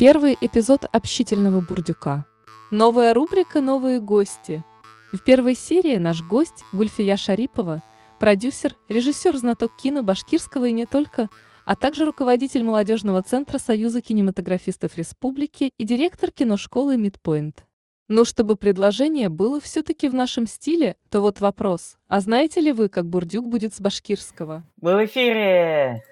[0.00, 2.24] Первый эпизод общительного бурдюка.
[2.70, 4.64] Новая рубрика «Новые гости».
[5.12, 7.82] В первой серии наш гость Гульфия Шарипова,
[8.18, 11.28] продюсер, режиссер, знаток кино башкирского и не только,
[11.66, 17.66] а также руководитель молодежного центра Союза кинематографистов Республики и директор киношколы Мидпоинт.
[18.08, 21.98] Ну, чтобы предложение было все-таки в нашем стиле, то вот вопрос.
[22.08, 24.64] А знаете ли вы, как бурдюк будет с башкирского?
[24.80, 26.02] Мы в эфире!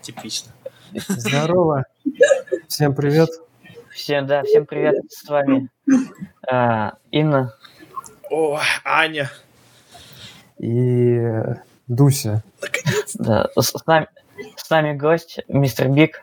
[0.00, 0.52] Типично.
[0.94, 1.86] Здорово.
[2.68, 3.30] Всем привет.
[3.90, 5.68] Всем, да, всем привет с вами.
[6.48, 7.54] А, Инна.
[8.30, 9.30] О, Аня.
[10.58, 11.20] И
[11.88, 12.44] Дуся.
[13.14, 14.06] Да, с, с нами,
[14.56, 16.22] с нами гость, мистер Биг.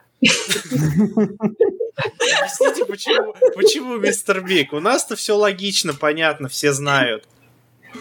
[1.98, 4.72] Объясните, почему, почему мистер Биг?
[4.72, 7.28] У нас-то все логично, понятно, все знают.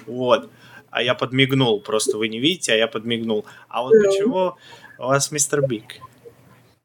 [0.07, 0.51] Вот.
[0.91, 3.45] А я подмигнул, просто вы не видите, а я подмигнул.
[3.69, 4.55] А вот почему
[4.99, 6.01] у вас мистер Биг?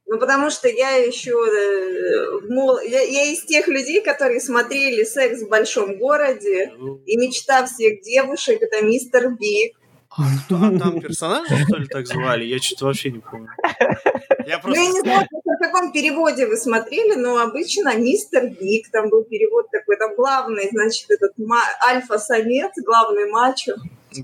[0.08, 1.32] Ну, потому что я еще...
[1.32, 6.72] э, мол- Я, я из тех людей, которые смотрели «Секс в большом городе»,
[7.06, 9.74] и мечта всех девушек– это мистер Биг.
[10.18, 12.46] А там персонажа, что ли, так звали?
[12.46, 13.50] Я что-то вообще не помню.
[14.48, 15.02] Я Ну, я не просто...
[15.02, 20.16] знаю, в каком переводе вы смотрели, но обычно мистер Биг, там был перевод такой, там
[20.16, 21.34] главный, значит, этот
[21.86, 23.74] альфа-самец, главный мачо,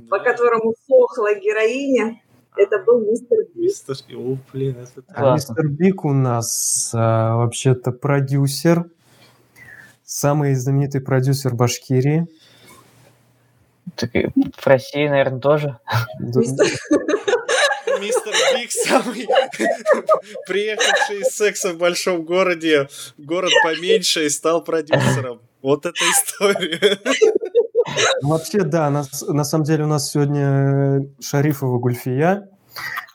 [0.10, 2.22] по Да, которому сохла героиня,
[2.56, 3.56] это был мистер Биг.
[3.56, 3.96] Мистер...
[4.16, 5.04] О, блин, это...
[5.14, 8.86] А мистер Биг у нас а, вообще-то продюсер.
[10.04, 12.28] Самый знаменитый продюсер Башкирии.
[13.96, 15.80] Так в России, наверное, тоже.
[16.20, 16.66] Мистер
[18.56, 19.28] Биг самый
[20.48, 25.42] приехавший из секса в большом городе, город поменьше и стал продюсером.
[25.62, 27.00] Вот эта история.
[28.22, 32.48] Вообще, да, нас- на самом деле у нас сегодня Шарифова Гульфия.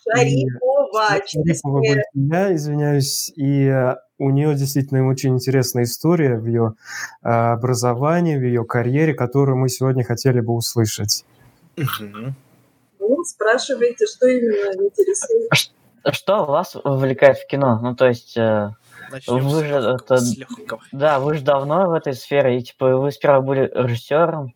[0.04, 1.70] Шарифова честно.
[1.70, 3.32] Гульфия, извиняюсь.
[3.36, 6.74] И э, у нее действительно очень интересная история в ее
[7.22, 11.24] э, образовании, в ее карьере, которую мы сегодня хотели бы услышать.
[11.76, 15.50] Ну, спрашиваете, что именно интересует.
[16.12, 17.80] Что вас увлекает в кино?
[17.82, 18.70] Ну, то есть, э,
[19.10, 20.80] Начнем Вы с же легкого, это- с легкого.
[20.92, 24.54] да, вы же давно в этой сфере, и, типа, вы сперва были режиссером,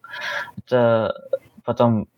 [0.59, 1.15] это
[1.65, 2.09] потом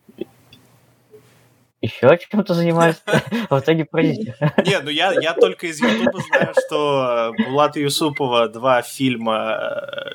[1.81, 3.01] еще чем-то занимались,
[3.49, 4.35] а в итоге продюсер.
[4.65, 9.57] Не, ну я, я только из Ютуба знаю, что Булата Юсупова два фильма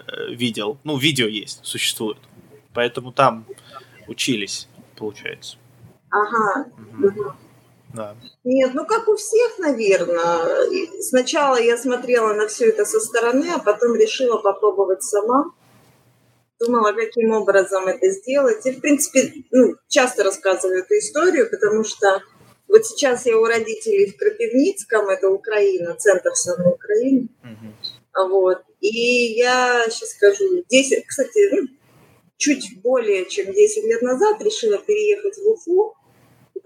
[0.07, 0.79] э, видел.
[0.85, 2.17] Ну, видео есть, существует.
[2.73, 3.45] Поэтому там
[4.07, 5.59] учились, получается.
[6.11, 6.65] Ага.
[6.93, 7.37] Мгм.
[7.95, 8.17] Да.
[8.45, 11.01] Нет, ну как у всех, наверное.
[11.01, 15.53] Сначала я смотрела на все это со стороны, а потом решила попробовать сама.
[16.61, 18.67] Думала, каким образом это сделать.
[18.67, 22.23] И, в принципе, ну, часто рассказываю эту историю, потому что
[22.67, 27.29] вот сейчас я у родителей в Крапивницком, это Украина, центр самой Украины.
[27.43, 27.75] Мгм.
[28.31, 28.59] Вот.
[28.81, 31.69] И я сейчас скажу, 10, кстати, ну,
[32.37, 35.95] чуть более чем 10 лет назад решила переехать в Уфу,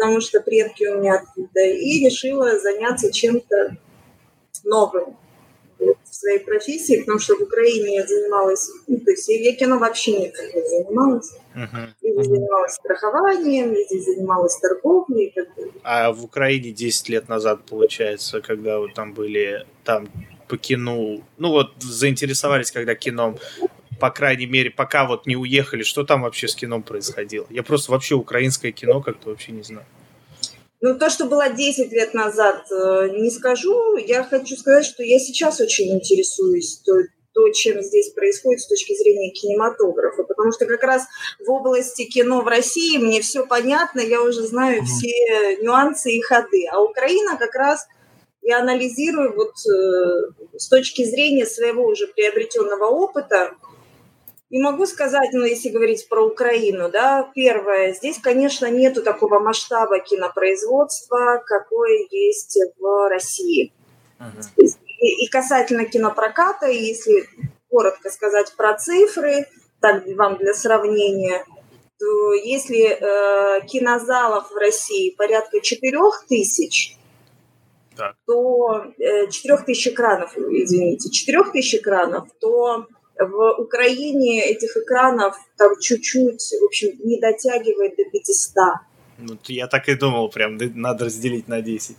[0.03, 3.77] потому что предки у меня оттуда, и решила заняться чем-то
[4.65, 5.17] новым
[5.79, 9.79] вот, в своей профессии, потому что в Украине я занималась, ну, то есть я кино
[9.79, 11.33] вообще никак не занималась.
[11.55, 11.95] Мгм.
[12.03, 15.73] Я занималась страхованием, я здесь занималась торговлей и так далее.
[15.85, 20.09] А в Украине 10 лет назад, получается, когда вы там были, там
[20.49, 23.39] по кино, ну вот заинтересовались, когда кином,
[24.03, 27.47] по крайней мере, пока вот не уехали, что там вообще с кином происходило?
[27.51, 29.87] Я просто вообще украинское кино как-то вообще не знаю.
[30.81, 33.97] Ну, то, что было 10 лет назад, э, не скажу.
[33.97, 36.95] Я хочу сказать, что я сейчас очень интересуюсь то,
[37.33, 41.07] то, чем здесь происходит с точки зрения кинематографа, потому что как раз
[41.39, 46.67] в области кино в России мне все понятно, я уже знаю все нюансы и ходы.
[46.73, 47.87] А Украина как раз
[48.43, 53.55] я анализирую вот э, с точки зрения своего уже приобретенного опыта,
[54.53, 59.99] и могу сказать, ну, если говорить про Украину, да, первое, здесь, конечно, нету такого масштаба
[59.99, 63.73] кинопроизводства, какое есть в России.
[64.59, 67.27] И, и касательно кинопроката, если
[67.71, 69.47] коротко сказать про цифры,
[69.81, 71.47] так вам для сравнения,
[71.99, 75.99] то если э, кинозалов в России порядка 4
[76.29, 76.99] тысяч,
[77.97, 78.17] Так.
[78.27, 82.87] то э, 4 тысяч экранов, извините, 4 тысяч экранов, то
[83.27, 88.57] в Украине этих экранов там чуть-чуть, в общем, не дотягивает до 500.
[89.19, 91.97] Ну, я так и думал, прям надо разделить на 10.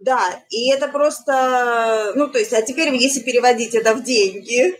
[0.00, 0.20] Да,
[0.50, 4.78] и это просто, ну, то есть, а теперь, если переводить это в деньги,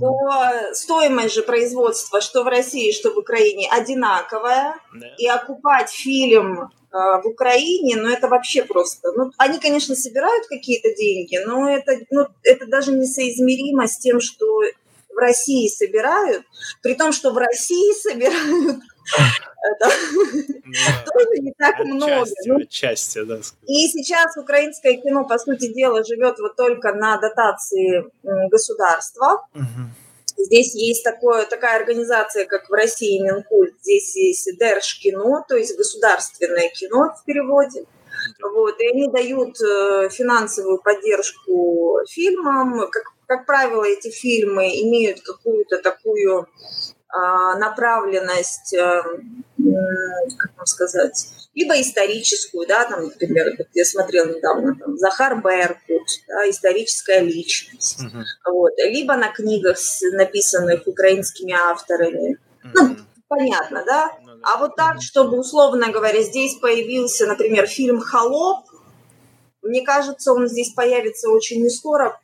[0.00, 4.74] то стоимость же производства, что в России, что в Украине, одинаковая.
[4.92, 5.06] Да.
[5.18, 9.12] И окупать фильм э, в Украине, ну, это вообще просто...
[9.12, 14.62] Ну, они, конечно, собирают какие-то деньги, но это, ну, это даже несоизмеримо с тем, что
[15.20, 16.44] России собирают,
[16.82, 18.80] при том, что в России собирают
[21.06, 22.22] тоже не так много.
[22.22, 23.38] Отчасти, Ну, отчасти, да.
[23.66, 28.04] и сейчас украинское кино, по сути дела, живет вот только на дотации
[28.48, 29.46] государства.
[30.36, 33.74] Здесь есть такое, такая организация, как в России Минкульт.
[33.82, 37.84] Здесь есть Держкино, то есть государственное кино в переводе.
[38.42, 42.88] Вот, и они дают э, финансовую поддержку фильмам.
[42.90, 46.48] Как, как правило, эти фильмы имеют какую-то такую
[47.08, 49.02] а, направленность, э,
[50.36, 56.08] как вам сказать, либо историческую, да, там, например, вот я смотрела недавно, там, Захар Беркут,
[56.26, 58.24] да, историческая личность, Мгм.
[58.46, 59.78] вот, либо на книгах,
[60.12, 62.36] написанных украинскими авторами,
[62.74, 63.06] ну, Мгм.
[63.28, 64.40] понятно, да, Ну да.
[64.42, 68.66] а вот так, чтобы, условно говоря, здесь появился, например, фильм «Холоп»,
[69.62, 72.18] мне кажется, он здесь появится очень не скоро.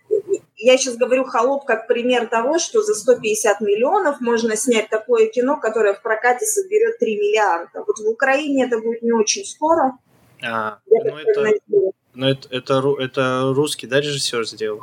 [0.67, 5.61] Я сейчас говорю «Холоп» как пример того, что за 150 миллионов можно снять такое кино,
[5.61, 7.85] которое в прокате соберет 3 миллиарда.
[7.87, 9.97] Вот в Украине это будет не очень скоро.
[10.43, 11.55] А, Я ну это,
[12.15, 14.83] ну это, это, это русский, да, режиссер сделал?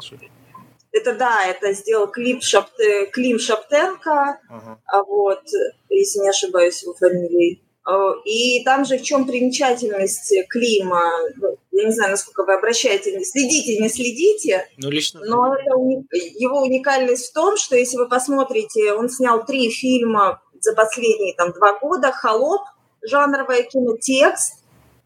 [0.93, 4.79] Это да, это сделал Клип Шапте- Клим Шаптенко, Ага.
[4.85, 5.43] а вот,
[5.89, 7.61] если не ошибаюсь его фамилией.
[7.89, 11.01] Э, И там же в чем примечательность Клима,
[11.35, 15.21] ну, я не знаю, насколько вы обращаете, не следите, не следите, Ну, лично...
[15.25, 20.41] но это уни- его уникальность в том, что если вы посмотрите, он снял три фильма
[20.59, 22.61] за последние там два года, «Холоп»,
[23.01, 24.63] жанровое кино, «Текст»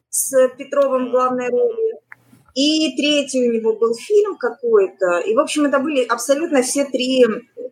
[0.09, 1.93] с Петровым в главной роли,
[2.57, 5.19] и третий у него был фильм какой-то.
[5.19, 7.23] И, в общем, это были абсолютно все три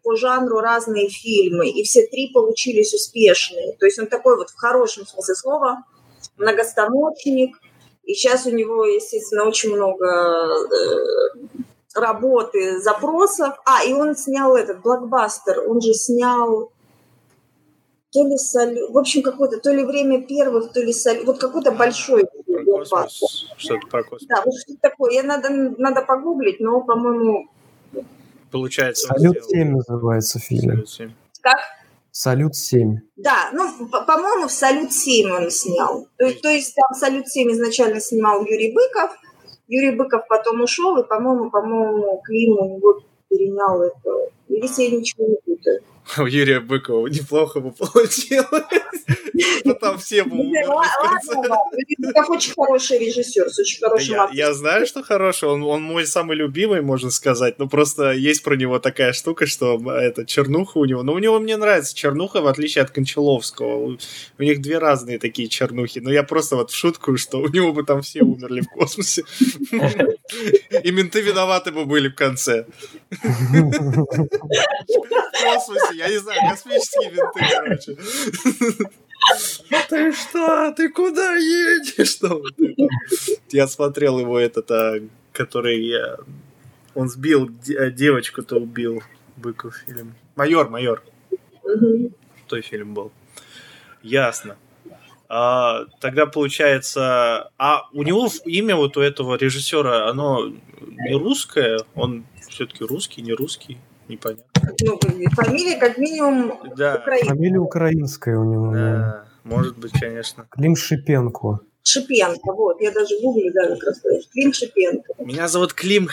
[0.04, 1.70] по жанру разные фильмы.
[1.70, 3.76] И все три получились успешные.
[3.80, 5.84] То есть он такой вот в хорошем смысле слова
[6.38, 7.58] многостаночник.
[8.04, 11.58] И сейчас у него, естественно, очень много э,
[11.96, 13.56] работы, запросов.
[13.66, 15.68] А, и он снял этот блокбастер.
[15.68, 16.72] Он же снял
[18.12, 21.72] то ли салют, в общем, какое-то, то ли время первых, то ли салют, вот какой-то
[21.72, 22.98] большой Про блокбастер.
[23.20, 23.54] космос.
[23.58, 24.28] Что-то про космос.
[24.28, 25.12] Да, вот что такое.
[25.14, 27.48] Я надо, надо погуглить, но, по-моему,
[28.52, 30.70] Получается, «Салют сделал- 7» называется фильм.
[30.72, 31.12] Салют 7.
[31.42, 31.60] как?
[32.12, 32.96] «Салют 7».
[33.18, 36.08] Да, ну, по- по-моему, в «Салют 7» он снял.
[36.18, 39.12] То, то есть там «Салют 7» изначально снимал Юрий Быков,
[39.68, 44.30] Юрий Быков потом ушел, и, по-моему, по-моему, Клим у него перенял это.
[44.48, 45.82] Или я ничего не путаю.
[46.18, 48.48] У Юрия Быкова неплохо бы получилось.
[49.64, 50.54] Но там все бы Ну,
[51.98, 56.82] Быков очень хороший режиссер, с очень хорошим Я, знаю, что хороший, он, мой самый любимый,
[56.82, 61.04] можно сказать, но просто есть про него такая штука, что это чернуха у него.
[61.04, 63.76] Но у него мне нравится чернуха, в отличие от Кончаловского.
[63.76, 63.98] У,
[64.40, 66.00] у них две разные такие чернухи.
[66.00, 69.24] Но я просто вот в шутку, что у него бы там все умерли в космосе.
[70.84, 72.66] И менты виноваты бы были в конце.
[75.36, 77.98] В космосе, я не знаю, космические менты, короче.
[79.90, 80.72] Ты что?
[80.72, 82.10] Ты куда едешь?
[82.10, 82.44] Что?
[83.50, 85.00] Я смотрел его этот, а,
[85.32, 86.18] который э,
[86.94, 89.02] он сбил э, девочку-то убил.
[89.38, 90.16] Быков фильм.
[90.36, 91.04] Майор, майор.
[91.64, 92.14] Мгм.
[92.48, 93.12] Той фильм был.
[94.02, 94.58] Ясно.
[95.28, 102.26] А, тогда получается, а у него имя вот у этого режиссера, оно не русское, он
[102.48, 104.46] все-таки русский, не русский, непонятно.
[104.82, 105.00] Ну,
[105.32, 107.30] фамилия как минимум Да, Украина.
[107.30, 108.72] Фамилия украинская у него.
[108.74, 108.80] да.
[108.80, 110.46] да, может быть, конечно.
[110.50, 111.60] Клим Шипенко.
[111.84, 114.02] Шипенко, вот, я даже гуглю, да, как раз.
[114.32, 115.14] Клим Шипенко.
[115.20, 116.10] Меня зовут Клим.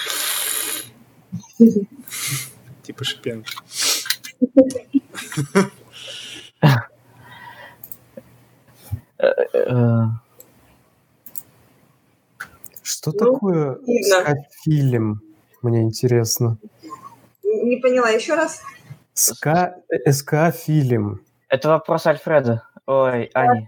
[2.83, 3.51] Типа Шипенко.
[12.83, 14.21] Что Ну, такое видно.
[14.21, 15.21] скафилем?
[15.63, 16.59] Мне интересно.
[17.53, 18.63] Не поняла еще раз.
[19.15, 19.77] Ска...
[19.91, 21.21] э, СК-фильм.
[21.49, 22.67] Это вопрос Альфреда.
[22.87, 23.67] Ой, Ани.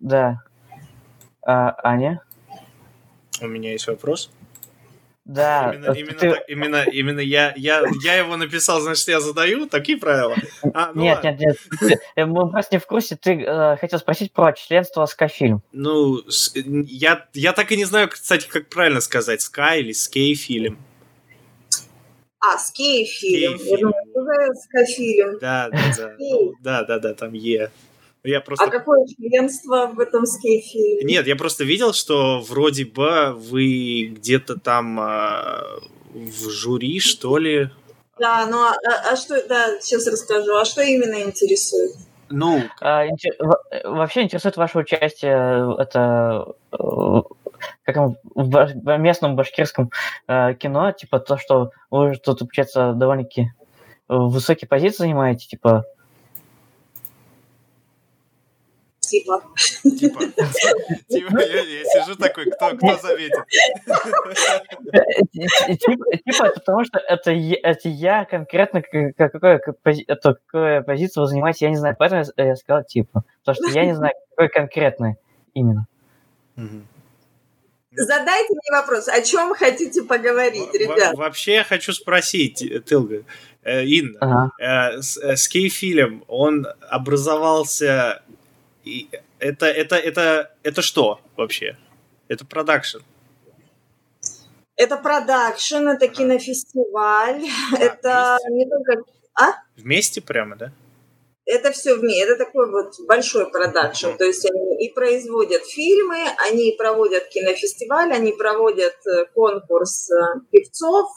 [0.00, 0.42] Да.
[1.46, 2.20] А, Аня?
[3.40, 4.30] У меня есть вопрос.
[5.24, 5.72] Да.
[5.74, 9.68] Именно, э, именно, ты- так- именно, именно я, я, я его написал, значит, я задаю
[9.68, 10.34] такие правила.
[10.74, 11.56] А, ну, Нет, нет, нет.
[11.78, 13.14] Ты- э, Мы просто не в курсе.
[13.16, 15.62] Ты э, хотел спросить про членство Скафильм.
[15.72, 20.34] Ну, с- я, я так и не знаю, кстати, как правильно сказать, Sky или Skay
[20.34, 20.78] фильм.
[22.40, 23.58] А, скей-фильм.
[23.58, 23.92] Скей-фильм.
[24.54, 25.38] скафилем?
[25.40, 26.14] Да, да, да.
[26.18, 27.70] Ну, да, да, да, там Е.
[28.24, 28.64] Я просто...
[28.64, 31.02] А какое членство в этом скейфе?
[31.04, 35.62] Нет, я просто видел, что вроде бы вы где-то там э,
[36.14, 37.70] в жюри, что ли.
[38.18, 40.54] Да, ну а, а, а что, да, сейчас расскажу.
[40.56, 41.92] А что именно интересует?
[42.30, 46.76] Ну, А, инте- во- Вообще интересует ваше участие, это э,
[47.92, 49.90] как в местном башкирском
[50.26, 53.46] э, кино, типа то, что вы же тут, получается, довольно-таки э,
[54.08, 55.84] высокие позиции занимаете, типа
[59.00, 59.40] Типа.
[59.82, 60.20] типа,
[61.08, 63.38] типа я, я сижу такой, кто, кто заметит?
[64.92, 65.00] Э,
[65.32, 69.74] ти- Типа, типа это потому что это, я- это я конкретно к- к- какой, к-
[69.82, 71.96] пози- это какую позицию вы занимаете, я не знаю.
[71.98, 73.22] Поэтому я я сказал типа.
[73.44, 75.16] Потому что я не знаю, какой конкретно
[75.54, 75.86] именно.
[76.56, 76.86] Мгм.
[78.04, 81.14] Задайте мне вопрос, о чем хотите поговорить, Во- ребят?
[81.14, 83.24] во- Вообще я хочу спросить, Тылга,
[83.62, 84.50] э, Инна, Ага.
[84.58, 88.22] э, с- э, скей-фильм, он образовался...
[88.84, 89.08] и
[89.40, 91.76] Это, это, это, это что вообще?
[92.28, 92.98] Это продакшн.
[94.76, 97.44] Это продакшн, это кинофестиваль,
[97.78, 99.02] это не только...
[99.76, 100.72] Вместе прямо, да?
[101.50, 106.74] Это все вместе, это такой вот большой продакшн, то есть они и производят фильмы, они
[106.76, 111.08] проводят кинофестиваль, они проводят э, конкурс э, певцов,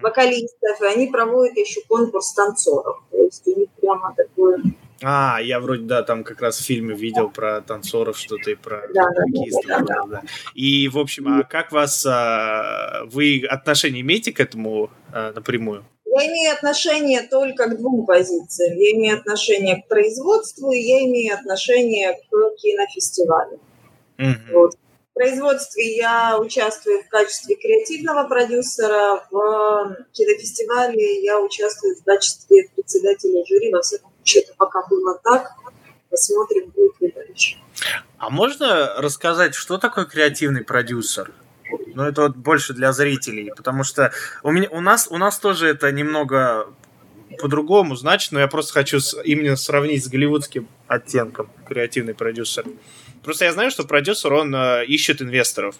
[0.00, 4.62] вокалистов, и они проводят еще конкурс танцоров, то есть у них прямо такое...
[5.02, 8.88] А, я вроде, да, там как раз в фильме видел про танцоров что-то и про
[8.94, 10.22] Да, да, хоккеистов, да, да, да.
[10.54, 12.06] И, в общем, а как вас...
[12.06, 15.84] а, Вы отношение имеете к этому а, напрямую?
[16.16, 18.78] Я имею отношение только к двум позициям.
[18.78, 23.58] Я имею отношение к производству, и я имею отношение к кинофестивалю.
[24.18, 24.52] Мгм.
[24.52, 24.74] Вот.
[24.74, 33.44] В производстве я участвую в качестве креативного продюсера, в кинофестивале я участвую в качестве председателя
[33.44, 33.72] жюри.
[33.72, 35.50] Во всяком случае, это пока было так.
[36.10, 37.56] Посмотрим, будет ли дальше.
[38.18, 41.32] А можно рассказать, что такое креативный продюсер?
[41.94, 45.68] Ну, это вот больше для зрителей, потому что у, меня, у, нас, у нас тоже
[45.68, 46.66] это немного
[47.38, 52.64] по-другому значит, но я просто хочу с- именно сравнить с голливудским оттенком креативный продюсер.
[53.22, 55.76] Просто я знаю, что продюсер, он э, ищет инвесторов.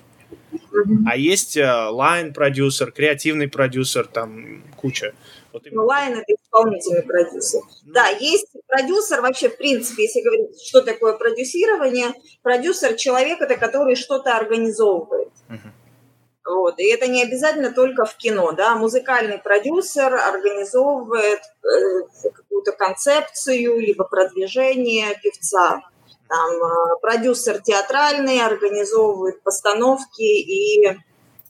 [1.07, 5.15] А есть лайн-продюсер, креативный продюсер, там куча.
[5.53, 7.61] Вот именно- Ну, Лайн– это исполнительный продюсер.
[7.85, 13.57] Ну, Да, есть продюсер вообще, в принципе, если говорить, что такое продюсирование, продюсер– человек, это
[13.57, 15.29] который что-то организовывает.
[15.49, 15.73] мгм.
[16.45, 16.79] Вот.
[16.79, 24.05] И это не обязательно только в кино, да, музыкальный продюсер организовывает э, какую-то концепцию, либо
[24.05, 25.81] продвижение певца.
[26.29, 30.97] Там, э, продюсер театральный организовывает постановки и э,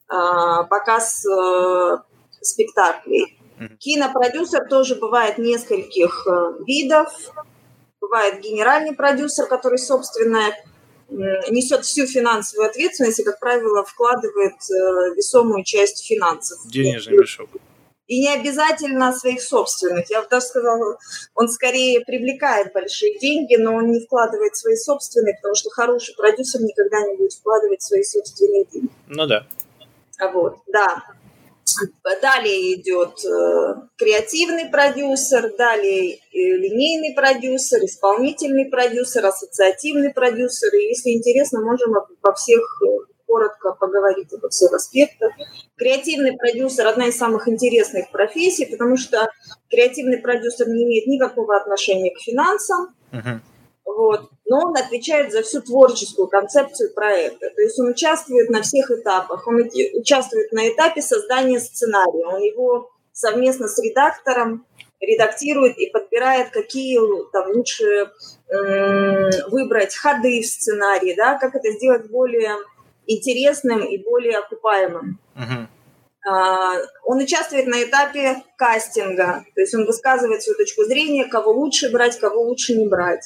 [0.08, 1.98] показ э,
[2.40, 3.38] спектаклей.
[3.58, 3.76] Мгм.
[3.78, 7.12] Кинопродюсер тоже бывает нескольких э, видов.
[8.00, 10.52] Бывает генеральный продюсер, который, собственно, м,
[11.50, 16.58] несет всю финансовую ответственность и, как правило, вкладывает э, весомую часть финансов.
[16.66, 17.50] Денежный мешок.
[18.06, 20.10] И не обязательно своих собственных.
[20.10, 20.98] Я бы даже сказала,
[21.34, 26.60] он скорее привлекает большие деньги, но он не вкладывает свои собственные, потому что хороший продюсер
[26.60, 28.90] никогда не будет вкладывать свои собственные деньги.
[29.08, 29.46] Ну да.
[30.18, 31.02] А Вот, да.
[32.22, 40.74] Далее идет э, креативный продюсер, далее э, линейный продюсер, исполнительный продюсер, ассоциативный продюсер.
[40.74, 42.86] И если интересно, можем во всех э,
[43.26, 45.32] коротко поговорить обо всех аспектах.
[45.76, 49.28] Креативный продюсер– одна из самых интересных профессий, потому что
[49.70, 53.42] креативный продюсер не имеет никакого отношения к финансам, Мгм.
[53.84, 54.30] Вот.
[54.46, 57.50] Но он отвечает за всю творческую концепцию проекта.
[57.50, 59.46] То есть он участвует на всех этапах.
[59.46, 62.26] Он участвует на этапе создания сценария.
[62.26, 64.66] Он его совместно с редактором
[65.00, 66.98] редактирует и подбирает, какие
[67.30, 68.10] там лучше
[68.48, 72.56] м, выбрать ходы в сценарии, да, как это сделать более
[73.06, 75.18] интересным и более окупаемым.
[75.34, 75.68] Мгм.
[76.26, 81.90] А, Он участвует на этапе кастинга, то есть он высказывает свою точку зрения, кого лучше
[81.90, 83.24] брать, кого лучше не брать.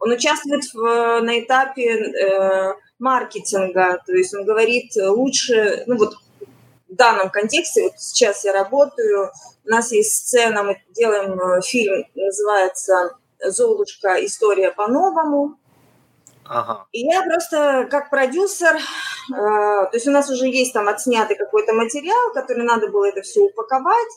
[0.00, 6.14] Он участвует в- на этапе э, маркетинга, то есть он говорит э, лучше, ну вот
[6.88, 9.30] в данном контексте, вот сейчас я работаю,
[9.66, 14.24] у нас есть сцена, мы делаем э, фильм, называется «Золушка.
[14.24, 15.58] История по-новому»,
[16.48, 16.86] Ага.
[16.92, 18.80] и я просто как продюсер, э,
[19.30, 23.40] то есть у нас уже есть там отснятый какой-то материал, который надо было это все
[23.40, 24.12] упаковать.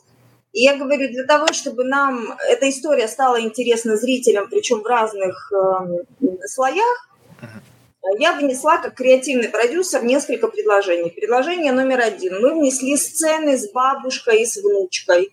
[0.54, 5.52] И я говорю, для того, чтобы нам эта история стала интересна зрителям, причем в разных
[5.54, 7.10] э, слоях,
[8.18, 11.12] я внесла как креативный продюсер несколько предложений.
[11.12, 12.42] Предложение номер один.
[12.42, 15.32] Мы внесли сцены с бабушкой и с внучкой.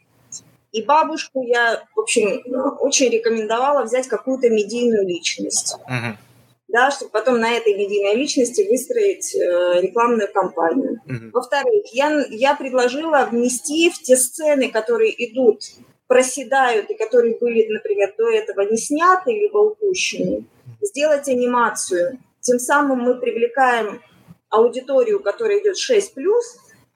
[0.72, 2.42] И бабушку я, в общем,
[2.80, 5.76] очень рекомендовала взять какую-то медийную личность.
[5.88, 6.18] Мгм.
[6.68, 11.00] Да, чтобы потом на этой медийной личности выстроить э, рекламную кампанию.
[11.06, 11.30] Мгм.
[11.32, 15.62] Во-вторых, я, я предложила внести в те сцены, которые идут,
[16.06, 20.44] проседают и которые были, например, до этого не сняты либо упущены,
[20.82, 22.18] сделать анимацию.
[22.40, 24.02] Тем самым мы привлекаем
[24.50, 26.02] аудиторию, которая идет 6+,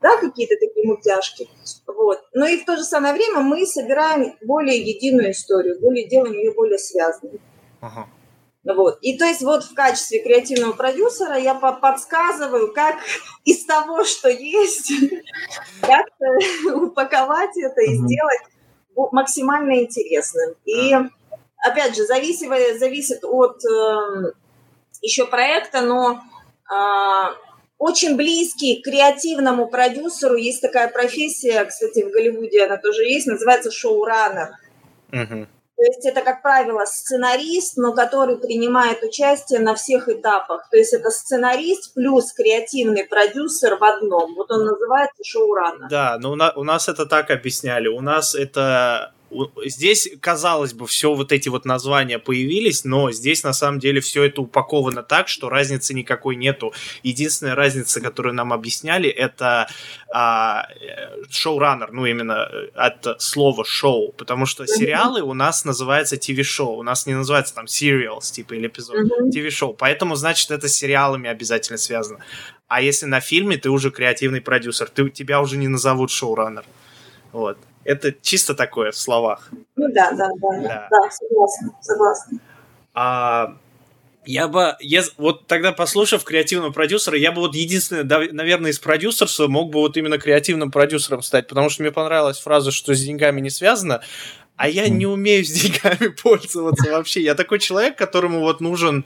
[0.02, 1.48] да, какие-то такие мультяшки.
[1.86, 2.20] Вот.
[2.34, 6.52] Но и в то же самое время мы собираем более единую историю, более, делаем ее
[6.52, 7.40] более связанной.
[7.80, 8.08] Ага.
[8.64, 8.98] Вот.
[9.00, 12.96] И то есть вот в качестве креативного продюсера я по- подсказываю, как
[13.44, 14.92] из того, что есть,
[15.80, 18.40] как-то упаковать это и сделать
[18.94, 20.54] максимально интересным.
[20.64, 20.94] И
[21.58, 23.60] опять же, зависит, зависит от
[25.00, 26.20] еще проекта, но
[26.70, 27.32] а,
[27.78, 33.70] очень близкий к креативному продюсеру есть такая профессия, кстати, в Голливуде она тоже есть, называется
[33.70, 34.50] шоураннер.
[35.08, 35.48] Мгм.
[35.82, 40.68] То есть это, как правило, сценарист, но который принимает участие на всех этапах.
[40.70, 44.36] То есть это сценарист плюс креативный продюсер в одном.
[44.36, 45.88] Вот он называется шоураннер.
[45.90, 47.88] Да, но у, на- у нас это так объясняли.
[47.88, 49.12] У нас это...
[49.64, 54.24] Здесь, казалось бы, все вот эти вот названия появились, но здесь на самом деле все
[54.24, 56.72] это упаковано так, что разницы никакой нету.
[57.02, 59.68] Единственная разница, которую нам объясняли, это
[60.12, 66.16] а, э, шоураннер, ну именно э, от слова шоу, потому что сериалы у нас называются
[66.16, 68.96] ТВ-шоу, у нас не называется там serials, типа, или эпизод.
[69.32, 69.74] ТВ-шоу.
[69.74, 72.18] Поэтому, значит, это с сериалами обязательно связано.
[72.68, 76.64] А если на фильме ты уже креативный продюсер, ты, тебя уже не назовут шоураннер.
[77.32, 77.58] Вот.
[77.84, 79.50] Это чисто такое в словах.
[79.76, 80.88] Ну да, да, да, Да.
[80.90, 82.38] да, согласна, согласна.
[82.94, 83.56] А
[84.24, 88.78] я бы, я, вот тогда послушав креативного продюсера, я бы вот единственное, да, наверное, из
[88.78, 93.00] продюсерства мог бы вот именно креативным продюсером стать, потому что мне понравилась фраза, что с
[93.00, 94.00] деньгами не связано,
[94.56, 97.20] а я не умею с деньгами пользоваться вообще.
[97.22, 99.04] Я такой человек, которому вот нужен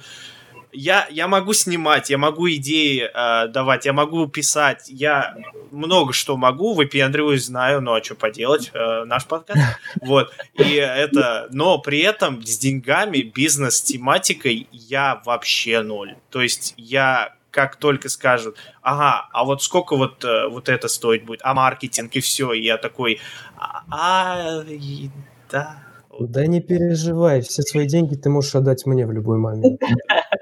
[0.76, 5.36] я, я могу снимать, я могу идеи э, давать, я могу писать, я
[5.70, 9.60] много что могу, выпендриваюсь, знаю, ну а что поделать, э, наш подкаст.
[10.02, 16.16] Вот, и это, но при этом с деньгами, бизнес, тематикой я вообще ноль.
[16.30, 21.24] То есть я как только скажут, ага, а вот сколько вот, э, вот это стоить
[21.24, 23.18] будет, а маркетинг и все, и я такой,
[23.56, 25.08] а, а, и-
[25.50, 25.85] да.
[26.20, 29.80] Да не переживай, все свои деньги ты можешь отдать мне в любой момент.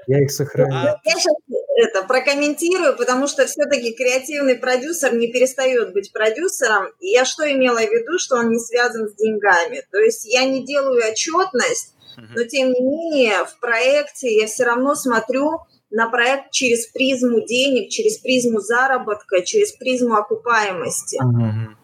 [0.07, 0.75] Я их сохраню.
[0.75, 1.33] А, Я сейчас
[1.75, 6.87] это прокомментирую, потому что все-таки креативный продюсер не перестает быть продюсером.
[7.01, 9.81] И я что имела в виду, что он не связан с деньгами.
[9.91, 14.95] То есть я не делаю отчетность, но тем не менее в проекте я все равно
[14.95, 15.59] смотрю
[15.91, 21.19] на проект через призму денег, через призму заработка, через призму окупаемости.
[21.21, 21.77] Мгм.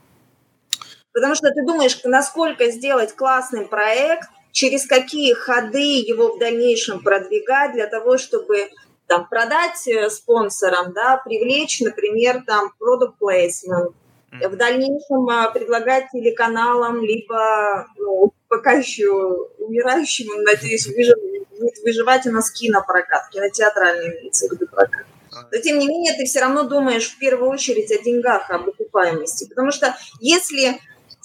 [1.13, 7.73] Потому что ты думаешь, насколько сделать классный проект, через какие ходы его в дальнейшем продвигать
[7.73, 8.69] для того, чтобы
[9.07, 13.93] там, продать э, спонсорам, да, привлечь, например, там, product placement,
[14.31, 19.09] в дальнейшем а, предлагать телеканалам, либо, ну, пока еще
[19.59, 21.17] умирающему, надеюсь, выжив-
[21.61, 25.05] будет выживать у нас кинопрокат, кинотеатральный имеется в виду прокат.
[25.51, 29.47] Но, тем не менее, ты все равно думаешь в первую очередь о деньгах, об окупаемости.
[29.47, 30.79] Потому что если...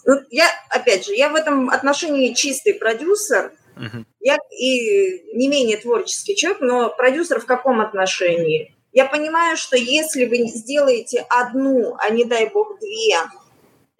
[0.06, 4.06] Ну, я, опять же, я в этом отношении чистый продюсер, Мгм.
[4.20, 8.72] я и не менее творческий человек, но продюсер в каком отношении?
[8.92, 13.16] Я понимаю, что если вы сделаете одну, а не дай бог две,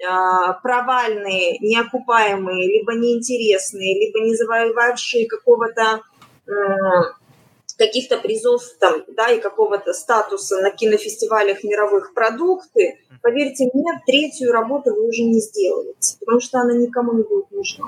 [0.09, 6.03] а, провальные, неокупаемые, либо неинтересные, либо не завоевавшие какого-то
[7.77, 14.95] каких-то призов там, да, и какого-то статуса на кинофестивалях мировых продукты, поверьте мне, третью работу
[14.95, 17.87] вы уже не сделаете, потому что она никому не будет нужна.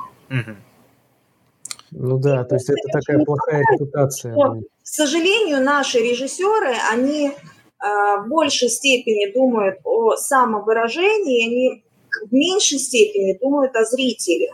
[1.91, 4.35] Ну да, то есть это такая плохая репутация.
[4.35, 7.33] К сожалению, наши режиссеры, они
[7.79, 11.85] а, в большей степени думают о самовыражении, они
[12.27, 14.51] в меньшей степени думают о зрителе.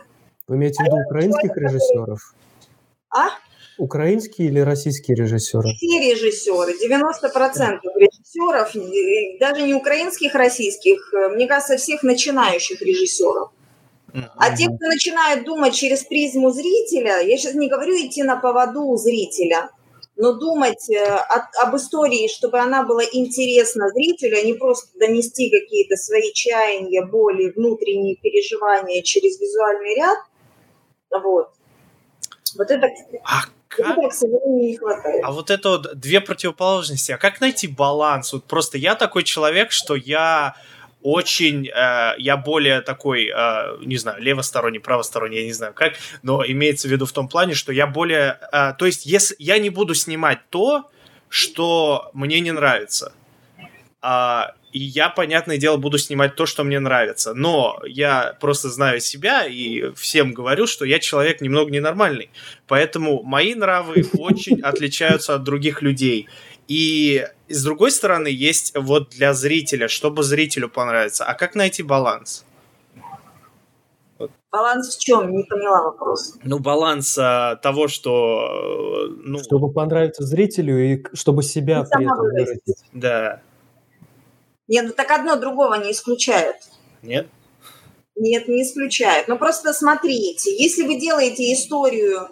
[0.47, 2.35] Вы имеете в виду украинских режиссеров?
[3.09, 3.29] А?
[3.77, 5.69] Украинские или российские режиссеры?
[5.75, 13.51] Все режиссеры, 90% режиссеров, даже не украинских, российских, э, мне кажется, всех начинающих режиссеров.
[14.37, 18.83] А те, кто начинает думать через призму зрителя, я сейчас не говорю идти на поводу
[18.83, 19.69] у зрителя,
[20.15, 25.49] но думать э, о- об истории, чтобы она была интересна зрителю, а не просто донести
[25.49, 30.17] какие-то свои чаяния, боли, внутренние переживания через визуальный ряд,
[31.11, 31.49] вот.
[32.57, 32.87] Вот это,
[33.25, 33.91] А как?
[33.91, 35.23] этого, к сожалению, не хватает.
[35.23, 37.11] А вот это вот две противоположности.
[37.11, 38.33] А как найти баланс?
[38.33, 40.55] Вот просто я такой человек, что я
[41.01, 46.43] очень, э, я более такой, э, не знаю, левосторонний, правосторонний, я не знаю как, но
[46.43, 49.69] имеется в виду в том плане, что я более, э, то есть если я не
[49.69, 50.89] буду снимать то,
[51.29, 53.13] что мне не нравится,
[54.01, 57.33] а, и я, понятное дело, буду снимать то, что мне нравится.
[57.33, 62.29] Но я просто знаю себя и всем говорю, что я человек немного ненормальный.
[62.67, 66.27] Поэтому мои нравы очень отличаются от других людей.
[66.67, 71.23] И с другой стороны, есть вот для зрителя, чтобы зрителю понравиться.
[71.23, 72.43] А как найти баланс?
[74.51, 75.31] Баланс в чем?
[75.31, 76.35] Не поняла вопрос.
[76.43, 79.07] Ну, баланс а, того, что...
[79.07, 82.83] э, Ну, Чтобы понравиться зрителю и чтобы себя И при этом выразить.
[82.91, 83.41] да.
[84.67, 86.55] Нет, ну так одно другого не исключает.
[87.01, 87.27] Нет?
[88.15, 89.27] Нет, не исключает.
[89.27, 92.29] Но просто смотрите, если вы делаете историю,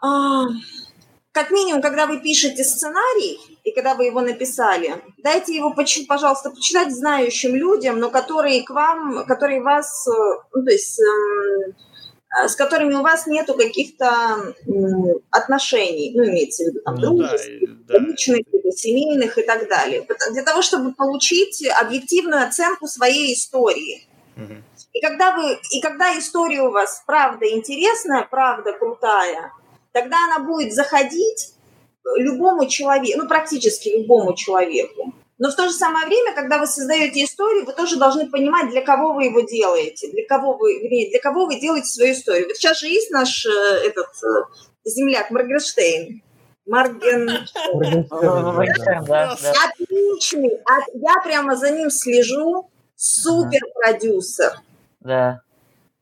[0.00, 0.44] а,
[1.32, 6.94] как минимум, когда вы пишете сценарий, и когда вы его написали, дайте его, пожалуйста, почитать
[6.94, 10.10] знающим людям, но которые к вам, которые вас, э,
[10.54, 11.76] ну, то есть, эм,
[12.46, 14.54] с которыми у вас нету каких-то
[15.30, 17.98] отношений, ну, имеется в виду, там, Ну да, дружеских, да.
[17.98, 20.02] личных, либо семейных и так далее.
[20.02, 24.06] Пот- Для того, чтобы получить объективную оценку своей истории.
[24.36, 24.62] Мгм.
[24.92, 29.52] И когда, вы, и когда история у вас правда интересная, правда крутая,
[29.92, 31.54] тогда она будет заходить
[32.16, 35.12] любому человеку, ну, практически любому человеку.
[35.38, 38.82] Но в то же самое время, когда вы создаете историю, вы тоже должны понимать, для
[38.82, 42.46] кого вы его делаете, для кого вы, для кого вы делаете свою историю.
[42.48, 43.50] Вот сейчас же есть наш э,
[43.86, 44.28] этот э,
[44.84, 46.22] земляк Моргенштейн.
[46.66, 47.30] Марген...
[49.70, 50.50] Отличный.
[50.64, 52.68] От- Я прямо за ним слежу.
[52.96, 54.60] Супер продюсер.
[55.00, 55.40] Да.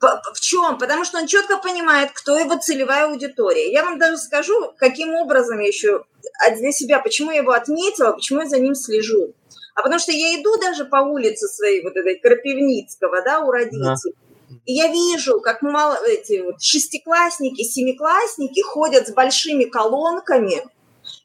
[0.01, 0.79] В чем?
[0.79, 3.73] Потому что он четко понимает, кто его целевая аудитория.
[3.73, 6.05] Я вам даже скажу, каким образом я еще
[6.47, 9.33] от- для себя, почему я его отметила, почему я за ним слежу.
[9.75, 14.15] А потому что я иду даже по улице своей, вот этой Крапивницкого, да, у родителей,
[14.65, 20.63] и я вижу, как мало, эти вот шестиклассники, семиклассники ходят с большими колонками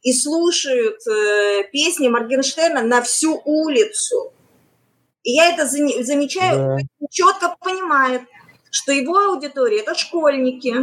[0.02, 4.32] и слушают э, песни Моргенштерна на всю улицу.
[5.24, 7.08] И я это заме- замечаю, Да.
[7.10, 8.22] четко понимает,
[8.72, 10.74] что его аудитория это школьники.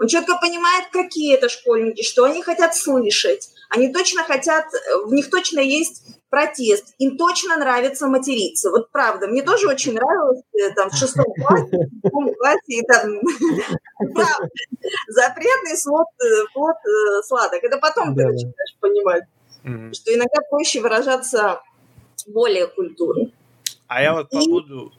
[0.00, 3.50] Он четко понимает, какие это школьники, что они хотят слышать.
[3.70, 4.64] Они точно хотят,
[5.04, 6.94] в них точно есть протест.
[6.98, 8.70] Им точно нравится материться.
[8.70, 12.82] Вот правда, мне тоже очень нравилось э, там в шестом классе, в седьмом классе, и
[12.82, 13.20] там
[14.14, 14.48] правда,
[15.08, 17.62] запретный слот, э, плод э, сладок.
[17.62, 19.24] Это потом ты начинаешь понимать,
[19.92, 21.62] что иногда проще выражаться
[22.26, 23.30] более культурно.
[23.86, 24.92] А я вот И- побуду...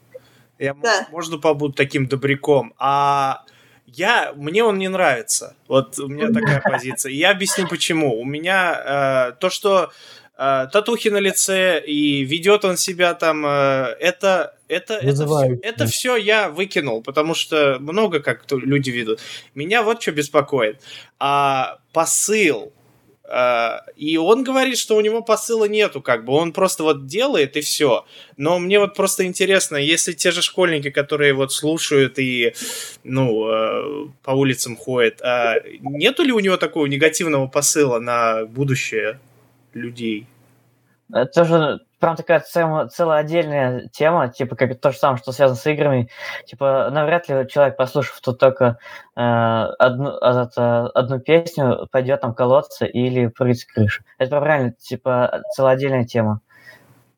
[0.58, 1.06] Я, Да.
[1.10, 3.42] можно побуду таким добряком, а
[3.86, 5.54] я, мне он не нравится.
[5.68, 7.12] Вот у меня такая позиция.
[7.12, 8.18] И я объясню почему.
[8.20, 9.90] У меня э, то, что
[10.36, 15.60] э, татухи на лице и ведет он себя там, э, это это это все, Вызывающе.
[15.62, 19.20] это все я выкинул, потому что много как люди ведут.
[19.54, 20.80] Меня вот что беспокоит.
[21.20, 22.72] А посыл
[23.96, 27.60] и он говорит, что у него посыла нету, как бы он просто вот делает и
[27.60, 28.04] все.
[28.36, 32.54] Но мне вот просто интересно, если те же школьники, которые вот слушают и,
[33.02, 39.18] ну, э, по улицам ходят, а нету ли у него такого негативного посыла на будущее
[39.74, 40.26] людей?
[41.12, 45.56] Это тоже прям такая цел- целая отдельная тема, типа как то же самое, что связано
[45.58, 46.08] с играми.
[46.46, 48.78] Типа навряд ли человек, послушав тут только
[49.16, 54.04] э, одну, а, это, одну песню, пойдет там колоться или прыгать с крыши.
[54.18, 56.40] Это прям реально типа целая отдельная тема.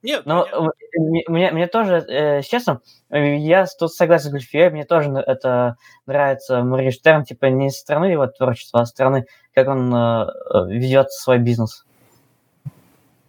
[0.01, 4.71] Нет, Ну, э, мне, мне- мне тоже, э, честно, э, я тут согласен с Гульфией,
[4.71, 9.67] мне тоже это нравится Моргенштерн, типа не со стороны его творчества, а со стороны, как
[9.67, 11.85] он э, э, ведет свой бизнес.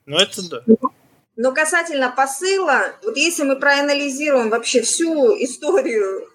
[0.05, 0.62] ну это да.
[1.41, 6.28] Но касательно посыла, вот если мы проанализируем вообще всю историю,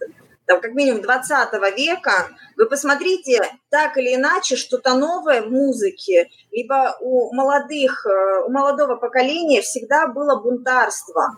[0.47, 6.97] там, как минимум 20 века, вы посмотрите, так или иначе, что-то новое в музыке, либо
[7.03, 11.37] у молодых, э, у молодого поколения всегда было бунтарство.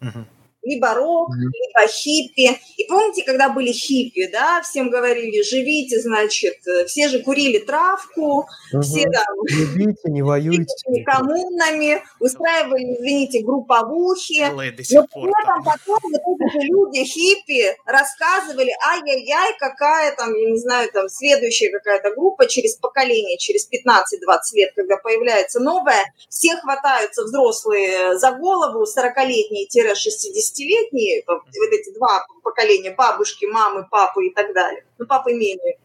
[0.00, 0.26] Мгм.
[0.62, 1.50] Либо рок, Мгм.
[1.52, 2.60] либо хиппи.
[2.76, 8.46] И помните, когда были хиппи, да, всем говорили, живите, значит, э, все же курили травку,
[8.82, 9.12] все Мгм.
[9.12, 11.04] там Любите, не воюйте.
[11.04, 14.42] коммунами, устраивали, извините, групповухи.
[14.50, 15.64] Но при этом там.
[15.64, 21.70] потом вот эти же люди, хиппи, рассказывали, ай-яй-яй, какая там, я не знаю, там следующая
[21.70, 28.86] какая-то группа через поколение, через 15-20 лет, когда появляется новая, все хватаются взрослые за голову,
[30.52, 34.84] 40-летние-60-летние, вот эти два поколения, бабушки, мамы, папы и так далее.
[34.98, 35.78] Ну, папы менее.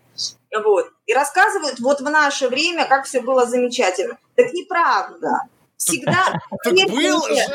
[0.64, 0.92] Вот.
[1.06, 4.18] И рассказывают вот в наше время, как все было замечательно.
[4.36, 5.42] Так неправда.
[5.78, 6.34] всегда...
[6.64, 7.46] Так было же!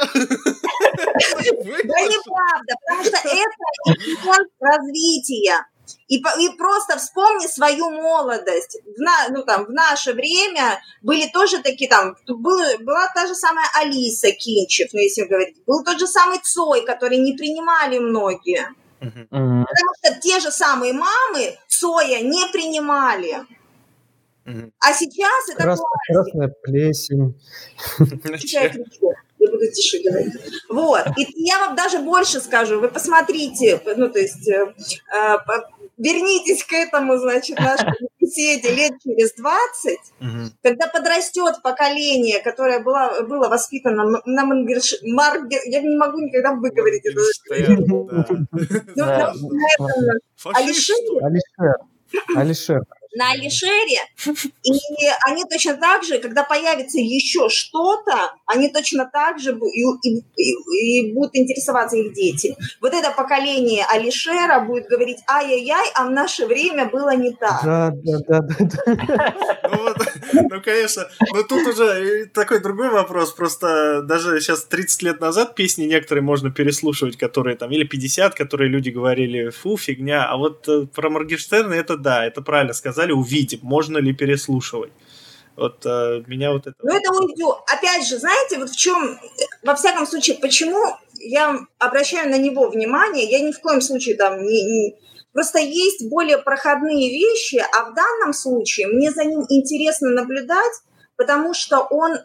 [1.85, 5.67] Да неправда, потому что это развития.
[6.09, 8.79] И, и просто вспомни свою молодость.
[8.85, 13.35] В, на, ну, там, в наше время были тоже такие там, был, была та же
[13.35, 18.69] самая Алиса Кинчев, ну, если говорить, был тот же самый Цой, который не принимали многие.
[19.01, 19.27] Мгм.
[19.31, 23.39] Потому что те же самые мамы Цоя не принимали.
[24.45, 24.73] Мгм.
[24.81, 26.13] А сейчас это Крас- классика.
[26.13, 27.41] красная плесень.
[28.39, 29.13] Тише я кричу.
[29.45, 30.35] Я буду тише говорить.
[30.69, 31.05] Вот.
[31.19, 32.81] И я вам даже больше скажу.
[32.81, 34.73] Вы посмотрите, ну, то есть, э,
[35.15, 37.89] э, по- вернитесь к этому, значит, нашей
[38.21, 40.53] беседе лет через 20, Мгм.
[40.63, 44.95] когда подрастет поколение, которое было, было воспитано на Мангерш...
[45.03, 45.61] Маргер...
[45.67, 47.21] Я не могу никогда выговорить это.
[48.97, 49.05] Ну,
[50.55, 50.97] Алишер?
[52.37, 52.81] Алишер.
[53.15, 53.99] На Алишере,
[54.63, 54.73] и
[55.27, 61.09] они точно так же, когда появится еще что-то, они точно так же и, и- и-
[61.09, 62.57] и будут интересоваться их дети.
[62.81, 67.63] Вот это поколение Алишера будет говорить, ай-яй-яй, а в наше время было не так.
[67.65, 70.12] Да, да, да, да, да.
[70.33, 71.09] Ну, ну, конечно.
[71.33, 73.33] Но тут уже такой другой вопрос.
[73.33, 78.69] Просто даже сейчас 30 лет назад песни некоторые можно переслушивать, которые там, или 50, которые
[78.69, 80.27] люди говорили, фу, фигня.
[80.29, 84.93] А вот э, про Моргенштерна это да, это правильно сказали, увидим, можно ли переслушивать.
[85.57, 86.77] Вот э, меня вот это...
[86.83, 87.57] Но это уйдет.
[87.73, 89.19] Опять же, знаете, вот в чем,
[89.63, 90.83] во всяком случае, почему
[91.19, 94.97] я обращаю на него внимание, я ни в коем случае там не, не-
[95.33, 100.73] Просто есть более проходные вещи, а в данном случае мне за ним интересно наблюдать,
[101.17, 102.19] потому что он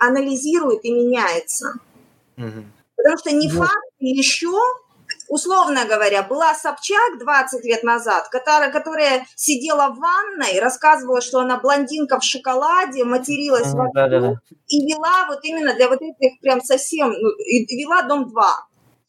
[0.00, 1.74] анализирует и меняется.
[2.36, 2.72] Мгм.
[2.96, 3.66] Потому что не Вот.
[3.66, 4.50] факт еще,
[5.28, 11.58] условно говоря, была Собчак 20 лет назад, которая, которая сидела в ванной, рассказывала, что она
[11.58, 14.40] блондинка в шоколаде, материлась Мгм, вокруг, Да-да-да.
[14.68, 18.42] и вела вот именно для вот этих прям совсем, ну, и и вела Дом-2.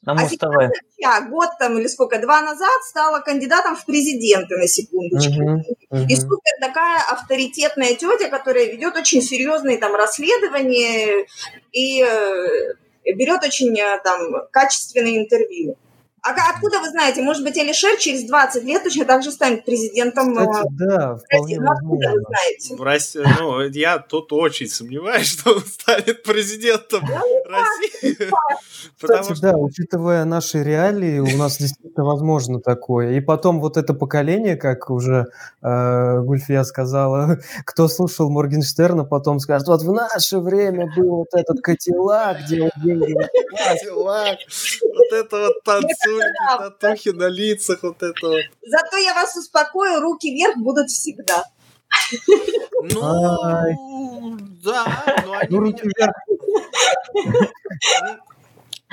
[0.06, 0.72] На А Муз сейчас ТВ.
[1.02, 5.42] Собчак год там или сколько, два назад стала кандидатом в президенты, на секундочку.
[5.42, 5.62] Мгм,
[5.92, 6.10] И мгм.
[6.10, 11.26] супер такая авторитетная тетя, которая ведет очень серьезные там расследования
[11.72, 15.78] и э, берет очень э, там качественные интервью.
[16.26, 17.22] А откуда вы знаете?
[17.22, 21.56] Может быть, Алишер через 20 лет точно так же станет президентом э, Кстати, да, России.
[21.58, 22.76] Ну, откуда вы знаете?
[22.76, 27.04] В России, ну, я тут очень сомневаюсь, что он станет президентом
[27.46, 28.18] России.
[29.02, 33.18] Потому Кстати, что да, учитывая наши реалии, у нас действительно возможно такое.
[33.18, 35.28] И потом вот это поколение, как уже
[35.62, 41.60] э, Гульфия сказала, кто слушал Моргенштерна, потом скажет, вот в наше время был вот этот
[41.62, 43.30] котелак, где деньги выпивать».
[43.58, 44.38] Кадиллак,
[44.82, 46.13] вот это вот танцульки,
[46.58, 48.42] татухи на лицах, вот это вот.
[48.62, 51.44] Зато я вас успокою, руки вверх будут всегда.
[52.82, 56.16] Ну, да, но они Ну, меня- руки вверх.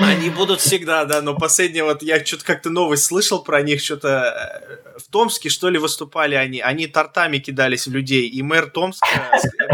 [0.00, 4.08] Они будут всегда, да, но последнее вот я что-то как-то новость слышал про них, что-то
[4.08, 9.08] э, в Томске, что ли, выступали они, они тортами кидались в людей, и мэр Томска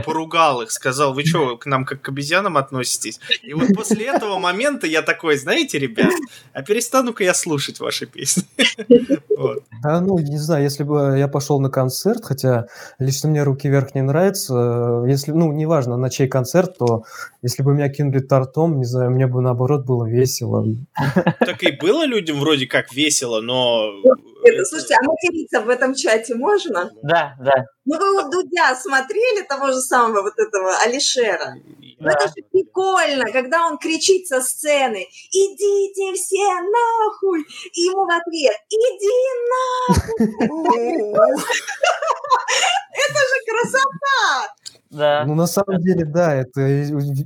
[0.05, 3.21] поругал их, сказал, вы что, к нам как к обезьянам относитесь?
[3.43, 6.13] И вот после этого момента я такой, знаете, ребят,
[6.53, 8.45] а перестану-ка я слушать ваши песни.
[9.83, 12.67] Да, ну, не знаю, если бы я пошел на концерт, хотя
[12.99, 17.05] лично мне руки вверх не нравится, если, ну, неважно, на чей концерт, то
[17.43, 20.65] если бы меня кинули тортом, не знаю, мне бы наоборот было весело.
[21.41, 23.93] Так и было людям вроде как весело, но...
[24.45, 26.91] Это, слушайте, а материться в этом чате можно?
[27.03, 27.65] Да, да.
[27.85, 31.55] Ну, вы у Дудя смотрели того же самого вот этого Алишера?
[31.99, 32.27] Ну, это Да.
[32.29, 37.41] же прикольно, когда он кричит со сцены «Идите все нахуй!»
[37.73, 39.19] И ему в ответ «Иди
[39.51, 41.17] нахуй!»
[42.97, 44.55] Это же красота!
[44.91, 45.25] Да.
[45.27, 46.61] Ну, на самом деле, да, это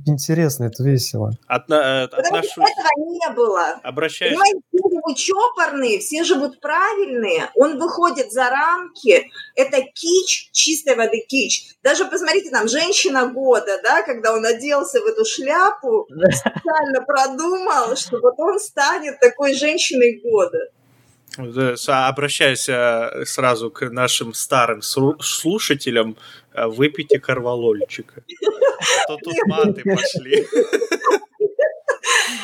[0.07, 1.31] интересно, это весело.
[1.47, 3.79] Отна- э, Потому что этого не было.
[3.83, 4.33] обращаюсь...
[4.33, 11.23] Понимаете, все живут чопорные, все живут правильные, он выходит за рамки, это кич, чистой воды
[11.27, 11.75] кич.
[11.83, 18.19] Даже посмотрите, там, женщина года, да, когда он оделся в эту шляпу, специально продумал, что
[18.21, 20.57] вот он станет такой женщиной года.
[21.37, 26.17] Обращаюсь э, сразу к нашим старым слушателям.
[26.53, 28.23] Э, Выпейте корвалольчика.
[29.03, 30.45] А то тут маты пошли.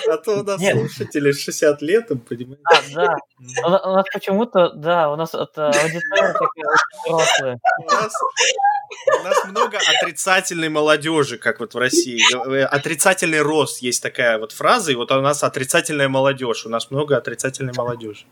[0.09, 0.77] А то у нас Нет.
[0.77, 2.61] слушатели 60 лет, им, понимаете?
[2.63, 3.15] А, да.
[3.63, 7.59] У у нас почему-то, да, у нас это аудитория такая очень взрослая.
[7.79, 8.13] У нас,
[9.19, 12.21] у нас много отрицательной молодежи, как вот в России.
[12.47, 16.65] Э, Отрицательный рост есть такая вот фраза, и вот у нас отрицательная молодежь.
[16.65, 18.25] У нас много отрицательной молодежи.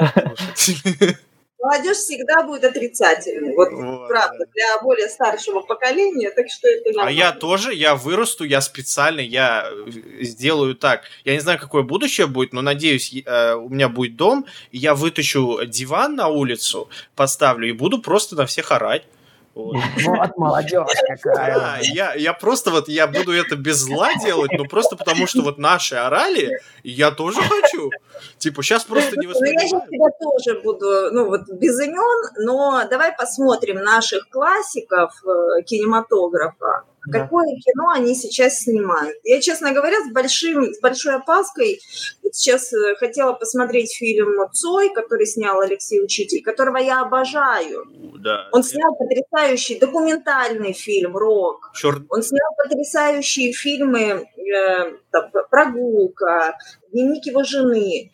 [1.62, 3.54] Молодежь всегда будет отрицательной.
[3.54, 4.44] Вот, Вот, правда, да.
[4.54, 7.18] для более старшего поколения, так что это А нормально.
[7.18, 11.02] я тоже, я вырасту, я специально, я э, сделаю так.
[11.26, 14.94] Я не знаю, какое будущее будет, но надеюсь, э, у меня будет дом, и я
[14.94, 19.02] вытащу диван на улицу, поставлю и буду просто на всех орать.
[19.54, 19.76] Вот.
[20.04, 21.58] Вот молодежь какая.
[21.58, 25.42] Да, я, я просто вот, я буду это без зла делать, но просто потому, что
[25.42, 27.90] вот наши орали, я тоже хочу.
[28.38, 30.12] Типа, сейчас просто не Ну, я сейчас воспринимаю.
[30.12, 36.84] тебя тоже буду, ну вот без имен, но давай посмотрим наших классиков э, кинематографа.
[37.06, 37.20] Да.
[37.20, 39.16] Какое кино они сейчас снимают?
[39.24, 41.80] Я, честно говоря, с, большим, с большой опаской
[42.22, 47.86] вот сейчас э, хотела посмотреть фильм «Цой», который снял Алексей Учитель, которого я обожаю.
[48.18, 48.48] Да.
[48.52, 51.70] Он снял потрясающий документальный фильм «Рок».
[51.74, 56.56] Чёрт, Он снял потрясающие фильмы э, там, «Прогулка»,
[56.92, 58.12] «Дневник его жены».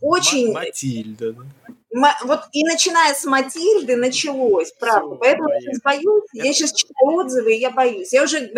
[0.00, 1.32] Очень Матильда.
[1.32, 1.74] да.
[1.92, 5.08] Вот и начиная с Матильды началось, правда.
[5.08, 8.12] Всё, Поэтому я сейчас боюсь, я сейчас читаю отзывы, и я боюсь.
[8.12, 8.50] Я уже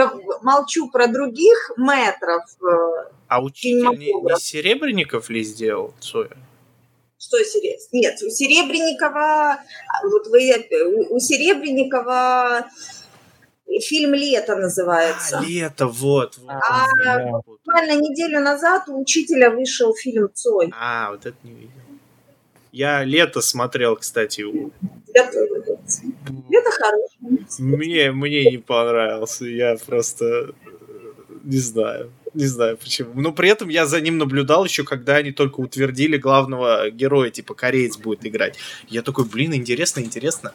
[0.42, 2.42] молчу про других метров.
[2.60, 4.38] э, А учитель не, не.
[4.38, 6.36] Серебренников ли сделал Цоя?
[7.18, 7.88] Что Серебренникова?
[7.92, 9.58] Нет, у Серебренникова,
[10.10, 10.52] вот вы,
[11.08, 12.66] у, Серебренникова
[13.80, 15.38] фильм «Лето» называется.
[15.38, 16.36] А, лето, вот.
[16.38, 16.50] вот.
[16.50, 16.86] А.
[17.46, 20.72] Буквально неделю назад у учителя вышел фильм «Цой».
[20.78, 21.81] А, вот это не видел.
[22.72, 24.44] Я лето смотрел, кстати.
[25.14, 27.62] Это хороший.
[27.62, 29.44] Мне, мне не понравился.
[29.44, 30.52] Я просто э,
[31.44, 32.10] не знаю.
[32.32, 33.12] Не знаю почему.
[33.20, 37.54] Но при этом я за ним наблюдал еще, когда они только утвердили главного героя, типа
[37.54, 38.56] кореец будет играть.
[38.88, 40.54] Я такой, блин, интересно, интересно.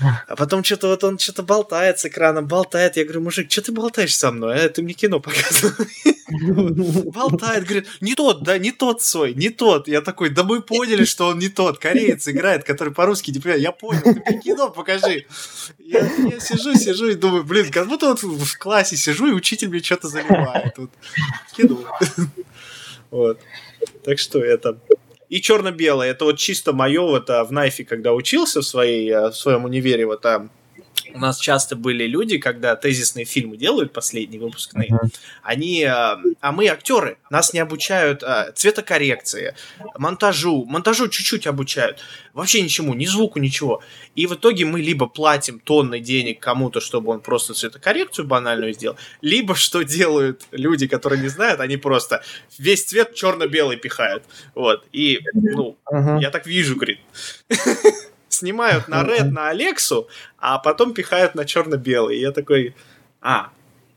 [0.00, 2.96] А потом что-то вот он что-то болтает с экраном, болтает.
[2.96, 4.64] Я говорю, мужик, что ты болтаешь со мной?
[4.64, 5.88] А ты мне кино показывай.
[7.10, 9.88] Болтает, говорит, не тот, да, не тот Сой, не тот.
[9.88, 11.78] Я такой, да мы поняли, что он не тот.
[11.78, 13.62] Кореец играет, который по-русски не понимает.
[13.62, 15.26] Я понял, ты мне кино покажи.
[15.78, 19.32] Я, я сижу, сижу и думаю, блин, как будто вот в в классе сижу, и
[19.32, 20.76] учитель мне что-то заливает.
[20.78, 20.90] Вот.
[21.56, 21.78] Кино.
[23.10, 23.40] Вот.
[24.04, 24.78] Так что это...
[25.28, 29.30] И черно-белое, это вот чисто мое, вот а, в Найфе, когда учился в, своей, а,
[29.30, 30.50] в своем универе, вот там
[31.14, 34.98] у нас часто были люди, когда тезисные фильмы делают, последние выпускные,
[35.42, 39.54] они, а, а мы актеры, нас не обучают а, цветокоррекции,
[39.96, 42.00] монтажу, монтажу чуть-чуть обучают,
[42.32, 43.82] вообще ничему, ни звуку, ничего.
[44.14, 48.96] И в итоге мы либо платим тонны денег кому-то, чтобы он просто цветокоррекцию банальную сделал,
[49.20, 52.22] либо что делают люди, которые не знают, они просто
[52.58, 54.24] весь цвет черно-белый пихают.
[54.54, 54.84] Вот.
[54.92, 55.76] И, ну,
[56.20, 57.00] я так вижу, говорит.
[58.38, 62.18] Снимают на Red, на Алексу, а потом пихают на черно-белый.
[62.18, 62.74] И я такой,
[63.20, 63.50] а,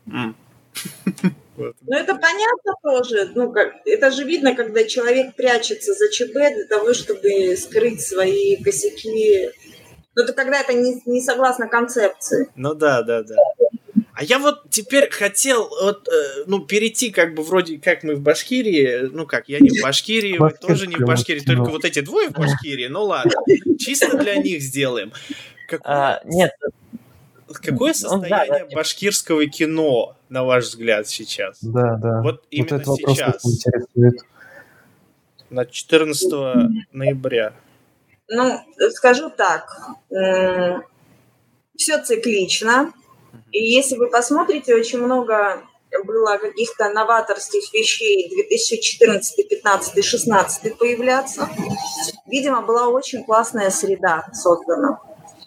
[0.06, 0.34] м».
[1.54, 1.76] Вот.
[1.82, 3.30] Ну, это понятно тоже.
[3.34, 8.56] Ну, как, это же видно, когда человек прячется за ЧБ для того, чтобы скрыть свои
[8.56, 9.50] косяки.
[10.14, 12.48] Ну, это когда это не, не согласно концепции.
[12.56, 13.36] Ну да, да, да.
[14.22, 18.20] А я вот теперь хотел вот, э, ну, перейти как бы вроде как мы в
[18.20, 22.02] Башкирии, ну как, я не в Башкирии, вы тоже не в Башкирии, только вот эти
[22.02, 23.32] двое в Башкирии, ну ладно,
[23.80, 25.12] чисто для них сделаем.
[25.66, 26.52] Какое, А, нет,
[27.52, 28.76] какое ну да, состояние да.
[28.76, 31.58] башкирского кино, на ваш взгляд, сейчас?
[31.60, 32.22] Да, да.
[32.22, 33.42] Вот Вот именно этот сейчас,
[35.50, 36.32] на 14
[36.92, 37.54] ноября.
[38.28, 39.80] Ну, скажу так.
[41.76, 42.92] Все циклично.
[43.50, 45.62] И если вы посмотрите, очень много
[46.04, 51.48] было каких-то новаторских вещей 2014, 15, 16 появляться.
[52.26, 55.00] Видимо, была очень классная среда создана.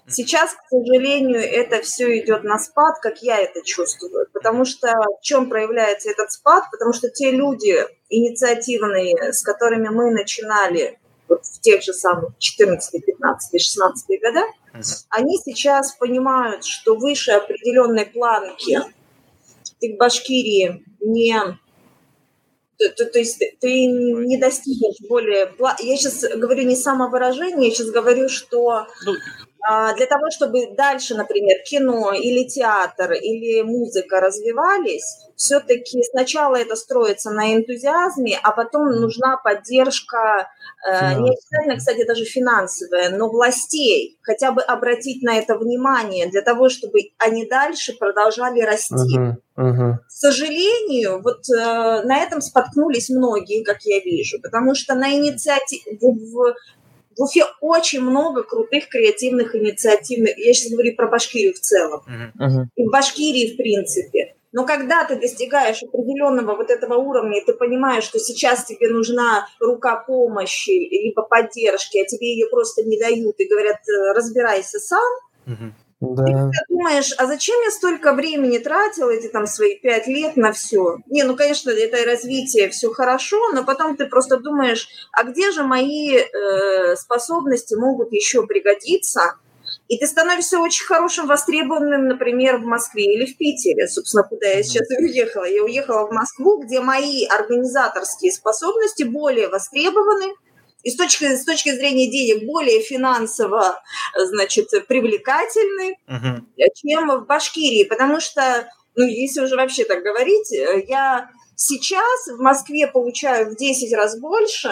[0.07, 4.27] Сейчас, к сожалению, это все идет на спад, как я это чувствую.
[4.33, 4.87] Потому что
[5.19, 6.65] в чем проявляется этот спад?
[6.71, 7.75] Потому что те люди
[8.09, 14.41] инициативные, с которыми мы начинали вот в тех же самых 14, 15, 16 года,
[14.73, 14.83] Мгм.
[15.09, 18.79] они сейчас понимают, что выше определенной планки
[19.79, 21.39] ты в Башкирии не...
[22.77, 25.53] То, то- то есть ты- ты не достигнешь более...
[25.79, 29.13] Я сейчас говорю не самовыражение, я сейчас говорю, что Ну,
[29.97, 37.31] для того, чтобы дальше, например, кино или театр или музыка развивались, все-таки сначала это строится
[37.31, 40.49] на энтузиазме, а потом нужна поддержка,
[40.87, 41.31] э, не Финансовая.
[41.31, 46.99] обязательно, кстати, даже финансовая, но властей, хотя бы обратить на это внимание для того, чтобы
[47.17, 49.19] они дальше продолжали расти.
[49.57, 50.01] Ага.
[50.05, 55.97] К сожалению, вот э, на этом споткнулись многие, как я вижу, потому что на инициативе
[56.01, 56.55] в,
[57.15, 60.37] в- Уфе очень много крутых креативных инициативных.
[60.37, 62.01] Я сейчас говорю про Башкирию в целом.
[62.35, 62.71] Мгм.
[62.75, 64.35] И в Башкирии, в принципе.
[64.51, 69.47] Но когда ты достигаешь определенного вот этого уровня, и ты понимаешь, что сейчас тебе нужна
[69.59, 75.11] рука помощи, либо поддержки, а тебе ее просто не дают и говорят, «Э, разбирайся сам,
[76.13, 76.51] Да.
[76.51, 80.97] ты думаешь, а зачем я столько времени тратил, эти там свои пять лет на все?
[81.07, 85.63] Не, ну, конечно, это развитие, все хорошо, но потом ты просто думаешь, а где же
[85.63, 89.35] мои э, способности могут еще пригодиться?
[89.87, 94.63] И ты становишься очень хорошим, востребованным, например, в Москве или в Питере, собственно, куда я
[94.63, 95.45] сейчас и уехала.
[95.45, 100.33] Я уехала в Москву, где мои организаторские способности более востребованы,
[100.85, 103.81] и с точки, с точки зрения денег более финансово,
[104.15, 106.47] значит, привлекательны, Мгм.
[106.75, 112.39] чем в Башкирии, потому что, ну, если уже вообще так говорить, э, я сейчас в
[112.39, 114.69] Москве получаю в 10 раз больше,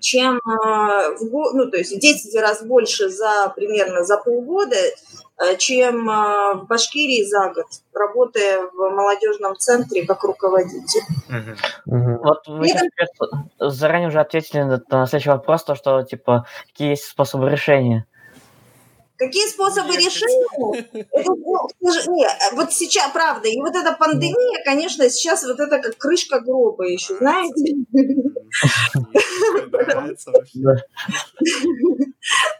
[0.00, 4.76] чем э, в ну, то есть в 10 раз больше за примерно за полгода,
[5.58, 11.02] чем э, в Башкирии за год, работая в молодежном центре как руководитель.
[11.86, 12.78] Вот вы Нет.
[12.78, 13.08] сейчас
[13.58, 18.06] заранее уже ответили на, на следующий вопрос, то, что, типа, какие есть способы решения.
[19.18, 20.86] Какие способы решения?
[21.12, 21.68] Это, ну,
[22.14, 26.84] не, вот сейчас, правда, и вот эта пандемия, конечно, сейчас вот это как крышка гроба
[26.84, 27.74] еще, знаете?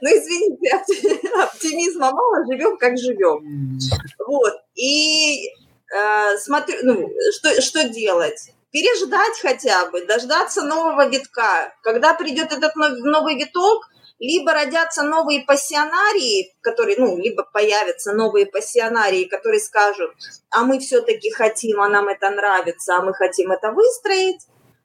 [0.00, 3.78] Ну, извините, опти- оптимизма мало, живем как живем.
[4.26, 4.54] Вот.
[4.74, 5.46] И
[5.94, 8.50] э, смотрю, ну, что, что делать?
[8.70, 11.72] Переждать хотя бы, дождаться нового витка.
[11.82, 13.88] Когда придет этот нов- новый виток,
[14.18, 20.10] либо родятся новые пассионарии, которые, ну, либо появятся новые пассионарии, которые скажут,
[20.50, 24.40] а мы все-таки хотим, а нам это нравится, а мы хотим это выстроить,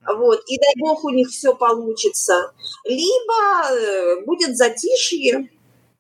[0.06, 2.54] вот, и дай бог у них все получится.
[2.86, 5.50] Либо э, будет затишье,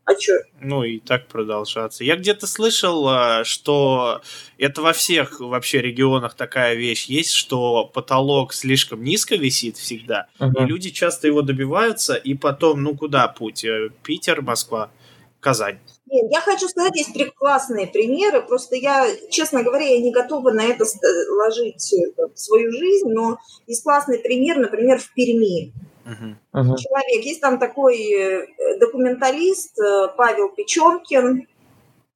[0.05, 0.33] а что?
[0.59, 2.03] Ну и так продолжаться.
[2.03, 4.21] Я где-то слышал, а, что
[4.57, 10.43] это во всех вообще регионах такая вещь есть, что потолок слишком низко висит всегда, и
[10.43, 10.65] Мгм.
[10.65, 13.63] люди часто его добиваются, и потом, ну куда путь?
[13.63, 14.91] Э, Питер, Москва,
[15.39, 15.79] Казань.
[16.05, 20.63] Нет, я хочу сказать, есть прекрасные примеры, просто я, честно говоря, я не готова на
[20.63, 23.37] это ст- ложить э, там, свою жизнь, но
[23.67, 25.73] есть классный пример, например, в Перми.
[26.05, 26.37] Мгм.
[26.75, 28.45] Человек, есть там такой э,
[28.79, 31.47] документалист э, Павел Печемкин,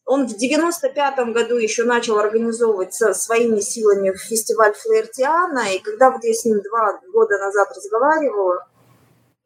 [0.08, 6.24] он в 95-м году еще начал организовывать со своими силами фестиваль Флаертиана, и когда вот
[6.24, 8.66] я с ним два года назад разговаривала,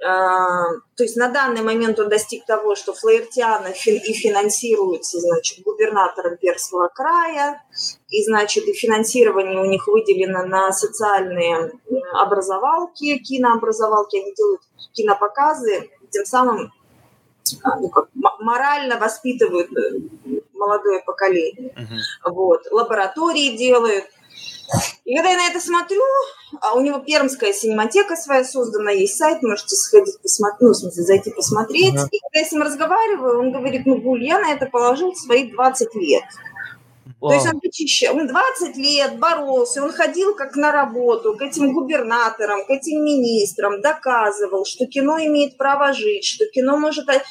[0.01, 6.87] то есть на данный момент он достиг того, что Флаертиана и финансируется, значит, губернатором Перского
[6.87, 7.63] края,
[8.09, 14.61] и, значит, и финансирование у них выделено на социальные м, образовалки, кинообразовалки, они делают
[14.93, 16.71] кинопоказы, тем самым
[17.63, 19.99] а, ну, как, морально воспитывают э,
[20.53, 21.73] молодое поколение.
[21.75, 22.33] Мгм.
[22.33, 24.05] Вот, лаборатории делают.
[25.05, 26.01] И когда я на это смотрю,
[26.61, 31.03] а у него пермская синематека своя создана, есть сайт, можете сходить посмотреть, ну, в смысле,
[31.03, 31.95] зайти посмотреть.
[31.95, 32.09] Ага.
[32.11, 35.51] И когда я с ним разговариваю, он говорит, ну, Гуль, я на это положил свои
[35.51, 36.23] 20 лет.
[37.21, 41.71] То есть он вычищал, он 20 лет боролся, он ходил как на работу к этим
[41.71, 47.21] губернаторам, к этим министрам, доказывал, что кино имеет право жить, что кино может э,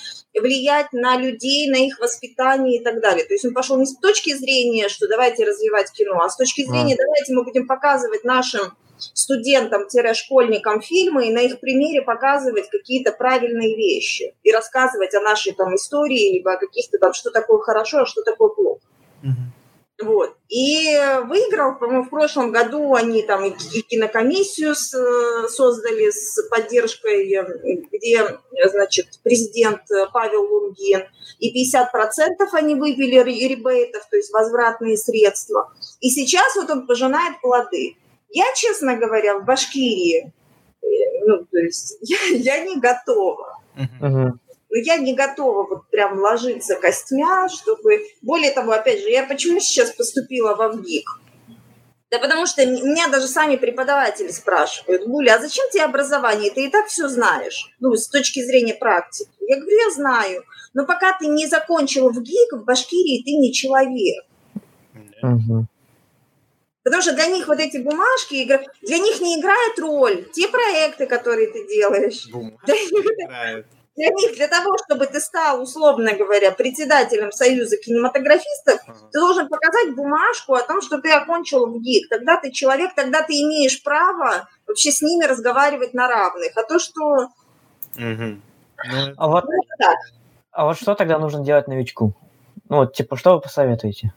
[0.41, 3.24] влиять на людей, на их воспитание и так далее.
[3.24, 6.64] То есть он пошел не с точки зрения, что давайте развивать кино, а с точки
[6.64, 8.76] зрения, давайте мы будем показывать нашим
[9.14, 15.74] студентам-школьникам фильмы и на их примере показывать какие-то правильные вещи и рассказывать о нашей там
[15.74, 18.80] истории, либо о каких-то там, что такое хорошо, а что такое плохо.
[19.22, 19.53] Мгм.
[20.03, 20.35] Вот.
[20.49, 20.97] И
[21.27, 23.51] выиграл, по-моему, в прошлом году они там и
[23.83, 27.45] кинокомиссию с- э, создали с поддержкой, э,
[27.93, 28.39] где,
[28.73, 31.03] значит, президент э, Павел Лунгин,
[31.39, 35.73] и 50% они выбили ре- ребейтов, то есть возвратные средства.
[36.01, 37.97] И сейчас вот он пожинает плоды.
[38.31, 40.33] Я, честно говоря, в Башкирии,
[41.27, 43.59] ну, то есть я, я не готова.
[44.01, 44.41] Мгм.
[44.71, 48.07] Но я не готова вот прям ложиться костьмя, чтобы...
[48.23, 51.21] Более того, опять же, я почему сейчас поступила во ВГИК?
[52.11, 56.51] Да потому что меня даже сами преподаватели спрашивают, Гуля, а зачем тебе образование?
[56.51, 59.31] Ты и так все знаешь, ну, с точки зрения практики.
[59.41, 60.45] Я говорю, я знаю,
[60.75, 64.25] но пока ты не закончил ВГИК, в Башкирии ты не человек.
[65.23, 65.68] Мгм.
[66.83, 68.45] Потому что для них вот эти бумажки,
[68.83, 72.29] для них не играет роль те проекты, которые ты делаешь.
[72.33, 72.71] Бумажки
[73.25, 73.66] играют.
[74.01, 78.81] Для них, для того, чтобы ты стал, условно говоря, председателем Союза кинематографистов,
[79.13, 82.09] ты должен показать бумажку о том, что ты окончил ВГИК.
[82.09, 86.53] Тогда ты человек, тогда ты имеешь право вообще с ними разговаривать на равных.
[86.57, 87.29] А то, что...
[87.97, 88.39] Ну,
[89.19, 89.87] А вот, Ну,
[90.53, 92.15] а вот что тогда нужно делать новичку?
[92.71, 94.15] Ну, вот, типа, что вы посоветуете?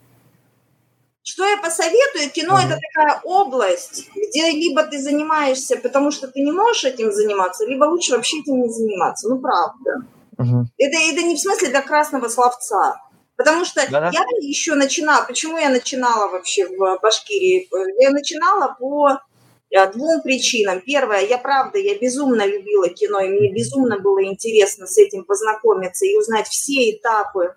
[1.23, 2.29] Что я посоветую?
[2.31, 7.65] Кино это такая область, где либо ты занимаешься, потому что ты не можешь этим заниматься,
[7.65, 9.29] либо лучше вообще этим не заниматься.
[9.29, 10.07] Ну, правда.
[10.37, 10.67] Мгм.
[10.77, 12.99] Это, это не в смысле до красного словца.
[13.35, 14.11] Потому что Да-да.
[14.11, 17.67] я еще начинала, почему я начинала вообще в Башкирии?
[17.99, 19.19] Я начинала по
[19.71, 20.81] э, двум причинам.
[20.81, 26.05] Первое, я правда, я безумно любила кино, и мне безумно было интересно с этим познакомиться
[26.05, 27.55] и узнать все этапы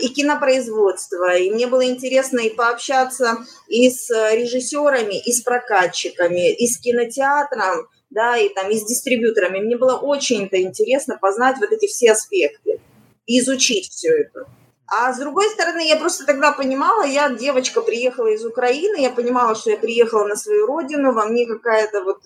[0.00, 1.36] и кинопроизводства.
[1.36, 6.78] И мне было интересно и пообщаться и с э, режиссерами, и с прокатчиками, и с
[6.78, 9.60] кинотеатром, да, и там, и с дистрибьюторами.
[9.60, 12.80] Мне было очень-то интересно познать вот эти все аспекты
[13.26, 14.46] и изучить все это.
[14.94, 19.54] А с другой стороны, я просто тогда понимала, я девочка приехала из Украины, я понимала,
[19.54, 22.18] что я приехала на свою родину, во мне какая-то вот,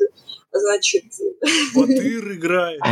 [0.50, 1.04] значит,
[1.76, 2.80] Батыр играет.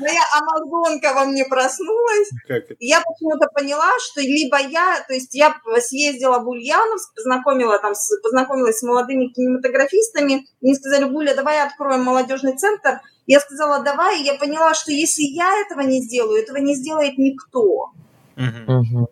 [0.00, 2.30] моя амазонка во мне проснулась,
[2.78, 8.78] я почему-то поняла, что либо я, то есть я съездила в Ульяновск, познакомила там, познакомилась
[8.78, 13.02] с молодыми кинематографистами, мне сказали, Буля, давай откроем молодежный центр.
[13.30, 17.16] Я сказала, давай, и я поняла, что если я этого не сделаю, этого не сделает
[17.16, 17.92] никто.
[18.34, 19.06] Мгм.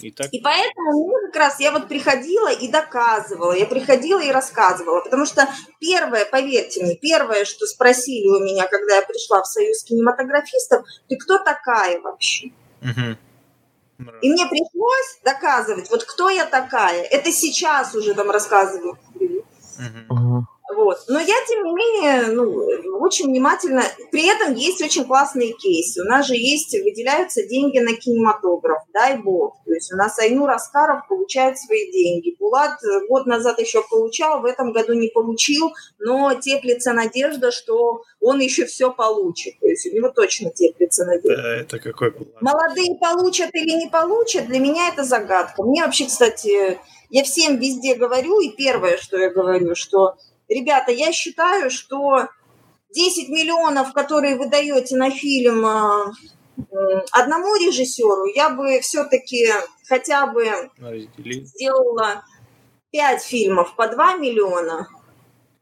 [0.00, 4.30] И так И поэтому мне как раз я вот приходила и доказывала, я приходила и
[4.30, 5.48] рассказывала, потому что
[5.80, 11.16] первое, поверьте мне, первое, что спросили у меня, когда я пришла в Союз кинематографистов, ты
[11.16, 12.52] кто такая вообще?
[14.22, 17.02] И мне пришлось доказывать, вот кто я такая.
[17.02, 18.96] Это сейчас уже там рассказываю.
[20.74, 20.98] Вот.
[21.08, 23.82] Но я, тем не менее, ну, очень внимательно...
[24.10, 26.02] При этом есть очень классные кейсы.
[26.02, 29.56] У нас же есть, выделяются деньги на кинематограф, дай бог.
[29.64, 32.36] То есть у нас Айнур Аскаров получает свои деньги.
[32.38, 38.02] Булат э, год назад еще получал, в этом году не получил, но теплится надежда, что
[38.20, 39.58] он еще все получит.
[39.60, 41.42] То есть у него точно теплится надежда.
[41.42, 42.28] Да, это какой план?
[42.40, 45.62] Молодые получат или не получат, для меня это загадка.
[45.62, 46.78] Мне вообще, кстати,
[47.10, 50.16] я всем везде говорю, и первое, что я говорю, что,
[50.48, 52.28] ребята, я считаю, что
[52.94, 56.12] 10 миллионов, которые вы даете на фильм а,
[56.56, 59.48] м, одному режиссеру, я бы все-таки
[59.88, 60.44] хотя бы
[60.78, 61.44] Раздели.
[61.44, 62.24] сделала
[62.92, 64.88] 5 фильмов по 2 миллиона,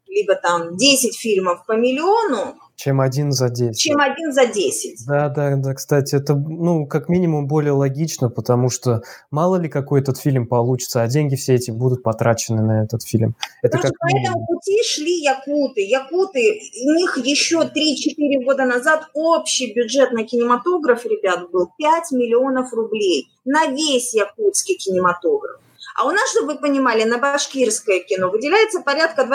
[0.06, 3.78] либо там 10 фильмов по миллиону, Чем один за 10.
[3.78, 5.06] чем один за 10.
[5.06, 10.00] Да, да, да, кстати, это, ну, как минимум более логично, потому что мало ли какой
[10.00, 13.36] этот фильм получится, а деньги все эти будут потрачены на этот фильм.
[13.62, 15.82] Это Потому как что по этому пути шли якуты.
[15.82, 22.72] Якуты, у них еще 3-4 года назад общий бюджет на кинематограф, ребят, был 5 миллионов
[22.72, 25.60] рублей на весь якутский кинематограф.
[25.96, 29.28] А у нас, чтобы вы понимали, на башкирское кино выделяется порядка 25-30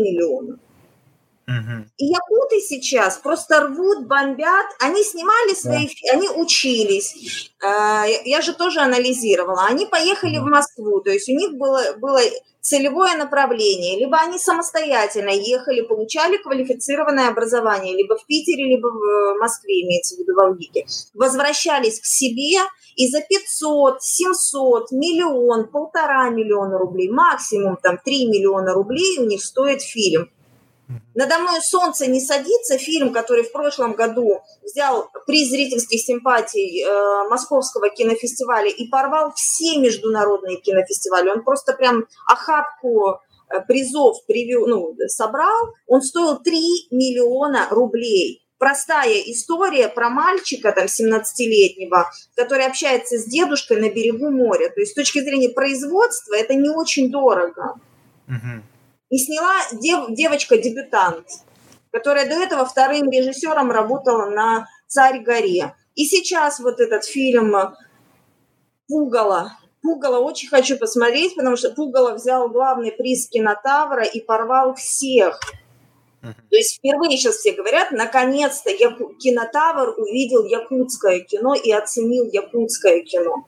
[0.00, 0.58] миллионов.
[1.98, 4.66] И якуты сейчас просто рвут, бомбят.
[4.80, 7.50] Они снимали свои, фи- они учились.
[7.64, 9.64] А, Я же тоже анализировала.
[9.66, 12.20] Они поехали в Москву, то есть у них было, было
[12.60, 13.98] целевое направление.
[13.98, 20.20] Либо они самостоятельно ехали, получали квалифицированное образование, либо в Питере, либо в Москве, имеется в
[20.20, 20.86] виду в Алгике.
[21.14, 22.58] Возвращались к себе
[22.94, 29.42] и за 500, 700, миллион, полтора миллиона рублей, максимум там 3 миллиона рублей у них
[29.42, 30.30] стоит фильм.
[31.14, 37.28] «Надо мной солнце не садится» фильм, который в прошлом году взял приз зрительских симпатий э,
[37.28, 41.30] Московского кинофестиваля и порвал все международные кинофестивали.
[41.30, 43.20] Он просто прям охапку
[43.50, 45.74] э, призов привел, ну, собрал.
[45.86, 48.42] Он стоил 3 миллиона рублей.
[48.58, 54.68] Простая история про мальчика, там, 17-летнего, который общается с дедушкой на берегу моря.
[54.68, 57.74] То есть с точки зрения производства это не очень дорого.
[58.28, 58.62] Мгм.
[59.12, 61.26] И сняла дев- девочка-дебютант,
[61.90, 65.74] которая до этого вторым режиссером работала на «Царь горе».
[65.94, 67.54] И сейчас вот этот фильм
[68.88, 69.52] «Пугало».
[69.82, 75.38] «Пугало» очень хочу посмотреть, потому что «Пугало» взял главный приз кинотавра и порвал всех.
[76.22, 83.02] То есть впервые сейчас все говорят, наконец-то Яку- кинотавр увидел якутское кино и оценил якутское
[83.02, 83.46] кино.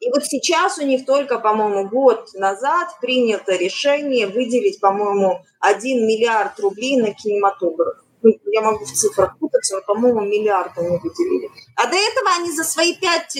[0.00, 6.58] И вот сейчас у них только, по-моему, год назад принято решение выделить, по-моему, 1 миллиард
[6.60, 7.98] рублей на кинематограф.
[8.24, 11.50] Ну, я могу в цифрах путаться, но, по-моему, миллиард они выделили.
[11.76, 13.36] А до этого они за свои 5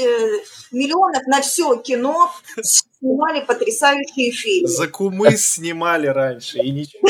[0.72, 2.30] миллионов на все кино
[2.62, 4.68] снимали потрясающие фильмы.
[4.68, 7.08] За кумыс снимали раньше, и ничего.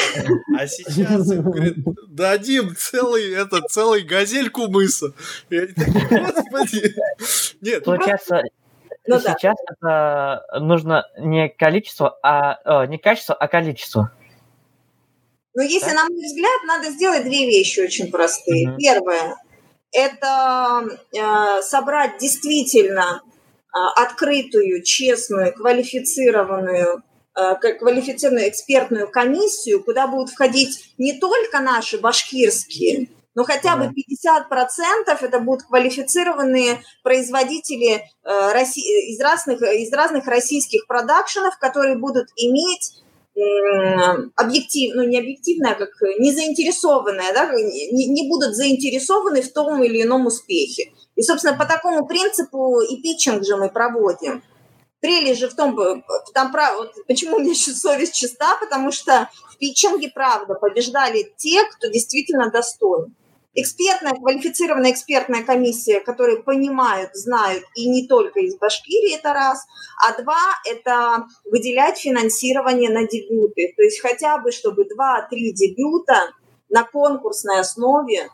[0.56, 1.74] А сейчас им говорят,
[2.06, 5.12] дадим целый, это, целый газель кумыса.
[5.50, 6.94] Господи.
[7.60, 8.40] Нет, Получается,
[9.06, 9.34] Ну да.
[9.34, 14.10] сейчас это нужно не количество, а э, не качество, а количество.
[15.54, 15.94] Но если, Да?
[15.94, 18.68] на мой взгляд, надо сделать две вещи очень простые.
[18.68, 18.78] Мгм.
[18.78, 19.36] Первое–
[19.92, 23.22] это э, собрать действительно
[23.96, 27.02] открытую, честную, квалифицированную
[27.34, 33.92] квалифицированную экспертную комиссию, куда будут входить не только наши башкирские, но хотя бы 50%
[35.20, 43.02] это будут квалифицированные производители из разных, из разных российских продакшенов, которые будут иметь
[44.36, 49.82] объектив, ну не объективная, а как не заинтересованная, да, не, не будут заинтересованы в том
[49.82, 50.92] или ином успехе.
[51.16, 54.42] И, собственно, по такому принципу и питчинг же мы проводим.
[55.00, 55.76] Прелесть же в том,
[56.32, 61.64] там, вот, почему у меня еще совесть чиста, потому что в питчинге, правда, побеждали те,
[61.64, 63.14] кто действительно достоин
[63.54, 69.64] экспертная, квалифицированная экспертная комиссия, которые понимают, знают, и не только из Башкирии, это раз.
[70.06, 73.72] А два– это выделять финансирование на дебюты.
[73.76, 76.32] То есть хотя бы, чтобы два-три дебюта
[76.68, 78.28] на конкурсной основе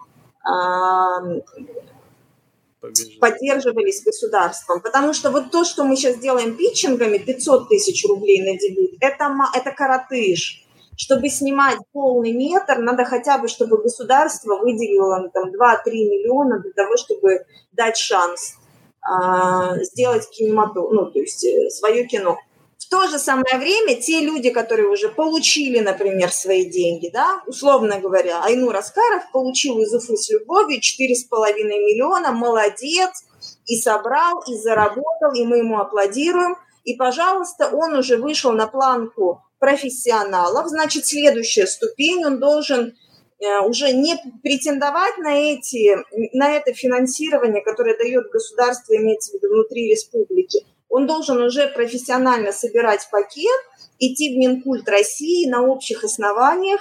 [3.21, 4.81] поддерживались государством.
[4.81, 9.31] Потому что вот то, что мы сейчас делаем питчингами, 500 тысяч рублей на дебют, это,
[9.55, 10.65] это коротыш
[11.01, 15.53] чтобы снимать полный метр, надо хотя бы, чтобы государство выделило там 2-3
[15.87, 18.57] миллиона для того, чтобы дать шанс
[19.01, 22.37] а, сделать кинематограф, ну, то есть э, свое кино.
[22.77, 27.99] В то же самое время те люди, которые уже получили, например, свои деньги, да, условно
[27.99, 33.25] говоря, Айнур Аскаров получил из Уфы с любовью 4,5 миллиона, молодец,
[33.65, 36.57] и собрал, и заработал, и мы ему аплодируем.
[36.85, 42.97] И, пожалуйста, он уже вышел на планку профессионалов, значит, следующая ступень, он должен
[43.39, 45.97] э, уже не претендовать на, эти,
[46.37, 50.67] на это финансирование, которое дает государство, имеется в виду внутри республики.
[50.89, 53.61] Он должен уже профессионально собирать пакет,
[53.99, 56.81] идти в Минкульт России на общих основаниях,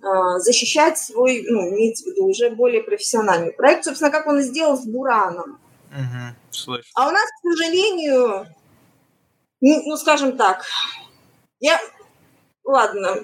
[0.00, 3.84] э, защищать свой, ну, имеется в виду, уже более профессиональный проект.
[3.84, 5.60] Собственно, как он и сделал с Бураном.
[5.92, 8.46] Угу, а у нас, к сожалению,
[9.60, 10.64] ну, скажем так,
[11.66, 11.80] я...
[12.64, 13.14] Ладно.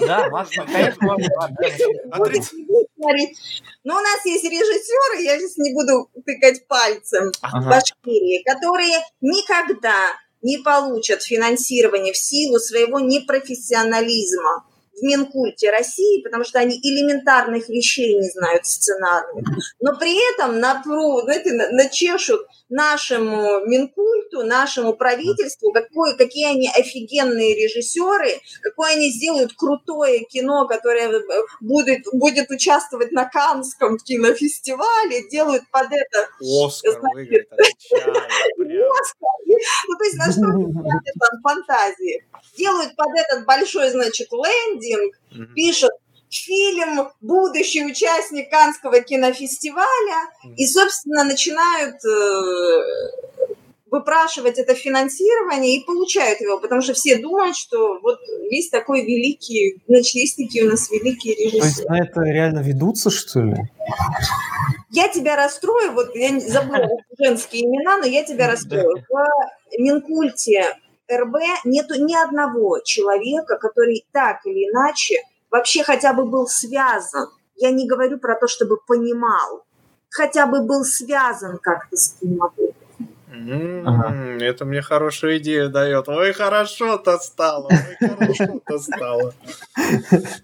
[0.00, 1.16] Да, можно, конечно,
[3.84, 9.94] Но у нас есть режиссеры, я сейчас не буду тыкать пальцем в Башкирии, которые никогда
[10.42, 18.14] не получат финансирование в силу своего непрофессионализма в Минкульте России, потому что они элементарных вещей
[18.16, 19.44] не знают сценарных,
[19.80, 28.40] но при этом напру, знаете, начешут нашему Минкульту, нашему правительству, какой, какие они офигенные режиссеры,
[28.62, 31.22] какое они сделают крутое кино, которое э,
[31.60, 36.28] будет, будет участвовать на Канском кинофестивале, делают под это...
[36.40, 39.28] Оскар значит, выиграет, Оскар.
[39.88, 42.24] Ну, то есть на что там фантазии.
[42.56, 45.14] Делают под этот большой, значит, лендинг,
[45.54, 45.92] пишут
[46.32, 53.52] фильм будущий участник Канского кинофестиваля, и, собственно, начинают э,
[53.92, 58.18] выпрашивать это финансирование и получают его, потому что все думают, что вот
[58.50, 61.60] есть такой великий, значит, есть такие у нас великие режиссеры.
[61.60, 63.56] То есть на это реально ведутся, что ли?
[64.90, 69.04] Я тебя расстрою, вот я забыла женские имена, но я тебя расстрою.
[69.10, 70.76] В Минкульте
[71.10, 75.16] РБ нету ни одного человека, который так или иначе
[75.52, 77.28] вообще хотя бы был связан.
[77.54, 79.64] Я не говорю про то, чтобы понимал.
[80.10, 82.81] Хотя бы был связан как-то с кинематографом.
[83.32, 84.44] Ага.
[84.44, 86.08] Это мне хорошую идею дает.
[86.08, 87.68] Ой, хорошо-то стало.
[87.70, 89.34] Ой, хорошо-то стало.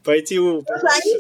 [0.05, 0.59] Пойти у...
[0.59, 1.15] Они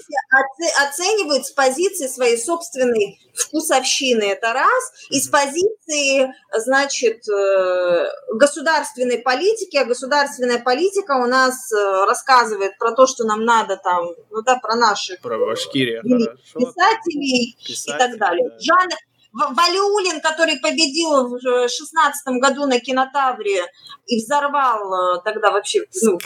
[0.88, 9.76] оценивают с позиции своей собственной вкусовщины, это раз, и с позиции, значит, э, государственной политики,
[9.76, 14.56] а государственная политика у нас э, рассказывает про то, что нам надо там, ну да,
[14.56, 18.48] про наших про Башкирия, писателей, писателей и так далее.
[18.50, 18.56] Да.
[18.58, 18.96] Жанр,
[19.32, 23.62] Валиулин, который победил в шестнадцатом году на кинотавре
[24.06, 25.84] и взорвал э, тогда вообще...
[26.02, 26.18] Ну?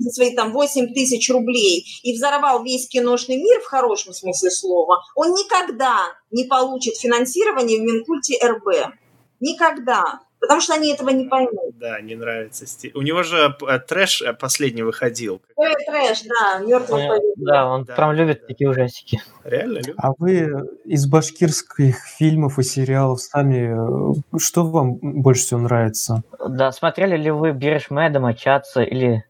[0.00, 5.02] За свои там 8 тысяч рублей и взорвал весь киношный мир в хорошем смысле слова,
[5.14, 5.98] он никогда
[6.30, 8.92] не получит финансирование в Минкульте РБ.
[9.40, 11.78] Никогда потому что они этого не поймут.
[11.78, 12.92] Да, не нравится стиль.
[12.94, 15.40] У него же э, трэш э, последний выходил.
[15.56, 18.46] Ой, трэш, да, мертвый он, Да, он да, прям любит да.
[18.48, 19.22] такие ужастики.
[19.44, 19.94] Реально любит?
[19.98, 20.52] А вы
[20.84, 26.22] из башкирских фильмов и сериалов сами, э, что вам больше всего нравится?
[26.46, 29.24] Да, смотрели ли вы «Берешь Мэда», «Мочаться» или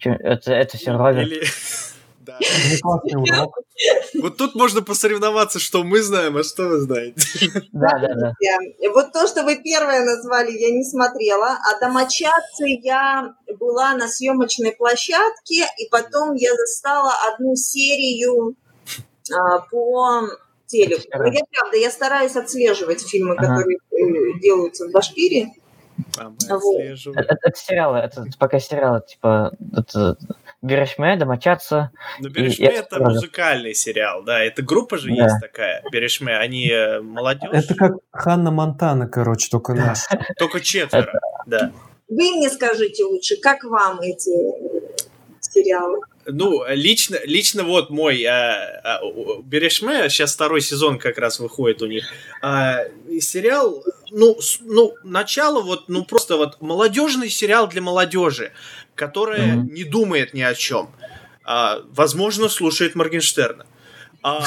[0.00, 1.28] это, это все Роберт?
[1.28, 1.44] Или...
[2.24, 2.38] Да.
[4.20, 7.22] Вот тут можно посоревноваться, что мы знаем, а что вы знаете.
[7.72, 8.32] Да, да, да.
[8.92, 14.72] Вот то, что вы первое назвали, я не смотрела, а домочадцы я была на съемочной
[14.72, 18.56] площадке, и потом я застала одну серию
[19.32, 20.28] а, по
[20.66, 21.02] телеку.
[21.12, 23.48] Я правда, я стараюсь отслеживать фильмы, ага.
[23.48, 25.52] которые э, делаются в Башкирии.
[26.16, 26.42] Вот.
[26.44, 30.16] это, это, это сериалы, это пока сериалы, типа, это
[30.62, 31.90] Берешме, Домочадцы.
[32.20, 35.24] Ну, Берешме это музыкальный сериал, да, это группа же да.
[35.24, 37.50] есть такая, Берешме, они э, молодежь.
[37.52, 40.00] Это как Ханна Монтана, короче, только наш.
[40.38, 41.72] Только четверо, да.
[42.08, 44.30] Вы мне скажите лучше, как вам эти
[45.44, 46.00] сериалы?
[46.26, 48.98] Ну, лично, лично вот мой э, э,
[49.44, 52.06] Берешме, сейчас второй сезон как раз выходит у них.
[52.42, 52.88] Э,
[53.20, 58.52] сериал, ну, с, ну, начало вот, ну, просто вот молодежный сериал для молодежи,
[58.94, 59.70] которая mm-hmm.
[59.70, 60.94] не думает ни о чем.
[61.44, 63.66] А, возможно, слушает Моргенштерна.
[64.22, 64.42] А,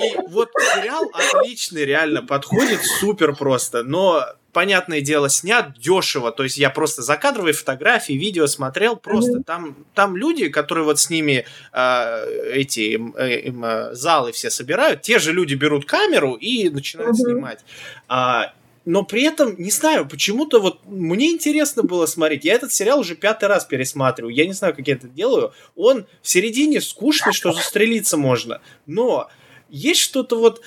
[0.00, 4.24] и вот сериал отличный, реально подходит, супер просто, но
[4.54, 6.32] понятное дело, снят дешево.
[6.32, 9.44] То есть я просто закадровые фотографии, видео смотрел, просто mm-hmm.
[9.44, 15.02] там, там люди, которые вот с ними э, эти им, им, э, залы все собирают,
[15.02, 17.26] те же люди берут камеру и начинают mm-hmm.
[17.26, 17.60] снимать.
[18.08, 22.44] А, но при этом, не знаю, почему-то вот мне интересно было смотреть.
[22.44, 24.34] Я этот сериал уже пятый раз пересматриваю.
[24.34, 25.52] Я не знаю, как я это делаю.
[25.74, 28.60] Он в середине скучный, что застрелиться можно.
[28.86, 29.28] Но
[29.70, 30.60] есть что-то вот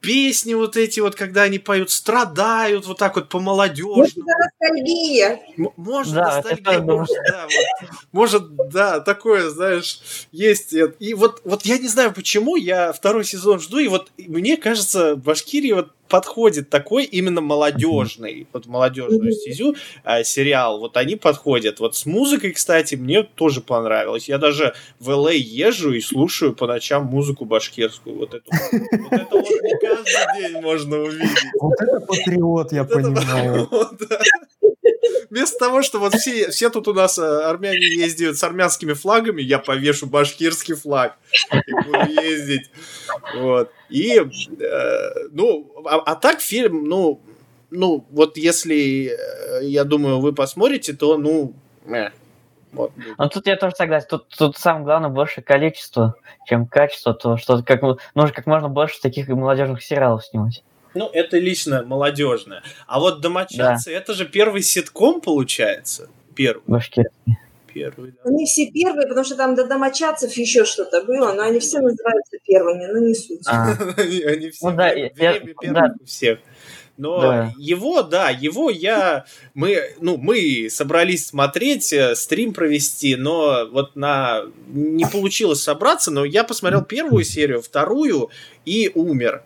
[0.00, 3.96] песни вот эти вот, когда они поют, страдают вот так вот по-молодежному.
[3.96, 5.40] Может, ностальгия.
[5.76, 10.00] Может, да, ностальгия, может, да, вот, может, да, такое, знаешь,
[10.32, 10.74] есть.
[11.00, 15.16] И вот, вот я не знаю, почему я второй сезон жду, и вот мне кажется,
[15.16, 21.80] Башкирия вот подходит такой именно молодежный, вот молодежную стезю а, сериал, вот они подходят.
[21.80, 24.28] Вот с музыкой, кстати, мне тоже понравилось.
[24.28, 28.16] Я даже в ЛА езжу и слушаю по ночам музыку башкирскую.
[28.16, 28.50] Вот эту.
[28.50, 31.38] Вот это вот не каждый день можно увидеть.
[31.60, 33.68] Вот это патриот, я понимаю.
[35.30, 39.42] Вместо того, что вот все, все тут у нас э, армяне ездят с армянскими флагами,
[39.42, 41.16] я повешу башкирский флаг
[41.66, 42.70] и буду ездить.
[43.36, 43.70] Вот.
[43.90, 47.20] И, э, ну, а, а так фильм, ну,
[47.70, 51.54] ну, вот если, э, я думаю, вы посмотрите, то, ну,
[52.72, 52.92] вот.
[53.16, 54.08] Ну, тут я тоже согласен.
[54.08, 56.14] Тут, тут самое главное больше количество,
[56.46, 60.62] чем качество, то что как, нужно как можно больше таких молодежных сериалов снимать.
[60.94, 62.62] Ну, это лично молодежное.
[62.86, 63.96] А вот домочадцы, да.
[63.96, 66.08] это же первый ситком получается.
[66.34, 66.62] Первый.
[66.66, 67.38] Башкирский
[67.78, 68.12] первый.
[68.12, 68.30] Да.
[68.30, 72.38] Они все первые, потому что там до домочадцев еще что-то было, но они все называются
[72.44, 73.46] первыми, но не суть.
[73.46, 73.70] А.
[73.98, 74.76] Они все ну
[75.14, 76.38] первых у всех.
[76.96, 77.52] Но да.
[77.58, 79.24] его, да, его я,
[79.54, 86.24] мы, ну, мы собрались смотреть, э, стрим провести, но вот на не получилось собраться, но
[86.24, 88.30] я посмотрел первую серию, вторую
[88.64, 89.44] и умер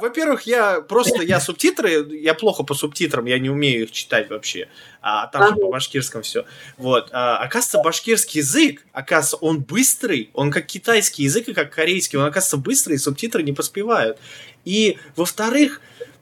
[0.00, 4.68] во-первых, я просто, я субтитры, я плохо по субтитрам, я не умею их читать вообще,
[5.00, 6.44] а там же по башкирскому все.
[6.76, 12.18] Вот, а, оказывается, башкирский язык, оказывается, он быстрый, он как китайский язык и как корейский,
[12.18, 14.18] он, оказывается, быстрый, и субтитры не поспевают.
[14.64, 15.80] И, во-вторых,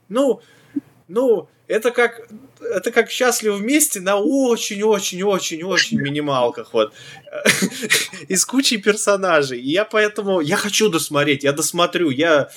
[0.09, 0.41] ну,
[1.07, 2.27] ну, это как
[2.61, 6.93] это как счастливы вместе на очень-очень-очень-очень минималках вот
[8.27, 9.59] из кучи персонажей.
[9.59, 12.49] И я поэтому я хочу досмотреть, я досмотрю, я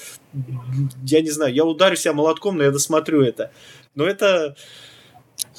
[1.04, 3.50] я не знаю, я ударю себя молотком, но я досмотрю это.
[3.94, 4.56] Но это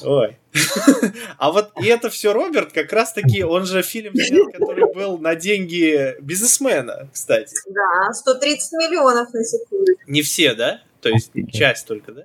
[0.03, 0.37] Ой.
[1.37, 5.17] А вот и это все Роберт, как раз таки, он же фильм снял, который был
[5.17, 7.55] на деньги бизнесмена, кстати.
[7.69, 9.91] Да, 130 миллионов на секунду.
[10.07, 10.81] Не все, да?
[11.05, 12.23] То есть часть только, да?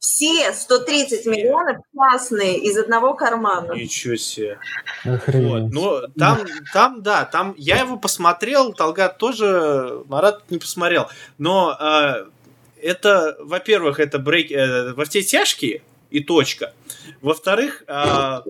[0.00, 3.72] Все 130 миллионов частные из одного кармана.
[3.72, 4.58] Ничего себе.
[5.04, 5.70] Вот.
[5.70, 6.40] Но там,
[6.72, 11.06] там, да, там я его посмотрел, Талгат тоже, Марат не посмотрел.
[11.38, 12.24] Но э,
[12.82, 16.72] это, во-первых, это брейк, э, во все тяжкие и точка.
[17.20, 18.40] Во-вторых, э,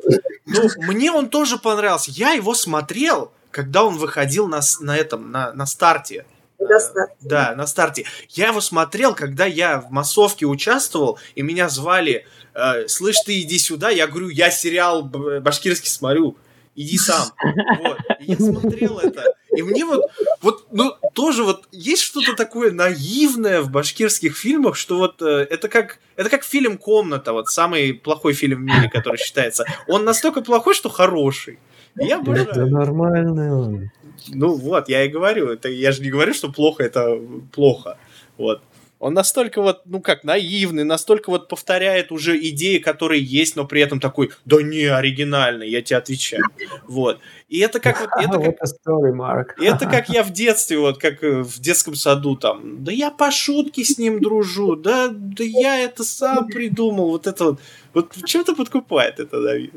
[0.46, 2.12] ну, мне он тоже понравился.
[2.12, 6.24] Я его смотрел, когда он выходил на, на этом, на, на старте.
[6.61, 7.16] На старте.
[7.20, 8.04] Да, на старте.
[8.28, 13.58] Я его смотрел, когда я в массовке участвовал, и меня звали, э, слышь, ты иди
[13.58, 16.36] сюда, я говорю, я сериал башкирский смотрю,
[16.76, 17.28] иди сам.
[17.82, 17.98] Вот.
[18.20, 19.24] И я смотрел это.
[19.56, 20.04] И мне вот,
[20.42, 25.68] вот, ну, тоже вот есть что-то такое наивное в башкирских фильмах, что вот э, это
[25.68, 29.64] как, это как фильм «Комната», вот самый плохой фильм в мире, который считается.
[29.88, 31.58] Он настолько плохой, что хороший.
[31.96, 32.48] Я обожаю.
[32.48, 33.90] Это нормальный он.
[34.28, 37.18] Ну вот, я и говорю, это я же не говорю, что плохо, это
[37.52, 37.98] плохо.
[38.36, 38.62] Вот.
[39.00, 43.80] Он настолько вот, ну как, наивный, настолько вот повторяет уже идеи, которые есть, но при
[43.80, 46.44] этом такой, да не, оригинальный, я тебе отвечаю.
[46.86, 47.18] Вот.
[47.48, 48.11] И это как вот...
[48.22, 49.46] Это как, story, Mark.
[49.58, 53.30] это как я в детстве, вот как э, в детском саду там, да я по
[53.30, 57.61] шутке с ним дружу, да, да я это сам придумал, вот это вот.
[57.94, 59.72] Вот что-то подкупает это, Давид.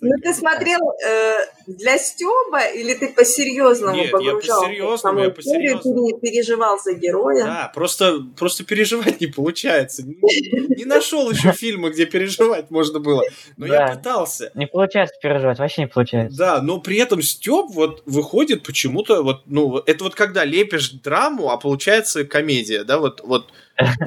[0.00, 1.36] Ну, ты смотрел э,
[1.66, 7.44] для Стеба или ты по-серьезному Нет, я по-серьезному, я историю, ты не переживал за героя?
[7.44, 10.02] Да, просто, просто переживать не получается.
[10.04, 13.22] Не, нашел еще фильма, где переживать можно было.
[13.56, 14.50] Но я пытался.
[14.54, 16.36] Не получается переживать, вообще не получается.
[16.36, 21.50] Да, но при этом Степ вот выходит почему-то вот, ну, это вот когда лепишь драму,
[21.50, 23.52] а получается комедия, да, вот, вот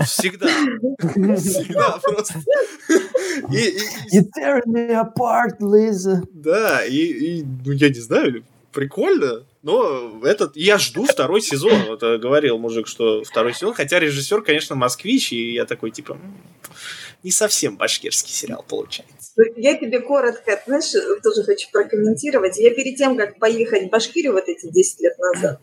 [0.05, 0.47] всегда.
[1.37, 2.39] Всегда просто.
[3.51, 6.21] И- и- и You tear me apart, Lisa.
[6.33, 6.95] Да, и,
[7.39, 9.45] и, ну, я не знаю, прикольно.
[9.61, 11.73] Но этот, я жду второй сезон.
[11.87, 13.73] Вот э, говорил мужик, что второй сезон.
[13.73, 16.37] Хотя режиссер, конечно, москвич, и я такой, типа, «М,
[17.23, 19.17] не совсем башкирский сериал получается.
[19.57, 20.91] Я тебе коротко, знаешь,
[21.23, 22.57] тоже хочу прокомментировать.
[22.57, 25.59] Я перед тем, как поехать в Башкирию вот эти 10 лет назад,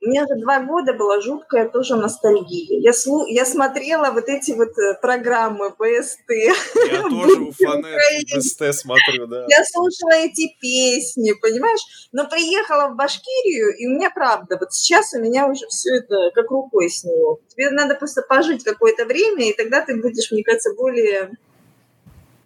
[0.00, 2.80] у меня же два года была жуткая тоже ностальгия.
[2.80, 3.26] Я, слу...
[3.26, 6.30] я смотрела вот эти вот э, программы БСТ.
[6.30, 8.00] Я тоже у фанат
[8.32, 9.46] БСТ смотрю, да.
[9.48, 11.80] Я слушала эти песни, понимаешь?
[12.12, 16.30] Но приехала в Башкирию, и у меня правда, вот сейчас у меня уже все это
[16.32, 17.38] как рукой сняло.
[17.48, 21.32] Тебе надо просто пожить какое-то время, и тогда ты будешь, мне кажется, более...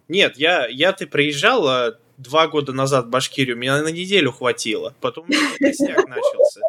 [0.07, 4.95] Нет, я, я ты приезжал а, два года назад в Башкирию, меня на неделю хватило.
[5.01, 6.61] Потом депресняк начался.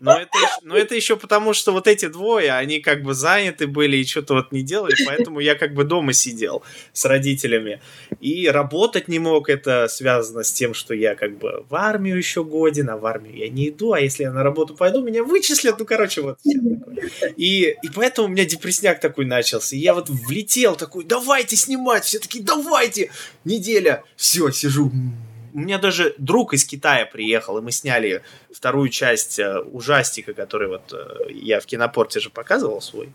[0.00, 3.98] Но это, но это еще потому, что вот эти двое, они как бы заняты были
[3.98, 7.80] и что-то вот не делали, поэтому я как бы дома сидел с родителями.
[8.20, 12.44] И работать не мог, это связано с тем, что я как бы в армию еще
[12.44, 15.78] годен, а в армию я не иду, а если я на работу пойду, меня вычислят,
[15.78, 16.38] ну, короче, вот.
[17.36, 19.76] И, и поэтому у меня депресняк такой начался.
[19.76, 23.10] И я вот влетел такой, давайте снимать, все такие, давайте.
[23.44, 24.90] Неделя, все, сижу.
[25.54, 30.68] У меня даже друг из Китая приехал, и мы сняли вторую часть э, ужастика, который
[30.68, 33.10] вот э, я в кинопорте же показывал свой.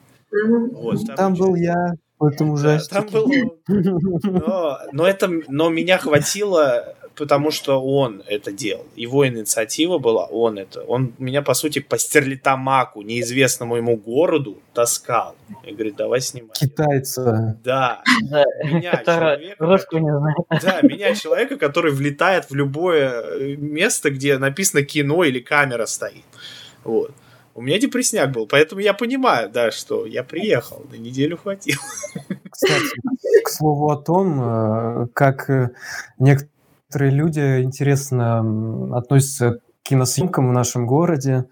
[0.74, 1.66] Вот, Там был часть.
[1.66, 2.96] я в этом Да, ужастике.
[2.96, 3.32] там был.
[4.24, 8.86] Но, но это, но меня хватило, потому что он это делал.
[8.96, 10.82] Его инициатива была, он это.
[10.82, 15.36] Он меня, по сути, по Стерлитамаку, неизвестному ему городу, таскал.
[15.66, 16.52] И говорит, давай снимай.
[16.54, 17.58] Китайца.
[17.64, 19.56] Да, Да, меня, человека,
[20.62, 26.26] да, меня человека, который влетает в любое э, место, где написано кино или камера стоит.
[26.84, 27.12] Вот.
[27.56, 31.82] У меня депресняк был, поэтому я понимаю, да, что я приехал, на неделю хватило.
[32.52, 32.86] Кстати,
[33.44, 35.72] к слову о том, э, как э,
[36.88, 41.46] некоторые люди интересно относятся к киносъемкам в нашем городе.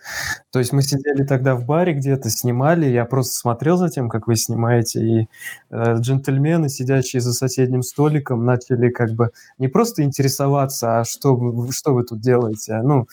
[0.51, 4.27] То есть мы сидели тогда в баре где-то, снимали, я просто смотрел за тем, как
[4.27, 5.27] вы снимаете, и
[5.71, 11.37] э, джентльмены, сидящие за соседним столиком, начали как бы не просто интересоваться, а что,
[11.71, 12.73] что вы тут делаете.
[12.73, 13.07] а, Ну,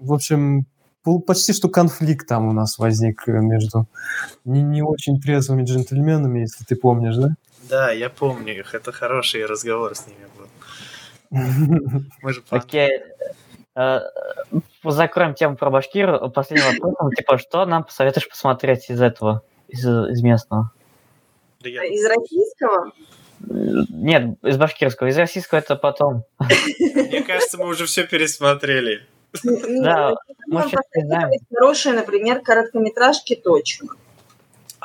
[0.00, 0.66] в общем,
[1.26, 3.86] почти что конфликт там у нас возник э, между
[4.44, 7.30] не, не очень трезвыми джентльменами, если ты помнишь, да?
[7.68, 10.46] Да, я помню их, это хороший разговор с ними был.
[11.30, 13.02] Мы же Окей.
[13.76, 14.00] Э,
[14.84, 16.30] Закроем тему про Башкирию.
[16.30, 16.94] Последний вопрос.
[17.00, 20.72] Ну, Типа, что нам посоветуешь посмотреть из этого, из, из местного?
[21.62, 22.92] Из российского?
[23.42, 25.08] Э, Нет, из башкирского.
[25.08, 26.24] Из российского это потом.
[26.38, 29.06] Мне кажется, мы уже все пересмотрели.
[29.44, 30.14] Нет, Да,
[30.48, 30.70] знаем.
[30.70, 33.88] посоветовать хорошие, например, короткометражки точно.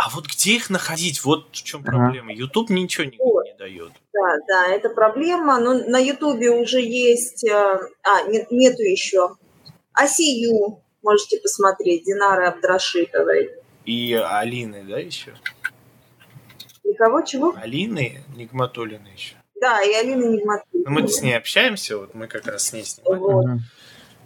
[0.06, 1.24] А вот где их находить?
[1.24, 2.34] Вот в чем проблема.
[2.34, 3.46] YouTube ничего не, Вот.
[3.46, 3.92] не дает.
[4.12, 5.60] Да, да, это проблема.
[5.60, 7.44] Но на Ютубе уже есть...
[7.46, 9.36] э, А, нет, нету еще.
[9.94, 13.52] Асию можете посмотреть, Динары Абдрашитовой.
[13.86, 15.34] И Алины, да, еще?
[16.84, 17.54] Никого чего?
[17.56, 19.36] Алины Нигматуллины еще.
[19.62, 20.90] Да, и Алина Нигматуллина.
[20.90, 23.20] Ну, мы с ней общаемся, вот мы как раз с ней снимали.
[23.20, 23.46] Вот.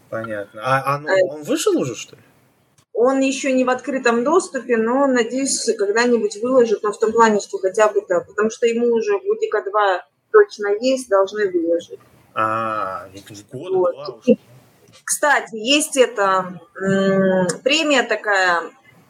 [0.09, 0.61] Понятно.
[0.63, 1.21] А, а ну, Э.
[1.29, 2.21] он вышел уже, что ли?
[2.99, 7.59] Он еще не в открытом доступе, но, надеюсь, когда-нибудь выложит, но в том плане, что
[7.59, 11.99] хотя бы так, потому что ему уже годика два точно есть, должны выложить.
[12.33, 13.07] А,
[13.51, 13.93] год, Вот.
[13.93, 14.37] два уж.
[15.03, 16.59] Кстати, есть эта
[17.63, 18.63] премия такая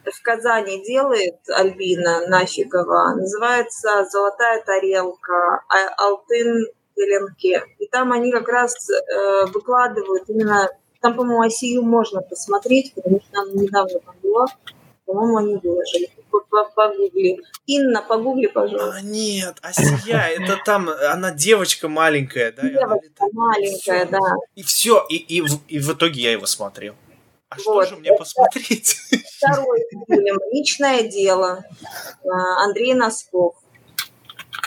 [0.03, 5.63] в Казани делает Альбина Нафикова, называется «Золотая тарелка»,
[5.97, 7.63] Алтын Теленке.
[7.79, 10.69] И там они как раз э, выкладывают именно,
[11.02, 14.45] там, по-моему, Осию можно посмотреть, потому что там недавно там была,
[15.06, 16.10] по-моему, они выложили.
[16.32, 17.39] По- по- Погугли.
[17.66, 18.95] Инна, погугли, пожалуйста.
[18.98, 22.68] А, нет, Асия, это там, она девочка маленькая, да?
[22.68, 23.34] и она Девочка летает.
[23.34, 24.12] маленькая, Всё.
[24.12, 24.36] да.
[24.56, 26.95] И все, и, и, в, и в итоге я его смотрел.
[27.50, 27.88] А что Вот.
[27.89, 28.98] же мне посмотреть?
[29.38, 31.64] Второй фильм «Личное дело».
[32.24, 33.56] э, Андрей Носков.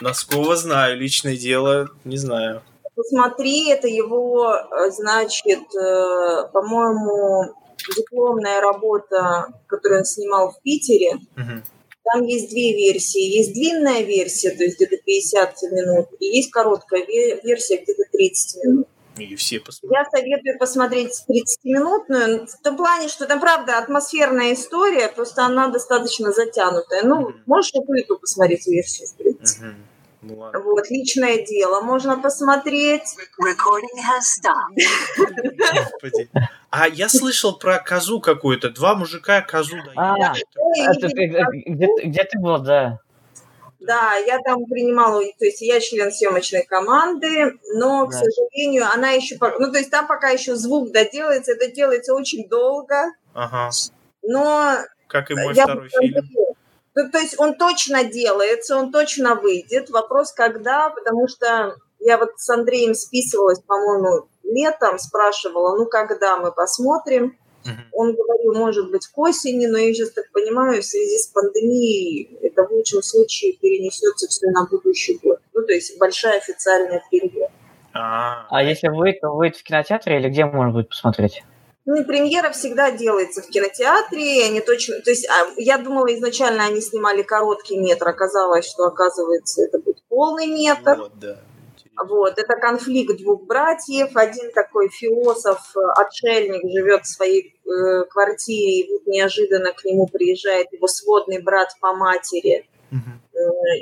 [0.01, 2.62] Носкова знаю, личное дело, не знаю.
[3.03, 7.55] Посмотри, это его, э, значит, э, по-моему,
[7.96, 11.14] дипломная работа, которую он снимал в Питере.
[11.34, 11.62] Мгм.
[12.05, 13.22] Там есть две версии.
[13.22, 17.07] Есть длинная версия, то есть где-то 50 минут, и есть короткая
[17.42, 18.88] версия, где-то 30 минут.
[19.16, 20.07] И все посмотрят.
[20.07, 26.32] Я советую посмотреть 30-минутную, в том плане, что там, правда, атмосферная история, просто она достаточно
[26.32, 27.03] затянутая.
[27.05, 27.34] Ну, mm-hmm.
[27.46, 29.64] можешь эту посмотреть версию, в принципе.
[29.64, 29.89] Mm-hmm.
[30.22, 30.60] Ну, ладно.
[30.60, 33.16] Вот, личное дело можно посмотреть.
[35.16, 36.28] Господи.
[36.70, 38.70] А я слышал про козу какую-то.
[38.70, 39.96] Два мужика козу дают.
[39.96, 40.34] А,
[40.76, 42.98] это, где, где ты был, да?
[43.80, 48.10] Да, я там принимала, то есть я член съемочной команды, но, да.
[48.10, 52.46] к сожалению, она еще, ну, то есть там пока еще звук доделается, это делается очень
[52.46, 53.06] долго.
[53.32, 53.70] Ага.
[54.22, 54.76] Но...
[55.06, 56.26] Как и мой второй фильм.
[56.95, 59.91] Ну, то есть он точно делается, он точно выйдет.
[59.91, 66.53] Вопрос, когда, потому что я вот с Андреем списывалась, по-моему, летом, спрашивала, ну, когда мы
[66.53, 67.36] посмотрим.
[67.93, 72.38] Он говорил, может быть, к осени, но я сейчас так понимаю, в связи с пандемией
[72.43, 75.41] это в лучшем случае перенесется все на будущий год.
[75.53, 77.51] Ну, то есть большая официальная премьера.
[77.93, 81.43] А, а если выйдет, то выйдет в кинотеатре или где можно будет посмотреть?
[81.87, 85.01] Ну, премьера всегда делается в кинотеатре, они точно...
[85.01, 90.03] То есть а, я думала, изначально они снимали короткий метр, оказалось, что, оказывается, это будет
[90.09, 90.97] полный метр.
[90.99, 91.41] Вот, да.
[92.07, 94.11] Вот, это конфликт двух братьев.
[94.14, 100.72] Один такой философ, отшельник, живет в своей э, квартире, и вот неожиданно к нему приезжает
[100.72, 102.97] его сводный брат по матери э,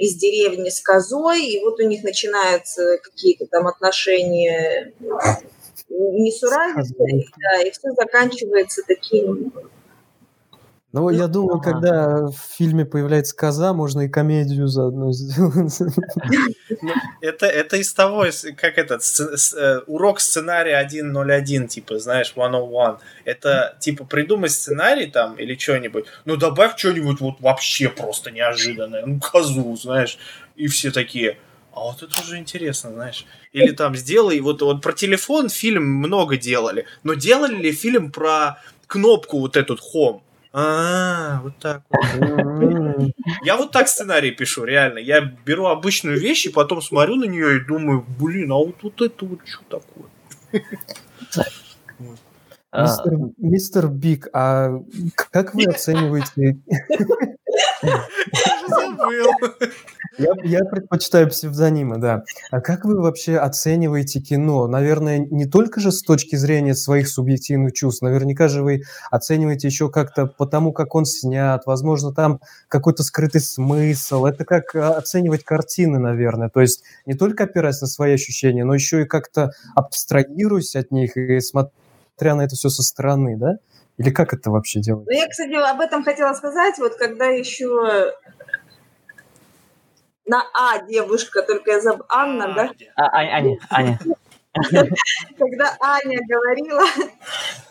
[0.01, 4.95] из деревни с козой, и вот у них начинаются какие-то там отношения
[5.89, 9.53] несуразицей, да, и все заканчивается таким
[10.91, 15.79] ну, я думаю, когда в фильме появляется коза, можно и комедию заодно сделать.
[16.81, 18.25] Ну, это, это из того,
[18.57, 19.03] как этот
[19.55, 22.97] э, урок сценария 101, типа, знаешь, 101.
[23.27, 29.21] Это, типа, придумать сценарий там или что-нибудь, ну, добавь что-нибудь вот вообще просто неожиданное, ну,
[29.21, 30.19] козу, знаешь,
[30.57, 31.37] и все такие,
[31.79, 33.25] а вот это уже интересно, знаешь.
[33.53, 38.59] Или там сделай, вот, вот про телефон фильм много делали, но делали ли фильм про
[38.87, 40.23] кнопку вот этот home?
[40.53, 43.13] А, вот так вот.
[43.45, 44.99] Я вот так сценарий пишу, реально.
[44.99, 49.01] Я беру обычную вещь и потом смотрю на нее и думаю, блин, а вот, вот
[49.03, 50.65] это вот что такое?
[52.83, 54.81] Мистер, мистер Биг, а
[55.31, 56.59] как вы оцениваете...
[60.19, 62.25] Я, я предпочитаю псевдонимы, да.
[62.51, 64.67] А как вы вообще оцениваете кино?
[64.67, 68.03] Наверное, не только же с точки зрения своих субъективных чувств.
[68.03, 71.63] Наверняка же вы оцениваете еще как-то по тому, как он снят.
[71.67, 74.27] Возможно, там какой-то скрытый смысл.
[74.27, 76.49] Это как а, оценивать картины, наверное.
[76.49, 81.17] То есть не только опираясь на свои ощущения, но еще и как-то абстрагируясь от них
[81.17, 81.41] и
[82.19, 83.59] смотря на это все со стороны, да?
[83.97, 85.07] Или как это вообще делать?
[85.07, 86.79] Ну, я, кстати, об этом хотела сказать.
[86.79, 88.13] Вот когда еще
[90.27, 92.71] на А девушка, только я забыла, Анна, да?
[92.97, 93.99] А, Аня, Аня.
[95.39, 96.85] Когда Аня говорила,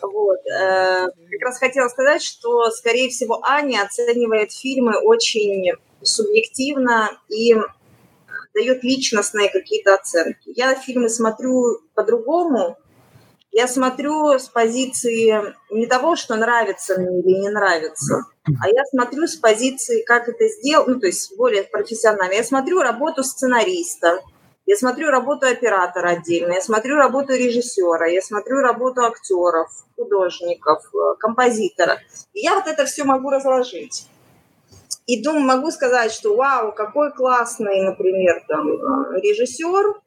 [0.00, 5.72] вот, э, как раз хотела сказать, что, скорее всего, Аня оценивает фильмы очень
[6.02, 7.54] субъективно и
[8.54, 10.50] дает личностные какие-то оценки.
[10.56, 12.78] Я фильмы смотрю по-другому,
[13.58, 19.26] я смотрю с позиции не того, что нравится мне или не нравится, а я смотрю
[19.26, 22.34] с позиции, как это сделать, ну, то есть более профессионально.
[22.34, 24.20] Я смотрю работу сценариста,
[24.64, 31.16] я смотрю работу оператора отдельно, я смотрю работу режиссера, я смотрю работу актеров, художников, э,
[31.18, 31.98] композитора.
[32.34, 34.06] И я вот это все могу разложить.
[35.06, 40.00] И думаю, могу сказать, что вау, какой классный, например, там, э, режиссер,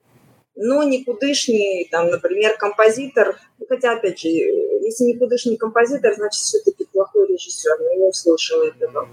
[0.64, 7.28] но никудышний, там, например, композитор, ну, хотя, опять же, если никудышний композитор, значит, все-таки плохой
[7.28, 9.09] режиссер, но не услышал этого.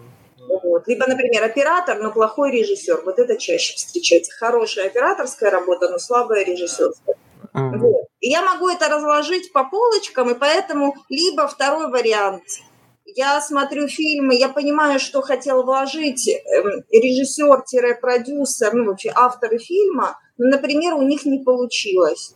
[0.62, 0.86] Вот.
[0.86, 3.02] Либо, например, оператор, но плохой режиссер.
[3.04, 4.32] Вот это чаще встречается.
[4.36, 7.16] Хорошая операторская работа, но слабая режиссерская.
[7.54, 7.78] Mm-hmm.
[7.78, 8.02] Вот.
[8.20, 12.44] И я могу это разложить по полочкам, и поэтому либо второй вариант.
[13.06, 20.48] Я смотрю фильмы, я понимаю, что хотел вложить эм, режиссер-продюсер, ну вообще авторы фильма– ну,
[20.48, 22.34] например, у них не получилось.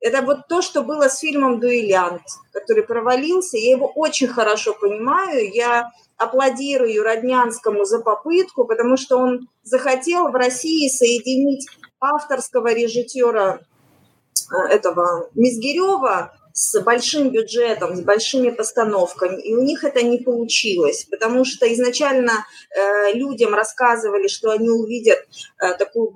[0.00, 2.22] Это вот то, что было с фильмом «Дуэлянт»,
[2.52, 3.56] который провалился.
[3.56, 5.50] Я его очень хорошо понимаю.
[5.52, 11.66] Я аплодирую Роднянскому за попытку, потому что он захотел в России соединить
[12.00, 20.02] авторского режиссера э, этого Мизгирева с большим бюджетом, с большими постановками, и у них это
[20.02, 22.30] не получилось, потому что изначально
[22.70, 25.18] э, людям рассказывали, что они увидят
[25.60, 26.14] э, такую,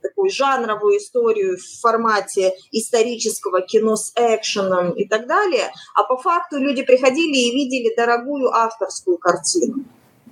[0.00, 6.56] такую жанровую историю в формате исторического кино с экшеном и так далее, а по факту
[6.56, 9.84] люди приходили и видели дорогую авторскую картину.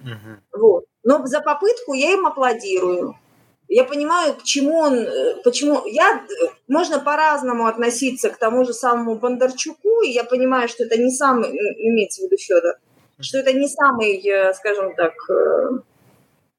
[0.02, 0.58] Uh-huh.
[0.58, 0.84] Вот.
[1.04, 3.18] Но за попытку я им аплодирую.
[3.74, 6.26] Я понимаю, к чему он, э, почему я
[6.68, 11.48] можно по-разному относиться к тому же самому Бондарчуку, и я понимаю, что это не самый,
[11.48, 12.74] имеется в виду Федор,
[13.18, 15.70] что это не самый, э, скажем так, э,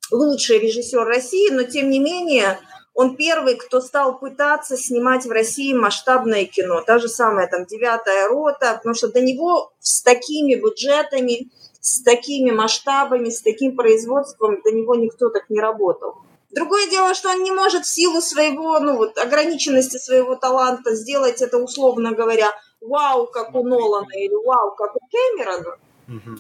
[0.10, 2.58] лучший режиссер России, но тем не менее
[2.96, 6.82] он первый, кто стал пытаться снимать в России масштабное кино.
[6.82, 12.50] Та же самая там «Девятая рота», потому что до него с такими бюджетами, с такими
[12.50, 16.23] масштабами, с таким производством до него никто так не работал.
[16.54, 21.42] Другое дело, что он не может в силу своего, ну вот, ограниченности своего таланта сделать
[21.42, 25.78] это, условно говоря, вау, как у Нолана или вау, как у Кэмерона.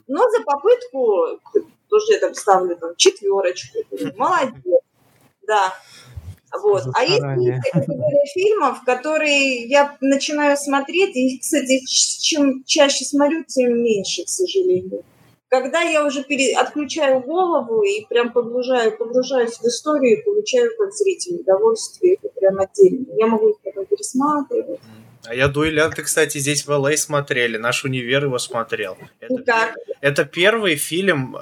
[0.07, 1.39] Но за попытку,
[1.89, 3.79] тоже я там ставлю там четверочку,
[4.17, 4.81] молодец,
[5.47, 5.73] да.
[6.61, 6.83] Вот.
[6.93, 7.21] А есть
[7.71, 11.83] категория фильмов, которые я начинаю смотреть, и, кстати,
[12.21, 15.03] чем чаще смотрю, тем меньше, к сожалению.
[15.53, 16.57] Когда я уже пере...
[16.57, 22.59] отключаю голову и прям погружаю, погружаюсь в историю и получаю как зритель удовольствие, это прям
[22.59, 23.05] отдельно.
[23.19, 24.79] Я могу их потом пересматривать.
[25.23, 27.57] А я дуэлянты, кстати, здесь в LA смотрели.
[27.57, 28.97] Наш универ его смотрел.
[29.19, 29.75] Это, как?
[30.01, 31.37] это первый фильм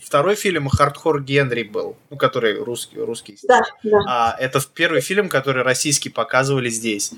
[0.00, 2.98] Второй фильм «Хардкор Генри» был, ну, который русский.
[2.98, 3.98] русский да, да.
[4.08, 7.12] А это первый фильм, который российский показывали здесь.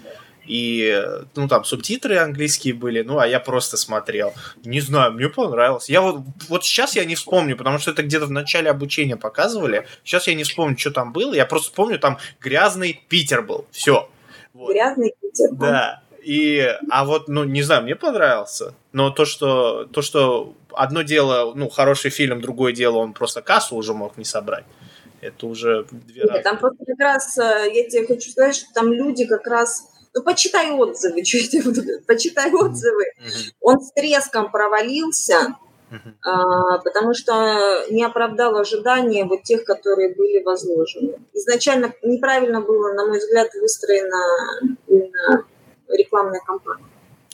[0.47, 1.03] И,
[1.34, 4.34] ну, там субтитры английские были, ну, а я просто смотрел.
[4.64, 5.88] Не знаю, мне понравилось.
[5.88, 9.86] Я вот, вот сейчас я не вспомню, потому что это где-то в начале обучения показывали.
[10.05, 11.34] Сейчас я не вспомню, что там было.
[11.34, 13.66] Я просто помню, там грязный Питер был.
[13.70, 14.09] Все.
[14.53, 14.72] Вот.
[14.72, 15.49] Грязный Питер.
[15.53, 16.03] Да.
[16.22, 18.74] И, а вот, ну, не знаю, мне понравился.
[18.92, 23.76] Но то, что, то, что одно дело, ну, хороший фильм, другое дело, он просто кассу
[23.76, 24.64] уже мог не собрать.
[25.20, 28.92] Это уже две Нет, Там просто как раз, э, я тебе хочу сказать, что там
[28.92, 31.22] люди как раз ну, почитай отзывы,
[32.06, 33.04] почитай отзывы.
[33.60, 35.56] Он с треском провалился,
[36.22, 41.14] а, потому что не оправдал ожидания вот тех, которые были возложены.
[41.32, 45.44] Изначально неправильно было, на мой взгляд, выстроена именно
[45.88, 46.84] рекламная кампания.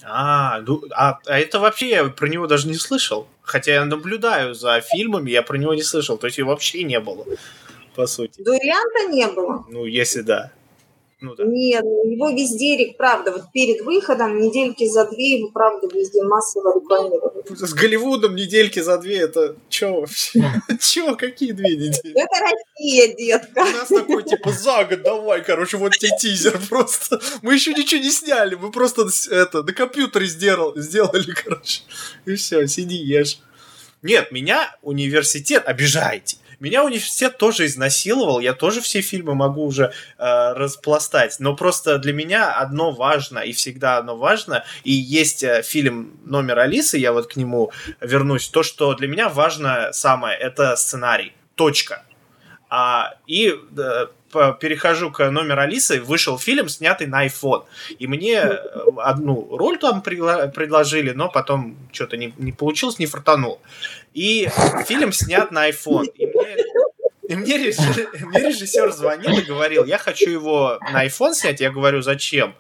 [0.03, 3.29] А, ну, а, а это вообще я про него даже не слышал.
[3.43, 6.17] Хотя я наблюдаю за фильмами, я про него не слышал.
[6.17, 7.27] То есть его вообще не было,
[7.95, 8.41] по сути.
[8.43, 9.65] Дуэлянта не было?
[9.69, 10.53] Ну, если да.
[11.21, 11.45] Ну, да.
[11.45, 16.75] Нет, ну, его везде, правда, вот перед выходом, недельки за две, его, правда, везде массово
[16.75, 17.45] рекламировали.
[17.55, 20.43] С Голливудом недельки за две, это что вообще?
[20.81, 22.19] Чё, какие две недели?
[22.19, 23.61] Это Россия, детка.
[23.61, 27.21] У нас такой, типа, за год давай, короче, вот тебе тизер просто.
[27.43, 31.83] Мы еще ничего не сняли, мы просто это, на компьютере сделал, сделали, короче.
[32.25, 33.41] И все, сиди, ешь.
[34.03, 36.39] Нет, меня университет обижаете.
[36.61, 42.13] Меня университет тоже изнасиловал, я тоже все фильмы могу уже э, распластать, но просто для
[42.13, 47.33] меня одно важно, и всегда одно важно, и есть э, фильм «Номер Алисы», я вот
[47.33, 52.05] к нему вернусь, то, что для меня важно самое, это сценарий, точка.
[52.69, 57.65] А, и э, перехожу к номер Алисы, вышел фильм, снятый на iPhone.
[57.99, 58.59] И мне э,
[58.99, 63.61] одну роль там предложили, но потом что-то не, не получилось, не фартанул.
[64.15, 64.49] И
[64.87, 66.07] фильм снят на iPhone.
[66.15, 66.57] И мне,
[67.29, 71.61] и мне, режиссер, мне режиссер звонил и говорил, я хочу его на iPhone снять.
[71.61, 72.55] Я говорю, зачем?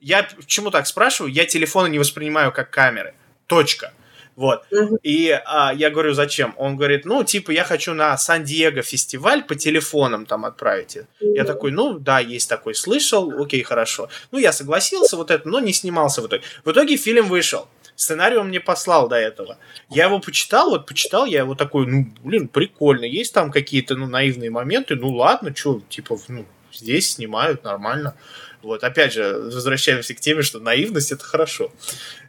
[0.00, 1.32] Я почему так спрашиваю?
[1.32, 3.14] Я телефоны не воспринимаю как камеры.
[3.46, 3.92] Точка.
[4.36, 4.64] Вот.
[5.02, 6.54] И а, я говорю, зачем?
[6.56, 10.98] Он говорит, ну, типа, я хочу на Сан-Диего фестиваль по телефонам там отправить.
[11.20, 14.08] Я такой, ну, да, есть такой, слышал, окей, хорошо.
[14.30, 16.42] Ну, я согласился вот это, но не снимался в итоге.
[16.64, 17.68] В итоге фильм вышел.
[18.00, 19.58] Сценарий он мне послал до этого.
[19.90, 23.04] Я его почитал, вот почитал, я его такой, ну, блин, прикольно.
[23.04, 28.14] Есть там какие-то, ну, наивные моменты, ну, ладно, что, типа, ну, здесь снимают нормально.
[28.62, 31.72] Вот, опять же, возвращаемся к теме, что наивность это хорошо.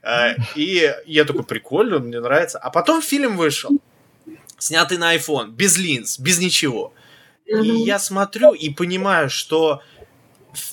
[0.03, 2.59] А, и я такой, прикольно, мне нравится.
[2.59, 3.71] А потом фильм вышел,
[4.57, 6.93] снятый на iPhone, без линз, без ничего.
[7.45, 9.81] И я смотрю и понимаю, что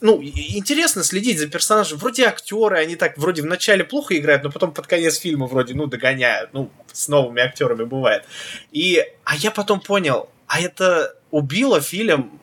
[0.01, 1.99] ну, интересно следить за персонажем.
[1.99, 5.75] Вроде актеры, они так вроде в начале плохо играют, но потом под конец фильма вроде,
[5.75, 6.51] ну, догоняют.
[6.53, 8.25] Ну, с новыми актерами бывает.
[8.73, 12.41] И, а я потом понял, а это убило фильм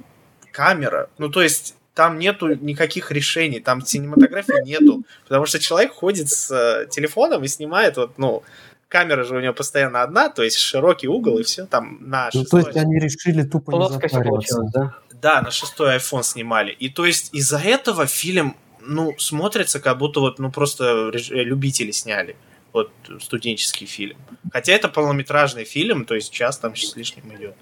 [0.52, 1.10] камера.
[1.18, 6.52] Ну, то есть, там нету никаких решений, там синематографии нету, потому что человек ходит с
[6.52, 8.44] э, телефоном и снимает вот, ну,
[8.90, 12.44] камера же у него постоянно одна, то есть широкий угол и все там на Ну,
[12.44, 14.62] то есть они решили тупо Плоскость не запариваться.
[14.74, 14.96] да?
[15.26, 16.72] Да, на шестой iPhone снимали.
[16.72, 22.36] И то есть из-за этого фильм, ну, смотрится как будто вот, ну, просто любители сняли.
[22.74, 24.18] Вот студенческий фильм.
[24.54, 27.56] Хотя это полнометражный фильм, то есть час там с лишним идет.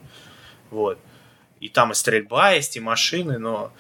[0.72, 1.00] Вот.
[1.62, 3.72] И там и стрельба есть, и машины, но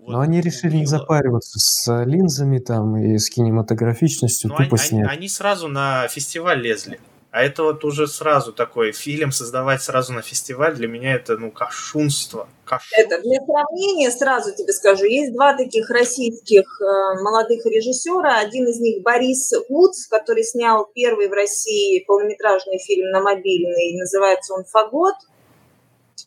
[0.00, 4.88] вот Но они решили не запариваться с линзами там и с кинематографичностью, ну, тупо они,
[4.88, 5.08] снять.
[5.08, 6.98] Они, они сразу на фестиваль лезли.
[7.32, 11.52] А это вот уже сразу такой фильм создавать сразу на фестиваль, для меня это, ну,
[11.52, 12.48] кощунство.
[12.64, 13.00] кощунство.
[13.00, 18.38] Это для сравнения сразу тебе скажу, есть два таких российских э, молодых режиссера.
[18.38, 24.54] Один из них Борис Вудс, который снял первый в России полнометражный фильм на мобильный, называется
[24.54, 25.14] он «Фагот».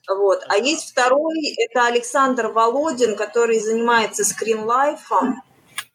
[0.08, 0.44] Вот.
[0.48, 5.42] А есть второй, это Александр Володин, который занимается скринлайфом.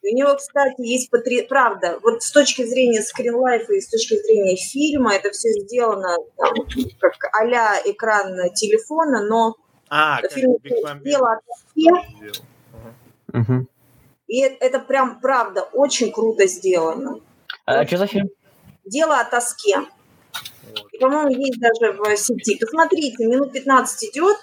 [0.03, 1.43] У него, кстати, есть потри...
[1.43, 6.55] правда, вот с точки зрения скринлайфа и с точки зрения фильма это все сделано там,
[7.01, 9.57] как а-ля экран телефона, но
[9.91, 12.47] А, фильм Биг Бамбет дело о тоске, сделал.
[12.73, 12.95] Ага.
[13.41, 13.69] Мгм.
[14.29, 17.21] и это, это прям правда очень круто сделано.
[17.67, 18.29] А что за фильм?
[18.85, 19.81] Дело о тоске.
[19.81, 20.93] Вот.
[20.93, 22.57] И, по-моему, есть даже в сети.
[22.59, 24.37] Посмотрите, минут 15 идет.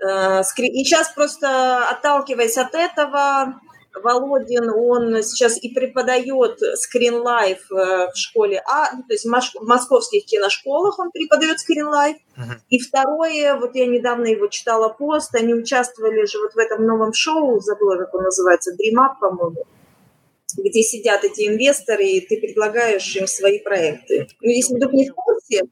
[0.00, 3.60] э, скри- И сейчас просто отталкиваясь от этого,
[4.02, 10.24] Володин, он сейчас и преподает скринлайф э, в школе А, ну, то есть в московских
[10.24, 12.16] киношколах он преподает скринлайф.
[12.36, 12.60] Мгм.
[12.70, 17.12] И второе, вот я недавно его читала пост, они участвовали же вот в этом новом
[17.12, 19.64] шоу, забыла, как он называется, Dream Up, по-моему,
[20.56, 24.28] где сидят эти инвесторы, и ты предлагаешь им свои проекты.
[24.40, 25.64] Ну, если вдруг не в курсе,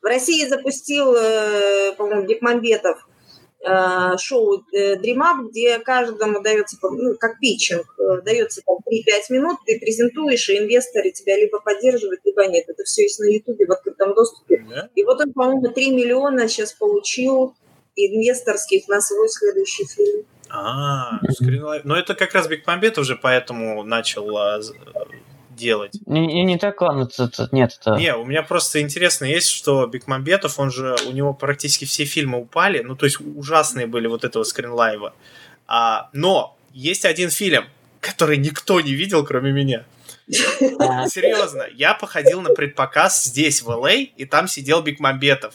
[0.00, 3.06] в России запустил, э, по-моему, Бекмамбетов
[3.62, 8.80] шоу э, Dream Up, где каждому дается, ну, как питчинг, э, дается там 3-5
[9.30, 12.64] минут, ты презентуешь, и инвесторы тебя либо поддерживают, либо нет.
[12.68, 14.64] Это все есть на Ютубе в открытом доступе.
[14.68, 14.88] Да?
[14.94, 17.54] И вот он, по-моему, 3 миллиона сейчас получил
[17.96, 20.24] инвесторских на свой следующий фильм.
[20.48, 21.84] А, скринлайф.
[21.84, 24.62] Но это как раз Биг Бамбет уже поэтому начал а, э,
[25.60, 25.92] делать.
[26.06, 27.96] Не, не, не так, ладно, это- это- нет, это...
[27.96, 32.38] Не, у меня просто интересно есть, что Бекмамбетов, он же, у него практически все фильмы
[32.38, 35.14] упали, ну, то есть ужасные были вот этого скринлайва.
[35.66, 37.64] А, но есть один фильм,
[38.00, 39.84] который никто не видел, кроме меня.
[40.28, 45.54] Серьезно, я походил на предпоказ здесь, в ЛА, и там сидел Бекмамбетов.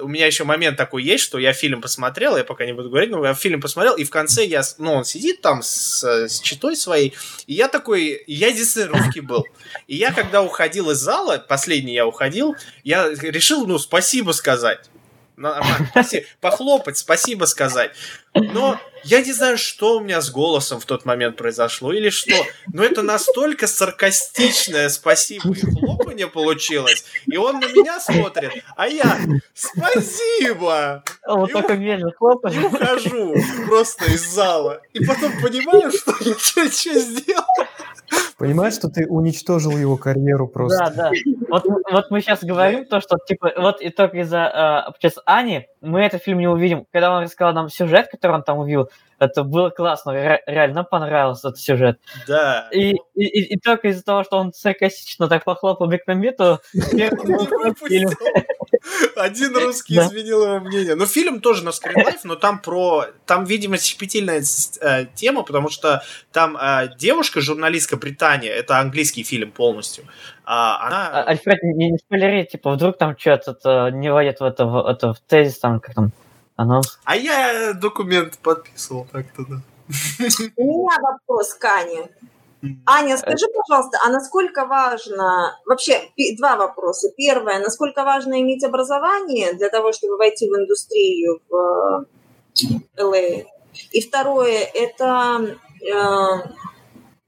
[0.00, 3.10] У меня еще момент такой есть, что я фильм посмотрел, я пока не буду говорить,
[3.10, 6.76] но я фильм посмотрел, и в конце я, ну, он сидит там с, с читой
[6.76, 7.14] своей,
[7.46, 9.44] и я такой, я единственный русский был.
[9.86, 14.88] И я, когда уходил из зала, последний я уходил, я решил, ну, спасибо сказать.
[15.36, 17.92] Нормально, спаси- похлопать, спасибо сказать.
[18.34, 22.34] Но я не знаю, что у меня с голосом в тот момент произошло или что,
[22.72, 29.18] но это настолько саркастичное спасибо и хлопанье получилось, и он на меня смотрит, а я
[29.54, 31.02] спасибо!
[31.26, 32.56] Вот И только у- медленно И хлопаешь.
[32.56, 33.34] ухожу
[33.66, 34.80] просто из зала.
[34.92, 36.64] И потом понимаю, что я что
[36.98, 37.44] сделал.
[38.38, 40.92] Понимаешь, что ты уничтожил его карьеру просто?
[40.94, 41.10] Да, да.
[41.48, 45.66] Вот, вот мы сейчас говорим то, что типа вот и только из-за э, сейчас Ани
[45.80, 46.86] мы этот фильм не увидим.
[46.92, 51.48] Когда он рассказал нам сюжет, который он там увидел, это было классно, ре- реально понравился
[51.48, 51.98] этот сюжет.
[52.26, 52.68] Да.
[52.72, 55.86] И, и, и- и только из-за того, что он саркастично так похлопал
[57.64, 58.10] выпустил.
[59.16, 60.94] Один русский изменил его мнение.
[60.94, 63.06] Ну, фильм тоже на скринлайф, но там про...
[63.24, 64.42] Там, видимо, щепетильная
[64.80, 66.02] э, тема, потому что
[66.32, 70.04] там э, девушка, журналистка Британия, это английский фильм полностью,
[70.44, 71.22] а, А, она...
[71.24, 75.20] Альфред, не, не спойлери, типа, вдруг там что-то не войдет в это, в, это, в
[75.20, 76.12] тезис, там, как там,
[76.56, 76.98] анонс.
[77.04, 79.56] А я документ подписывал так-то, да.
[80.56, 82.10] У меня вопрос к Ане.
[82.86, 87.08] Аня, скажи, пожалуйста, а насколько важно, вообще два вопроса.
[87.16, 92.06] Первое, насколько важно иметь образование для того, чтобы войти в индустрию в
[92.56, 93.44] э, LA?
[93.92, 96.48] И второе, это э,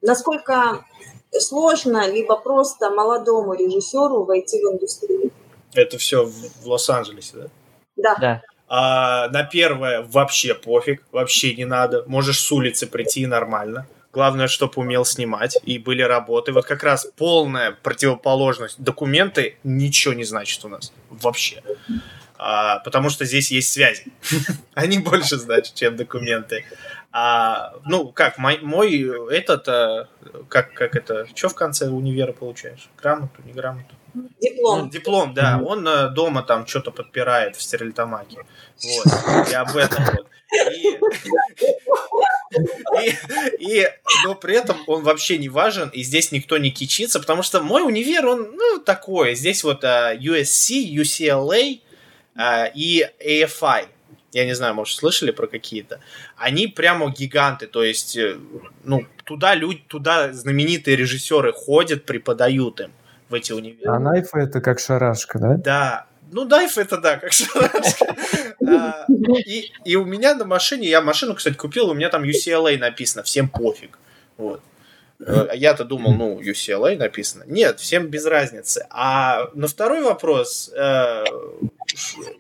[0.01, 0.85] насколько
[1.39, 5.31] сложно, либо просто молодому режиссеру войти в индустрию?
[5.75, 6.33] Это все в,
[6.63, 7.49] в Лос-Анджелесе, да?
[7.97, 8.17] Да.
[8.21, 8.43] Да.
[8.69, 12.05] А на первое вообще пофиг, вообще не надо.
[12.07, 13.87] Можешь с улицы прийти нормально.
[14.13, 16.53] Главное, чтобы умел снимать и были работы.
[16.53, 18.79] Вот как раз полная противоположность.
[18.79, 20.93] Документы ничего не значат у нас.
[21.09, 21.63] Вообще.
[22.37, 24.05] А, потому что здесь есть связи.
[24.75, 26.65] Они больше значат, чем документы.
[27.21, 29.03] А, ну, как, мой, мой
[29.35, 30.07] этот, а,
[30.49, 32.89] как, как это, что в конце универа получаешь?
[32.97, 33.93] Грамоту, не грамоту?
[34.15, 34.89] Ну, Диплом.
[34.91, 35.61] диплом, да.
[35.65, 38.39] Он э, дома там что-то подпирает в стерильтомаке.
[38.85, 39.49] Вот.
[39.51, 40.27] И об этом вот.
[40.77, 40.99] И,
[43.59, 43.89] и, и-
[44.25, 47.83] но при этом он вообще не важен, и здесь никто не кичится, потому что мой
[47.83, 49.35] универ, он, ну, такой.
[49.35, 51.81] Здесь вот а, USC, UCLA
[52.37, 53.89] а, и AFI.
[54.33, 56.01] Я не знаю, может, слышали про какие-то.
[56.37, 58.37] Они прямо гиганты, то есть, э,
[58.85, 62.93] ну, туда люди, туда знаменитые режиссеры ходят, преподают им
[63.31, 63.91] в эти универы.
[63.91, 65.55] А найф это как шарашка, да?
[65.55, 66.07] Да.
[66.31, 68.17] Ну, дайв это да, как шарашка.
[68.67, 69.07] А,
[69.85, 73.49] и у меня на машине, я машину, кстати, купил, у меня там UCLA написано, всем
[73.49, 73.99] пофиг.
[74.37, 74.61] Вот.
[75.25, 77.45] Э, Я-то думал, ну, UCLA написано.
[77.47, 78.87] Нет, всем без разницы.
[78.91, 81.25] А на второй вопрос, э,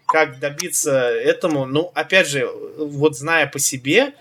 [0.07, 4.15] как добиться этому, ну, опять же, вот зная по себе,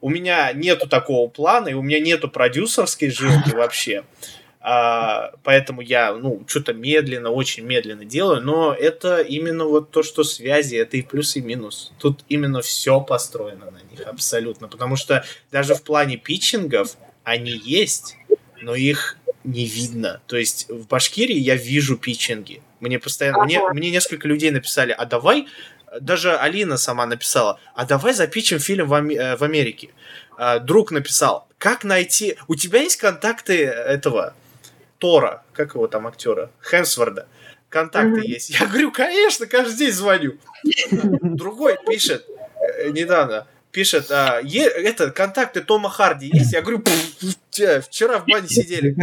[0.00, 4.04] у меня нету такого плана, и у меня нету продюсерской жилки вообще.
[4.68, 10.24] А, поэтому я, ну, что-то медленно, очень медленно делаю, но это именно вот то, что
[10.24, 11.92] связи, это и плюс, и минус.
[12.00, 14.66] Тут именно все построено на них, абсолютно.
[14.66, 16.96] Потому что даже в плане питчингов
[17.26, 18.16] они есть,
[18.62, 20.20] но их не видно.
[20.28, 22.62] То есть в Башкирии я вижу питчинги.
[22.78, 25.48] Мне постоянно, мне, мне несколько людей написали, а давай,
[26.00, 29.88] даже Алина сама написала, а давай запичим фильм в, Аме- э, в Америке.
[30.38, 34.34] А, Друг написал, как найти, у тебя есть контакты этого
[34.98, 37.26] Тора, как его там актера, Хемсворда,
[37.68, 38.22] контакты Мгм.
[38.22, 38.50] есть.
[38.50, 40.38] Я говорю, конечно, каждый день звоню.
[41.22, 42.24] Другой пишет
[42.78, 46.54] э, недавно, пишет, а, е- это контакты Тома Харди есть?
[46.54, 46.94] Я говорю, «Пф,
[47.50, 48.94] те, вчера в бане сидели.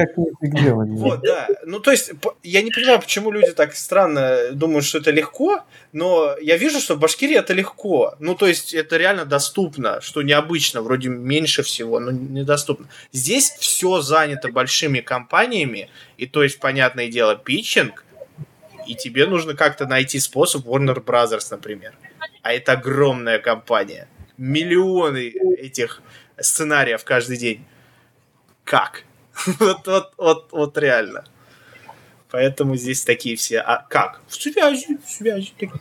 [0.97, 1.47] Вот, да.
[1.63, 6.35] Ну, то есть, я не понимаю, почему люди так странно думают, что это легко, но
[6.41, 8.15] я вижу, что в Башкирии это легко.
[8.17, 12.87] Ну, то есть, это реально доступно, что необычно, вроде меньше всего, но недоступно.
[13.11, 18.03] Здесь все занято большими компаниями, и то есть, понятное дело, питчинг,
[18.87, 21.93] и тебе нужно как-то найти способ Warner Brothers, например.
[22.41, 24.07] А это огромная компания.
[24.37, 26.01] Миллионы этих
[26.39, 27.65] сценариев каждый день.
[28.63, 29.03] Как?
[29.59, 31.25] Вот, вот, вот, вот реально.
[32.29, 33.59] Поэтому здесь такие все.
[33.59, 34.21] А как?
[34.27, 35.71] В связи, в связи.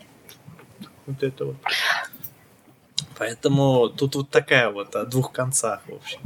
[1.07, 1.57] Вот это вот.
[3.19, 6.21] Поэтому тут вот такая вот о двух концах, в общем.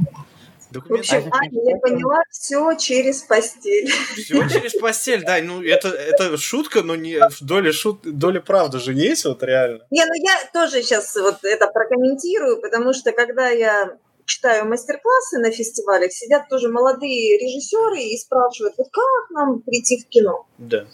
[0.71, 3.87] В общем, Аня, я поняла, все через постель.
[3.89, 5.39] все через постель, да.
[5.41, 9.85] Ну, это, это шутка, но не доля шут, доля правды же есть, вот реально.
[9.91, 15.51] Не, ну я тоже сейчас вот это прокомментирую, потому что когда я читаю мастер-классы на
[15.51, 20.45] фестивалях, сидят тоже молодые режиссеры и спрашивают, вот как нам прийти в кино?
[20.57, 20.85] Да.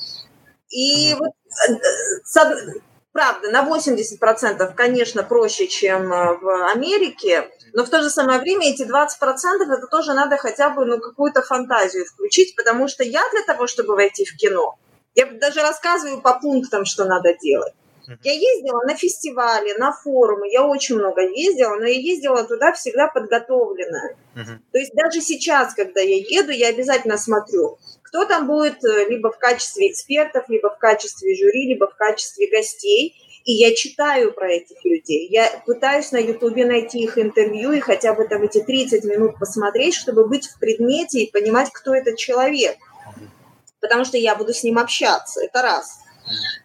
[0.69, 1.31] И вот,
[1.69, 1.73] э,
[2.39, 2.81] од-
[3.13, 8.69] правда, на 80% конечно проще, чем э, в Америке, но в то же самое время
[8.69, 9.07] эти 20%
[9.61, 13.95] это тоже надо хотя бы ну, какую-то фантазию включить, потому что я для того, чтобы
[13.95, 14.77] войти в кино,
[15.15, 17.73] я даже рассказываю по пунктам, что надо делать.
[18.23, 23.07] Я ездила на фестивали, на форумы, я очень много ездила, но я ездила туда всегда
[23.07, 24.17] подготовленная.
[24.35, 24.61] Мгм.
[24.71, 27.77] То есть даже сейчас, когда я еду, я обязательно смотрю,
[28.13, 32.47] кто там будет э, либо в качестве экспертов, либо в качестве жюри, либо в качестве
[32.47, 33.15] гостей.
[33.43, 35.27] И я читаю про этих людей.
[35.29, 39.95] Я пытаюсь на Ютубе найти их интервью и хотя бы там эти 30 минут посмотреть,
[39.95, 42.77] чтобы быть в предмете и понимать, кто этот человек.
[43.81, 45.43] Потому что я буду с ним общаться.
[45.43, 45.97] Это раз.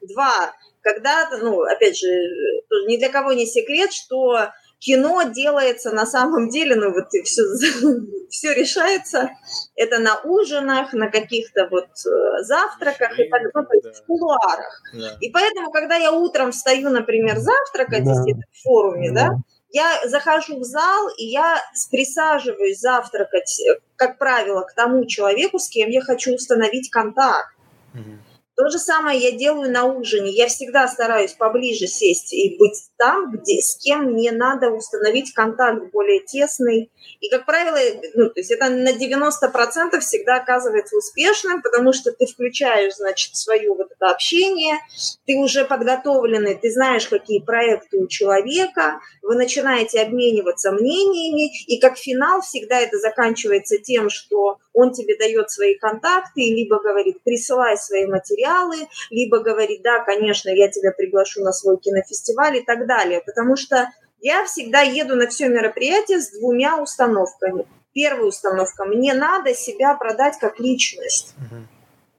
[0.02, 0.52] Два.
[0.82, 6.48] Когда, ну, опять же, э, ни для кого не секрет, что кино делается на самом
[6.48, 7.42] деле, ну вот и все,
[8.30, 9.30] все решается,
[9.74, 14.82] это на ужинах, на каких-то вот э, завтраках и так ну, есть в кулуарах.
[14.94, 15.16] Да.
[15.20, 18.12] И поэтому, когда я утром встаю, например, завтракать Да.
[18.12, 19.36] это в форуме, да, Да.
[19.70, 21.60] я захожу в зал, и я
[21.90, 27.54] присаживаюсь завтракать, э, как правило, к тому человеку, с кем я хочу установить контакт.
[27.94, 28.20] Мгм.
[28.58, 30.32] То же самое я делаю на ужине.
[30.32, 35.92] Я всегда стараюсь поближе сесть и быть там, где, с кем мне надо установить контакт
[35.92, 36.90] более тесный.
[37.20, 37.78] И, как правило,
[38.14, 43.72] ну, то есть это на 90% всегда оказывается успешным, потому что ты включаешь, значит, свое
[43.72, 44.78] вот это общение,
[45.24, 51.96] ты уже подготовленный, ты знаешь, какие проекты у человека, вы начинаете обмениваться мнениями, и как
[51.96, 57.76] финал всегда это заканчивается тем, что он тебе дает свои контакты, и либо говорит, присылай
[57.76, 58.76] свои материалы,
[59.10, 63.20] либо говорит, да, конечно, я тебя приглашу на свой кинофестиваль и так далее.
[63.26, 63.88] Потому что
[64.20, 67.66] я всегда еду на все мероприятие с двумя установками.
[67.92, 71.34] Первая установка– мне надо себя продать как личность.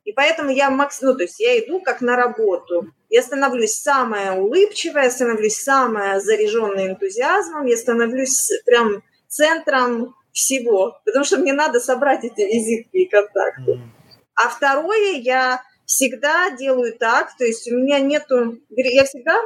[0.03, 1.01] И поэтому я макс...
[1.01, 2.87] ну, то есть я иду как на работу.
[3.09, 11.25] Я становлюсь самая улыбчивая, я становлюсь самая заряженная энтузиазмом, я становлюсь прям центром всего, потому
[11.25, 13.75] что мне надо собрать эти визитки и контакты.
[13.75, 13.93] Мгм.
[14.35, 19.41] А второе, я всегда делаю так, то есть у меня нету, я всегда,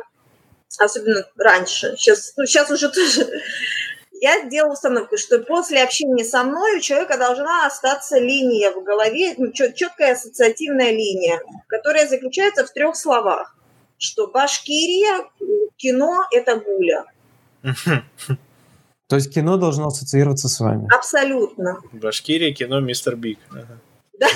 [0.78, 3.28] особенно раньше, сейчас, ну, сейчас уже тоже,
[4.22, 9.34] я делала установку, что после общения со мной у человека должна остаться линия в голове,
[9.38, 13.56] ну, чет- четкая ассоциативная линия, которая заключается в трех словах,
[13.98, 15.26] что Башкирия,
[15.78, 17.06] кино– это гуля.
[19.14, 20.88] То есть кино должно ассоциироваться с вами.
[20.92, 21.80] Абсолютно.
[21.92, 23.38] Башкирия, кино Мистер Биг.
[23.52, 23.80] Ага.
[24.18, 24.28] Да.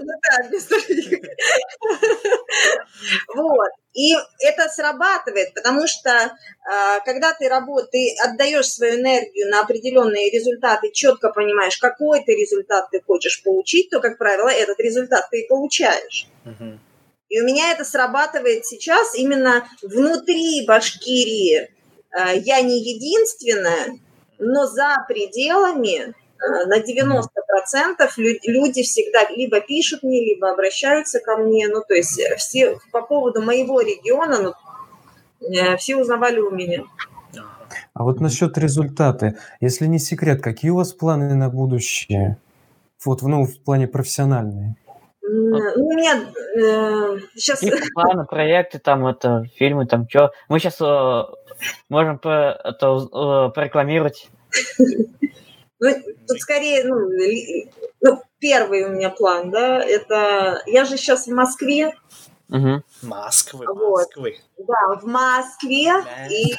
[0.00, 1.22] Ну да, без обид.
[3.34, 3.70] Вот.
[3.94, 6.30] И это срабатывает, потому что э,
[7.06, 12.90] когда ты работаешь, ты отдаешь свою энергию на определенные результаты, четко понимаешь, какой ты результат
[12.90, 16.26] ты хочешь получить, то, как правило, этот результат ты и получаешь.
[17.28, 21.77] И у меня это срабатывает сейчас именно внутри Башкирии.
[22.16, 23.98] Э, я не единственная,
[24.38, 28.12] но за пределами Э, на 90%
[28.44, 31.68] люди всегда либо пишут мне, либо обращаются ко мне.
[31.68, 36.84] Ну, то есть э, все по поводу моего региона, ну, все узнавали у меня.
[37.94, 42.38] А вот насчет результата, если не секрет, какие у вас планы на будущее?
[43.04, 44.76] Вот, ну, в плане профессиональные.
[45.30, 46.24] Ну, у меня
[46.56, 47.62] э, сейчас...
[47.62, 50.32] И планы, проекты, там, это, фильмы, там, что.
[50.48, 51.22] Мы сейчас э,
[51.88, 54.28] можем про, это, э, прорекламировать.
[55.80, 55.94] Ну,
[56.26, 56.96] тут скорее, ну,
[58.00, 60.60] ну, первый у меня план, да, это...
[60.66, 61.94] Я же сейчас в Москве.
[62.48, 62.82] Угу.
[63.02, 63.98] Москвы, вот.
[63.98, 64.38] Москвы.
[64.58, 65.92] Да, в Москве.
[66.30, 66.56] И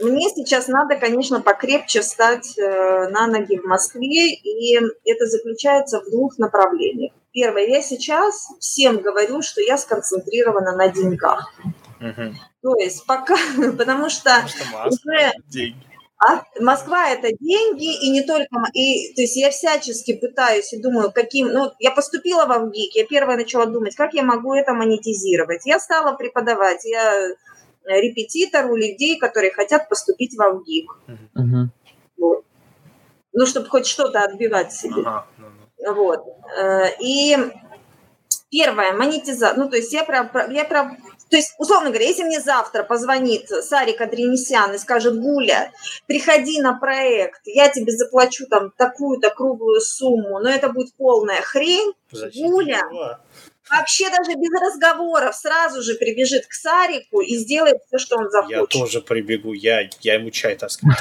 [0.00, 6.10] мне сейчас надо, конечно, покрепче встать э, на ноги в Москве, и это заключается в
[6.10, 7.12] двух направлениях.
[7.32, 11.52] Первое, я сейчас всем говорю, что я сконцентрирована на деньгах.
[12.00, 12.34] Угу.
[12.62, 13.36] То есть пока,
[13.78, 15.32] потому что, потому что уже...
[15.48, 15.90] деньги
[16.22, 21.10] а Москва это деньги, и не только, и, то есть я всячески пытаюсь и думаю,
[21.12, 25.64] каким, ну, я поступила в ВГИК, я первая начала думать, как я могу это монетизировать.
[25.64, 27.34] Я стала преподавать, я
[27.86, 30.98] репетитор у людей, которые хотят поступить в ВГИК.
[31.08, 31.66] Uh-huh.
[32.18, 32.44] Вот.
[33.32, 35.00] Ну, чтобы хоть что-то отбивать себе.
[35.00, 35.22] Uh-huh.
[35.38, 35.59] Uh-huh.
[35.86, 36.24] Вот.
[36.58, 37.36] Э, и
[38.50, 40.96] первое, монетизация, ну, то есть я, про, я про,
[41.30, 45.72] то есть, условно говоря, если мне завтра позвонит Сарик Адренисян и скажет, Гуля,
[46.06, 51.92] приходи на проект, я тебе заплачу там такую-то круглую сумму, но это будет полная хрень,
[52.10, 52.82] Зачем Гуля
[53.70, 58.56] вообще даже без разговоров сразу же прибежит к Сарику и сделает все, что он захочет.
[58.56, 60.94] Я тоже прибегу, я, я ему чай таскаю.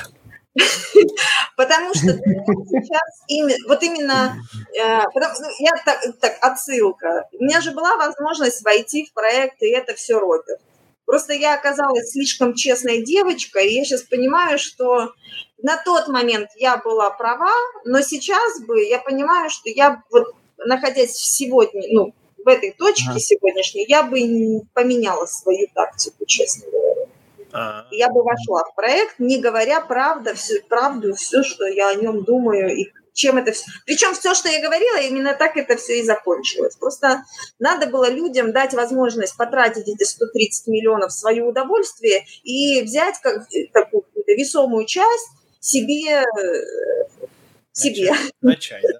[1.55, 4.35] Потому что сейчас вот именно,
[4.77, 7.27] э, ну, я так, отсылка.
[7.33, 10.59] У меня же была возможность войти в проект, и это все робит.
[11.05, 15.13] Просто я оказалась слишком честной девочкой, и я сейчас понимаю, что
[15.61, 17.51] на тот момент я была права,
[17.85, 20.35] но сейчас бы я понимаю, что я вот
[20.65, 22.13] находясь в сегодня, ну,
[22.43, 23.19] в этой точке ага.
[23.19, 24.19] сегодняшней, я бы
[24.73, 27.05] поменяла свою тактику, честно говоря.
[27.51, 27.87] А.
[27.91, 32.23] Я бы вошла в проект, не говоря правда, всю, правду, все, что я о нем
[32.23, 33.65] думаю и чем это все.
[33.85, 36.75] Причем все, что я говорила, именно так это все и закончилось.
[36.77, 37.23] Просто
[37.59, 43.47] надо было людям дать возможность потратить эти 130 миллионов в свое удовольствие и взять как,
[43.53, 45.27] э, такую весомую часть
[45.59, 46.25] себе э,
[47.73, 48.11] себе.
[48.41, 48.99] На чай, да?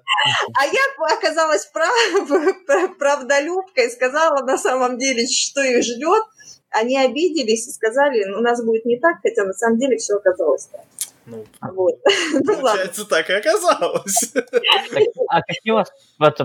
[0.60, 1.90] А я оказалась прав,
[2.98, 6.22] правдолюбкой, сказала на самом деле, что их ждет,
[6.70, 10.66] они обиделись и сказали, у нас будет не так, хотя на самом деле все оказалось
[10.66, 10.82] так.
[11.26, 11.98] Ну, вот.
[12.32, 14.32] ну, получается, так и оказалось.
[15.28, 15.92] А какие у вас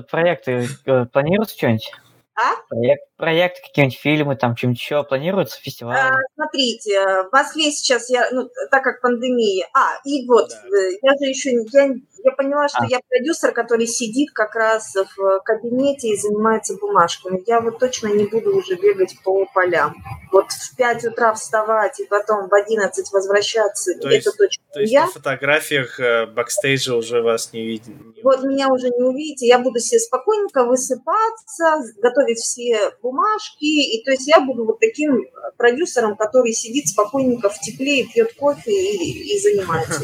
[0.09, 0.67] проекты?
[0.85, 1.91] Э, планируются что-нибудь?
[2.35, 2.55] А?
[2.67, 5.97] Проект, проекты, какие-нибудь фильмы, там, чем-нибудь еще планируется, фестиваль?
[5.97, 10.77] А, смотрите, в Москве сейчас я, ну, так как пандемия, а, и вот, да.
[10.77, 11.87] Э, я же еще, я,
[12.25, 12.87] я поняла, что а.
[12.87, 17.41] я продюсер, который сидит как раз в кабинете и занимается бумажками.
[17.47, 19.95] Я вот точно не буду уже бегать по полям.
[20.31, 24.79] Вот в 5 утра вставать и потом в 11 возвращаться, то это есть, точно то
[24.81, 25.05] есть я.
[25.05, 27.95] на фотографиях э, бакстейджа уже вас не видно?
[28.23, 34.03] Вот меня уже не увидите, я буду себе спокойненько высыпаться, готовить готовить все бумажки, и
[34.03, 35.25] то есть я буду вот таким
[35.57, 40.01] продюсером, который сидит спокойненько в тепле и пьет кофе и, и занимается.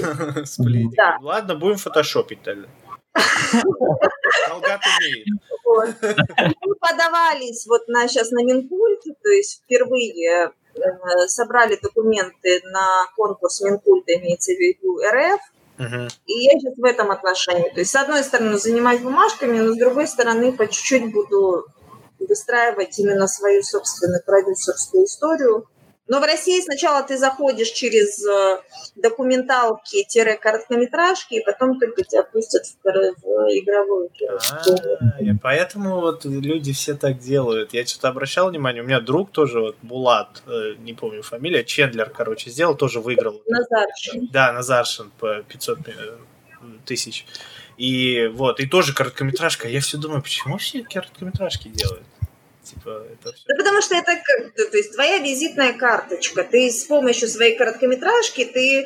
[0.96, 1.18] Да.
[1.22, 2.11] Ладно, будем фотошопить
[2.44, 2.68] тогда.
[4.48, 5.28] Талгат умеет.
[6.66, 13.62] Мы подавались вот на сейчас на Минкульт, то есть впервые э, собрали документы на конкурс
[13.62, 15.42] Минкульта, имеется в виду РФ.
[16.28, 17.70] И я сейчас в этом отношении.
[17.70, 21.66] То есть, с одной стороны, занимаюсь бумажками, но с другой стороны, по чуть-чуть буду
[22.20, 25.68] выстраивать именно свою собственную продюсерскую историю.
[26.12, 28.60] Но в России сначала ты заходишь через э,
[28.98, 34.10] документалки-короткометражки, и потом только тебя пустят в, в игровую.
[34.30, 34.62] А,
[35.42, 37.74] поэтому вот люди все так делают.
[37.74, 42.10] Я что-то обращал внимание, у меня друг тоже, вот Булат, э, не помню фамилия, Чендлер,
[42.10, 43.42] короче, сделал, тоже выиграл.
[43.48, 44.28] Назаршин.
[44.34, 45.92] Да, Назаршин по 500 э,
[46.84, 47.26] тысяч.
[47.78, 49.70] И вот, и тоже короткометражка.
[49.70, 52.04] Я все думаю, почему все короткометражки делают?
[52.72, 53.44] Типа, это все...
[53.48, 54.12] Да потому что это
[54.56, 56.44] то есть твоя визитная карточка.
[56.44, 58.86] Ты с помощью своей короткометражки ты э,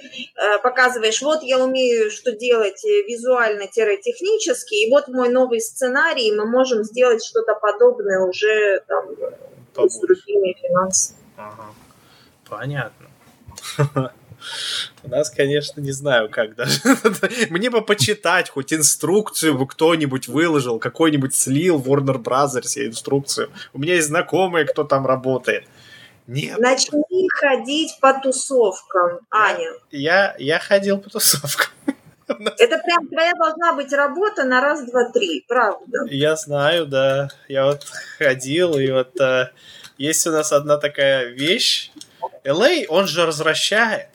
[0.64, 6.84] показываешь, вот я умею что делать э, визуально-технически, и вот мой новый сценарий, мы можем
[6.84, 9.08] сделать что-то подобное уже там,
[9.74, 9.96] побольше.
[9.96, 11.20] с другими финансами.
[11.38, 11.68] Ага.
[12.50, 13.08] Понятно.
[15.04, 16.80] У нас, конечно, не знаю, как даже.
[17.50, 23.50] Мне бы почитать хоть инструкцию бы кто-нибудь выложил, какой-нибудь слил в Warner Brothers инструкцию.
[23.74, 25.66] У меня есть знакомые, кто там работает.
[26.28, 26.58] Нет.
[26.60, 29.70] Начни ходить по тусовкам, Аня.
[29.92, 31.72] Я, я ходил по тусовкам.
[32.28, 36.06] Это прям твоя должна быть работа на раз, два, три, правда.
[36.10, 37.30] Я знаю, да.
[37.48, 37.84] Я вот
[38.18, 39.52] ходил, и вот а,
[39.98, 41.92] есть у нас одна такая вещь.
[42.44, 44.08] LA, он же развращает.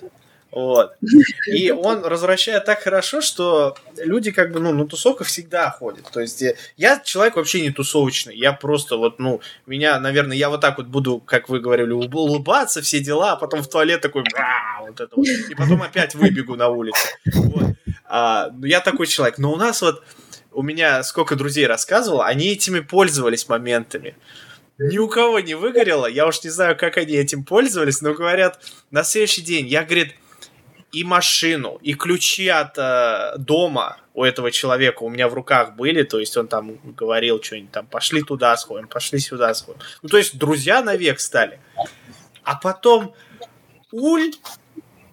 [0.53, 0.95] Вот.
[1.47, 6.11] И он развращает так хорошо, что люди как бы, ну, на тусовках всегда ходят.
[6.13, 8.37] То есть э, я человек вообще не тусовочный.
[8.37, 12.83] Я просто вот, ну, меня, наверное, я вот так вот буду, как вы говорили, улыбаться,
[12.83, 14.25] все дела, а потом в туалет такой,
[14.81, 15.27] вот это вот.
[15.27, 17.09] И потом опять выбегу на улицу.
[17.33, 17.75] Вот.
[18.05, 19.39] А, ну, я такой человек.
[19.39, 20.03] Но у нас вот,
[20.53, 24.17] у меня сколько друзей рассказывал, они этими пользовались моментами
[24.81, 26.07] ни у кого не выгорело.
[26.07, 28.61] Я уж не знаю, как они этим пользовались, но говорят,
[28.91, 30.15] на следующий день я, говорит,
[30.93, 36.03] и машину, и ключи от э, дома у этого человека у меня в руках были,
[36.03, 39.81] то есть он там говорил что-нибудь там, пошли туда сходим, пошли сюда сходим.
[40.03, 41.61] Ну, то есть друзья навек стали.
[42.43, 43.15] А потом,
[43.93, 44.33] Уль,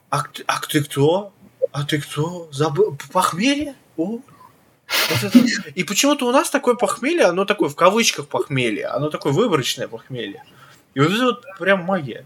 [0.09, 1.33] а, а ты кто?
[1.71, 2.49] А ты кто?
[2.51, 2.97] Забыл?
[3.11, 3.75] Похмелье?
[3.97, 4.19] О,
[5.09, 5.39] вот это...
[5.75, 10.43] И почему-то у нас такое похмелье, оно такое в кавычках похмелье, оно такое выборочное похмелье.
[10.93, 12.25] И вот это вот прям магия.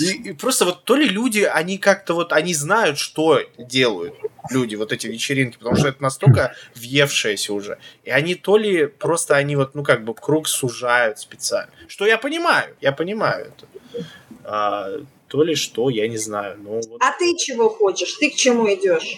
[0.00, 4.14] И, и просто вот то ли люди, они как-то вот, они знают, что делают
[4.50, 7.78] люди, вот эти вечеринки, потому что это настолько въевшееся уже.
[8.04, 11.70] И они то ли просто они вот, ну как бы круг сужают специально.
[11.88, 14.04] Что я понимаю, я понимаю это.
[14.44, 14.90] А,
[15.28, 16.58] то ли что, я не знаю.
[16.60, 17.00] Ну, вот.
[17.00, 18.12] А ты чего хочешь?
[18.14, 19.16] Ты к чему идешь?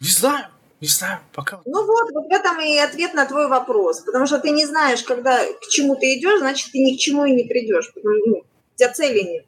[0.00, 0.46] Не знаю.
[0.80, 1.60] Не знаю, пока.
[1.64, 4.00] Ну вот, вот в этом и ответ на твой вопрос.
[4.02, 7.24] Потому что ты не знаешь, когда к чему ты идешь, значит, ты ни к чему
[7.24, 7.92] и не придешь.
[7.92, 8.44] Потому, ну, у
[8.76, 9.44] тебя цели нет.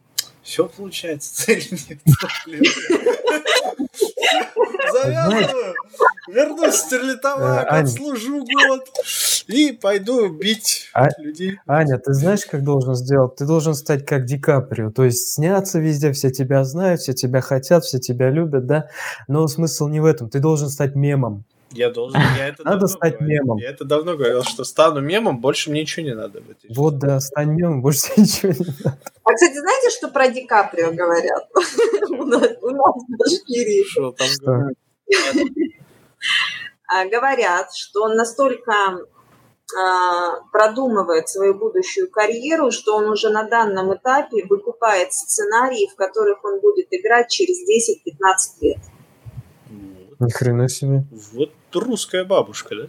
[0.50, 1.98] Все получается, цели нет.
[4.92, 5.74] Завязываю,
[6.26, 8.84] вернусь в Стерлитамак, отслужу год
[9.46, 11.60] и пойду бить А- людей.
[11.68, 13.36] Аня, ты знаешь, как должен сделать?
[13.36, 17.42] Ты должен стать как Ди Каприо, то есть сняться везде, все тебя знают, все тебя
[17.42, 18.88] хотят, все тебя любят, да?
[19.28, 21.44] Но смысл не в этом, ты должен стать мемом.
[21.72, 23.42] Я должен, я это Надо давно стать говорил.
[23.42, 23.58] мемом.
[23.58, 26.40] Я это давно говорил, что стану мемом, больше мне ничего не надо.
[26.40, 26.74] жизни.
[26.74, 28.98] Вот, да, стань мемом, больше тебе ничего не надо.
[29.24, 31.48] А, кстати, знаете, что про Ди Каприо говорят?
[32.10, 33.84] У нас в Башкирии.
[33.84, 34.44] Что там Что?
[34.44, 34.74] говорят?
[36.92, 38.72] А, Говорят, что он настолько
[39.78, 46.44] а, продумывает свою будущую карьеру, что он уже на данном этапе выкупает сценарии, в которых
[46.44, 48.78] он будет играть через 10-15 лет.
[50.20, 50.26] Вот.
[50.28, 51.04] Ни хрена себе.
[51.32, 52.88] Вот русская бабушка, да?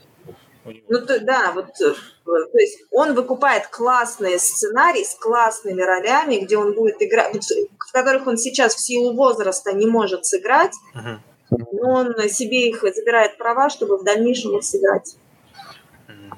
[0.89, 1.93] Ну, то- да, вот, э,
[2.25, 7.43] то есть он выкупает классные сценарии с классными ролями, где он будет играть, вот,
[7.79, 11.23] в которых он сейчас в силу возраста не может сыграть, Мгм.
[11.49, 15.15] но он себе их забирает права, чтобы в дальнейшем их сыграть.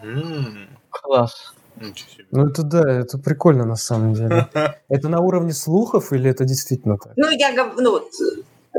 [0.01, 0.69] Мгм.
[0.89, 1.53] Класс.
[2.31, 4.47] Ну это да, это прикольно на самом деле.
[4.89, 7.13] Это на уровне слухов или это действительно так?
[7.17, 8.11] Ну, я говорю, ну, вот,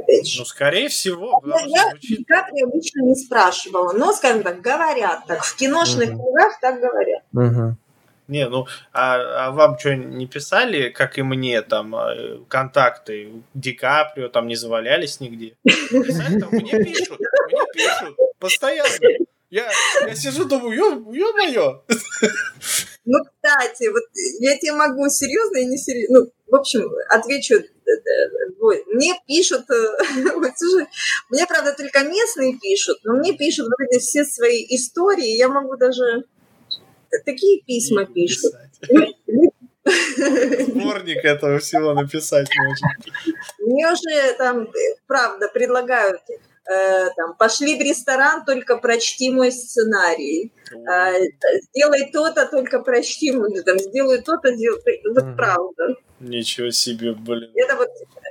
[0.04, 0.40] опять же.
[0.40, 5.42] Ну, скорее всего, Я звучит Ди Каприо лично не спрашивала, но, скажем так, говорят так,
[5.44, 6.18] в киношных Мгм.
[6.18, 7.22] кругах так говорят.
[7.32, 7.76] Мгм.
[8.26, 13.72] Не, ну, а, а вам что, не писали, как и мне, там, э, контакты Ди
[13.74, 15.56] Каприо, там, не завалялись нигде?
[15.62, 16.48] Писали там?
[16.52, 18.88] Мне пишут, мне пишут, постоянно.
[19.50, 19.70] Я,
[20.06, 21.82] я сижу, думаю, ё, ё-моё.
[23.04, 24.02] Ну, кстати, вот
[24.40, 26.20] я тебе могу серьезно и не серьезно.
[26.20, 27.56] Ну, в общем, отвечу.
[28.88, 29.74] Мне пишут, э,
[31.30, 35.36] мне, правда, только местные пишут, но мне пишут эти все свои истории.
[35.36, 36.24] Я могу даже
[37.24, 38.54] такие письма пишут.
[39.84, 42.88] Сборник этого всего написать можно.
[43.58, 46.22] Мне уже там, э, правда, предлагают
[46.70, 50.52] э, там, пошли в ресторан, только прочти мой сценарий.
[50.86, 51.12] А,
[51.70, 54.80] сделай то-то, только прочти, мой, там, сделай то-то, сделай...
[55.14, 55.96] Вот правда.
[56.20, 57.50] Ничего себе, блин.
[57.54, 57.88] Это вот,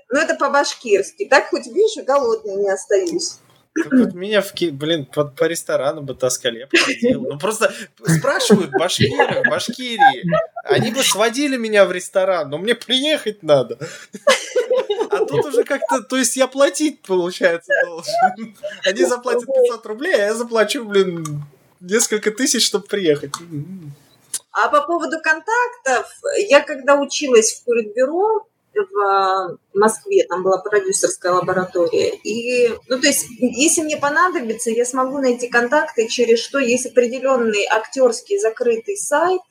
[0.10, 1.26] ну это по-башкирски.
[1.26, 3.40] Так хоть, видишь, голодной не остаюсь.
[3.76, 7.22] Так вот меня, в, Ки- блин, по, по ресторанам бы таскали, я бы ходил.
[7.22, 7.74] Ну просто
[8.06, 10.24] спрашивают башкиры, Башкирии.
[10.64, 13.80] Они бы сводили меня в ресторан, но мне приехать надо.
[15.18, 18.56] А тут уже как-то, то есть я платить, получается, должен.
[18.86, 21.44] Они заплатят 500 рублей, а я заплачу, блин,
[21.80, 23.34] несколько тысяч, чтобы приехать.
[24.52, 26.12] А по поводу контактов,
[26.48, 28.46] я когда училась в Куритбюро
[28.76, 34.86] в э, Москве, там была продюсерская лаборатория, и, ну, то есть, если мне понадобится, я
[34.86, 39.42] смогу найти контакты, через что есть определенный актерский закрытый сайт,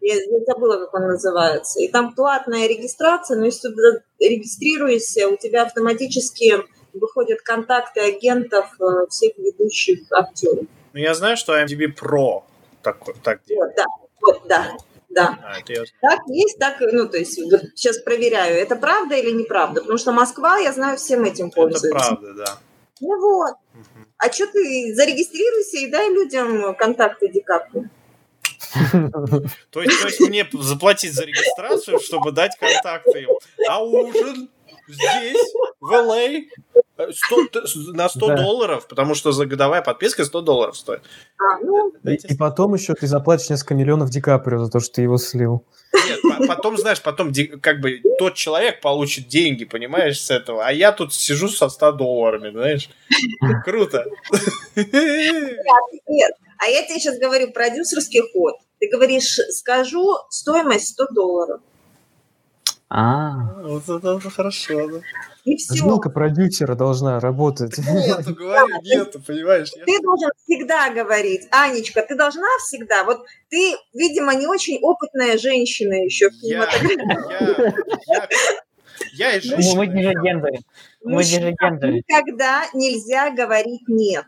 [0.00, 1.80] Я, я забыла, как он называется.
[1.80, 6.54] И там платная регистрация, но если ты регистрируешься, у тебя автоматически
[6.94, 10.64] выходят контакты агентов э, всех ведущих актеров.
[10.92, 12.42] Ну, я знаю, что IMDb Pro
[12.82, 13.76] так, так делает.
[13.76, 13.86] Вот, да,
[14.20, 14.76] вот, да.
[15.10, 15.38] Да.
[15.42, 15.82] А, это я...
[16.02, 20.12] Так есть, так, ну, то есть, вот сейчас проверяю, это правда или неправда, потому что
[20.12, 21.88] Москва, я знаю, всем этим пользуется.
[21.88, 22.58] Это правда, да.
[23.00, 23.54] Ну вот.
[23.74, 24.06] Угу.
[24.18, 27.84] А что ты зарегистрируйся и дай людям контакты Ди Каприо.
[29.70, 33.30] То есть, мне заплатить за регистрацию, чтобы дать контакты им.
[33.68, 34.48] А ужин
[34.88, 36.44] здесь, в LA,
[37.12, 38.36] 100, на 100 да.
[38.36, 41.02] долларов, потому что за годовая подписка 100 долларов стоит.
[41.38, 41.92] А, ну...
[42.02, 45.64] И потом еще ты заплатишь несколько миллионов Ди Каприо за то, что ты его слил.
[45.94, 50.92] Нет, потом, знаешь, потом как бы тот человек получит деньги, понимаешь, с этого, а я
[50.92, 52.90] тут сижу со 100 долларами, знаешь.
[53.64, 54.04] Круто.
[54.76, 58.56] Нет, а я тебе сейчас говорю продюсерский ход.
[58.80, 61.60] Ты говоришь, скажу стоимость 100 долларов.
[62.90, 65.00] А, вот это хорошо, да.
[65.44, 65.74] И все.
[65.74, 67.76] Жилка продюсера должна работать.
[67.78, 69.70] Нету, говорю, нету, понимаешь?
[69.70, 73.04] Ты должен всегда говорить, Анечка, ты должна всегда.
[73.04, 76.66] Вот ты, видимо, не очень опытная женщина еще в я,
[79.12, 79.76] я, и женщина.
[79.76, 80.14] Мы не.
[81.04, 81.92] Мы не же гендеры.
[81.92, 84.26] Никогда нельзя говорить «нет».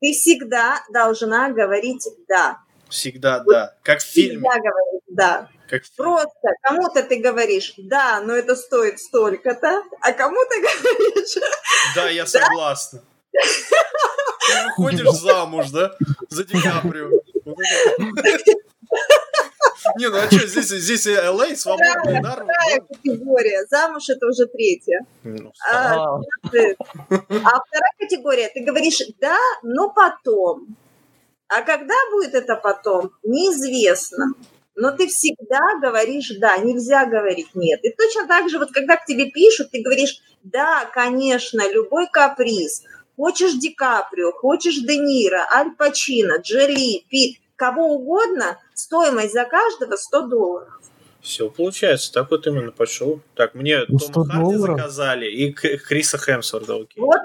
[0.00, 2.58] Ты всегда должна говорить «да».
[2.88, 3.74] Всегда «да».
[3.82, 4.38] Как в фильме.
[4.38, 5.48] Всегда говорить «да».
[5.70, 11.38] Как Просто кому-то ты говоришь, да, но это стоит столько-то, а кому-то говоришь...
[11.94, 13.00] Да, я согласна.
[13.30, 15.94] Ты выходишь замуж, да?
[16.28, 17.10] За Ди Каприо.
[19.96, 22.48] Не, ну а что, здесь, здесь LA, свободный народ.
[22.48, 25.06] Вторая категория, замуж это уже третья.
[25.22, 26.20] Ну, а, а
[26.50, 30.76] вторая категория, ты говоришь, да, но потом.
[31.46, 34.34] А когда будет это потом, неизвестно
[34.80, 37.80] но ты всегда говоришь «да», нельзя говорить «нет».
[37.84, 42.82] И точно так же, вот когда к тебе пишут, ты говоришь «да, конечно, любой каприз».
[43.16, 49.96] Хочешь Ди Каприо, хочешь Де Ниро, Аль Пачино, Джоли, Пит, кого угодно, стоимость за каждого
[49.96, 50.79] 100 долларов.
[51.22, 53.20] Все получается, так вот именно пошел.
[53.34, 54.78] Так, мне ну, Тома Харди долларов.
[54.78, 56.76] заказали и Криса Хемсворта.
[56.76, 56.96] Окей.
[56.96, 57.20] Вот,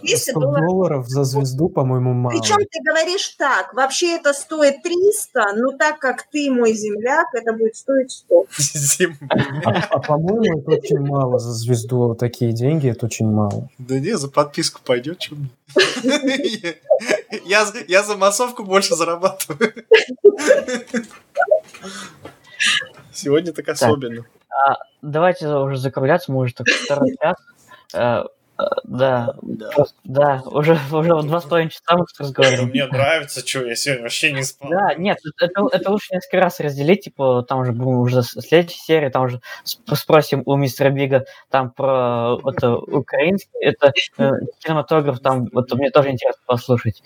[0.00, 0.66] 200 100 долларов.
[0.66, 2.38] долларов за звезду, по-моему, мало.
[2.38, 7.52] Причем ты говоришь так, вообще это стоит 300, но так как ты мой земляк, это
[7.52, 8.46] будет стоить 100.
[9.64, 12.14] А, а по-моему, это очень мало за звезду.
[12.14, 13.68] Такие деньги, это очень мало.
[13.78, 15.50] Да не, за подписку пойдет, чем
[17.44, 19.72] я, я за массовку больше зарабатываю.
[23.12, 24.24] Сегодня так особенно.
[24.50, 27.36] А, давайте уже закругляться, мы уже так второй час.
[28.58, 29.70] Э, Э, да, да,
[30.04, 32.68] да, уже, уже два с половиной часа мы разговариваем.
[32.68, 34.70] Мне нравится, что я сегодня вообще не спал.
[34.70, 39.08] Да, нет, это, это лучше несколько раз разделить, типа, там уже будем уже следующей серии,
[39.08, 45.72] там уже спросим у мистера Бига там про это украинский, это э, кинематограф, там вот
[45.72, 47.02] мне тоже интересно послушать.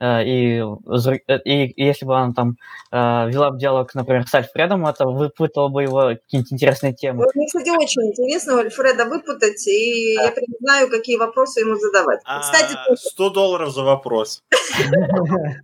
[0.00, 2.56] Э, и, и, и если бы он там
[2.90, 7.24] э, вела бы диалог, например, с Альфредом, это выпытало бы его какие-нибудь интересные темы.
[7.24, 10.24] Вот мне, кстати, очень интересно Альфреда выпутать, и да.
[10.24, 10.46] я прям
[10.88, 12.20] знаю, какие вопросы ему задавать.
[12.24, 14.42] А, Кстати, 100 долларов за вопрос.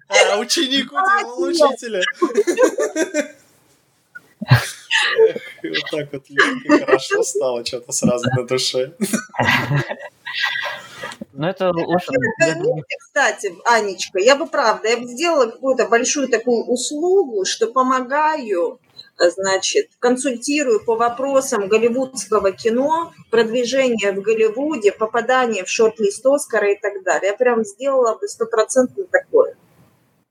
[0.09, 2.03] А, ученик удивил учителя.
[5.63, 8.93] Вот так вот легко, хорошо стало что-то сразу на душе.
[11.33, 12.13] Ну, это лучше...
[12.99, 18.79] Кстати, Анечка, я бы правда, я бы сделала какую-то большую такую услугу, что помогаю
[19.19, 27.03] значит, консультирую по вопросам голливудского кино, продвижения в Голливуде, попадания в шорт-лист Оскара и так
[27.03, 27.31] далее.
[27.31, 29.57] Я прям сделала бы стопроцентно такое.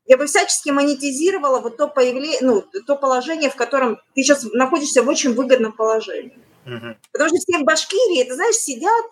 [0.06, 5.02] Я бы всячески монетизировала вот то появление, ну, то положение, в котором ты сейчас находишься
[5.02, 6.38] в очень выгодном положении.
[6.65, 6.95] Угу.
[7.11, 9.06] Потому что все в Башкирии, это знаешь, сидят,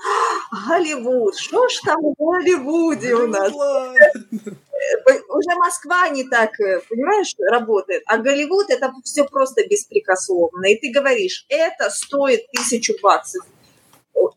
[0.52, 3.52] «А, Голливуд, что ж там в Голливуде у нас?
[5.30, 10.66] Уже Москва не так, э, понимаешь, работает, а Голливуд это все просто беспрекословно.
[10.66, 13.46] И ты говоришь, это стоит тысячу баксов.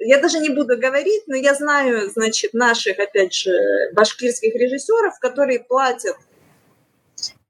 [0.00, 3.52] Я даже не буду говорить, но я знаю, значит, наших, опять же,
[3.94, 6.16] башкирских режиссеров, которые платят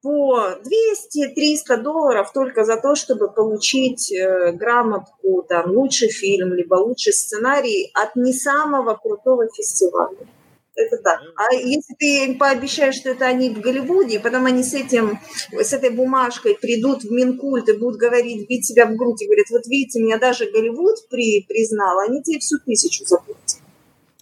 [0.05, 7.15] по 200-300 долларов только за то, чтобы получить э, грамотку, там, лучший фильм, либо лучший
[7.15, 10.29] сценарий от не самого крутого фестиваля.
[10.77, 11.21] Это так.
[11.37, 15.21] А если ты им пообещаешь, что это они в Голливуде, и потом они с этим,
[15.53, 19.47] с этой бумажкой придут в Минкульт и будут говорить, бить себя в грудь и говорят,
[19.51, 23.44] вот видите, меня даже Голливуд при, признал, они тебе всю тысячу заплатят.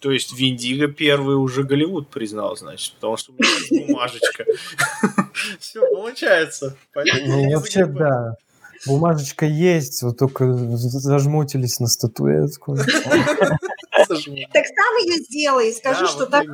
[0.02, 4.44] То есть Виндиго первый уже Голливуд признал, значит, потому что у меня есть бумажечка.
[5.60, 6.76] Все, получается.
[7.24, 8.34] Ну, вообще, да.
[8.84, 12.76] Бумажечка есть, вот только зажмутились на статуэтку.
[12.76, 12.88] Так
[14.08, 16.46] сам ее сделай и скажи, что так...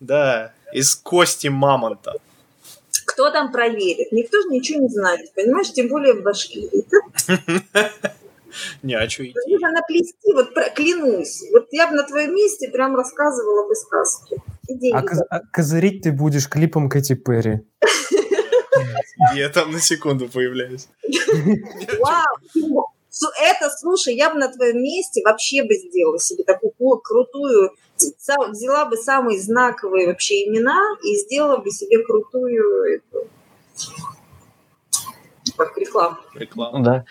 [0.00, 2.14] Да, из кости мамонта.
[3.04, 4.10] Кто там проверит?
[4.10, 5.70] Никто же ничего не знает, понимаешь?
[5.70, 6.86] Тем более в Башкирии.
[8.82, 9.34] Не, а что идти?
[9.48, 11.42] Нужно наплести, вот клянусь.
[11.52, 14.36] Вот я бы на твоем месте прям рассказывала бы сказки.
[14.92, 17.60] А, коз- а козырить ты будешь клипом Кэти Перри.
[19.34, 20.88] Я там на секунду появляюсь.
[22.00, 22.86] Вау!
[23.40, 28.96] Это, слушай, я бы на твоем месте вообще бы сделала себе такую крутую, взяла бы
[28.96, 33.28] самые знаковые вообще имена и сделала бы себе крутую эту,
[35.56, 36.16] как рекламу.
[36.34, 36.84] Рекламу.
[36.84, 37.04] Да.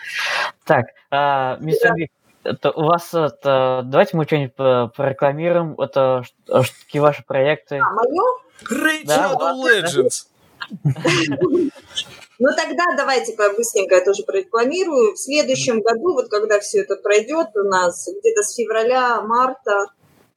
[0.64, 2.10] Так, а, мистер Биг,
[2.44, 5.74] это у вас это, давайте мы что-нибудь прорекламируем.
[5.80, 7.76] Это какие ваши проекты?
[7.78, 8.22] А, мое?
[8.64, 10.26] Great да, Shadow Legends.
[12.38, 15.14] Ну тогда давайте быстренько я тоже прорекламирую.
[15.14, 19.86] В следующем году, вот когда все это пройдет у нас, где-то с февраля-марта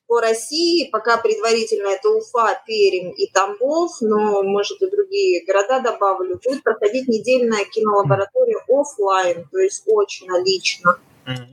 [0.10, 6.42] по России, пока предварительно это Уфа, Пермь и Тамбов, но, может, и другие города добавлю,
[6.44, 10.98] будет проходить недельная кинолаборатория офлайн, то есть очно, лично,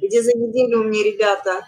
[0.01, 1.66] где за неделю у меня ребята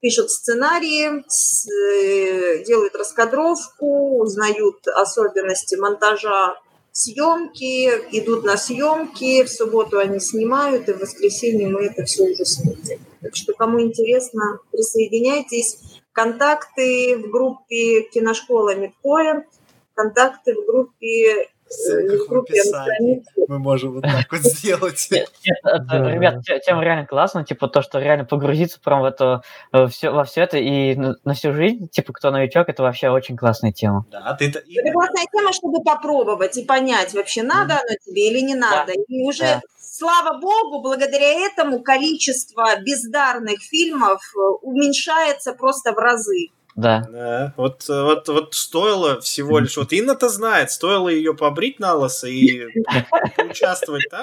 [0.00, 1.22] пишут сценарии,
[1.70, 6.58] э, делают раскадровку, узнают особенности монтажа
[6.90, 12.46] съемки, идут на съемки, в субботу они снимают, и в воскресенье мы это все уже
[12.46, 13.00] смотрим.
[13.20, 15.78] Так что, кому интересно, присоединяйтесь.
[16.14, 19.46] Контакты в группе киношкола Midpoint,
[19.94, 23.24] контакты в группе ссылках в описании.
[23.48, 25.08] Мы можем вот так вот сделать.
[25.10, 29.42] Нет, ребят, тема реально классная, типа то, что реально погрузиться прям в это,
[29.72, 34.06] во все это и на всю жизнь, типа кто новичок, это вообще очень классная тема.
[34.10, 34.60] Да, ты это
[34.92, 38.92] классная тема, чтобы попробовать и понять, вообще надо оно тебе или не надо.
[38.92, 39.60] И уже
[39.94, 46.48] слава богу, благодаря этому количество бездарных фильмов э, уменьшается просто в разы.
[46.76, 47.06] Да.
[47.10, 47.54] да.
[47.56, 52.66] Вот, вот, вот стоило всего лишь, вот Инна-то знает, стоило ее побрить на лысо и
[53.36, 54.22] поучаствовать там,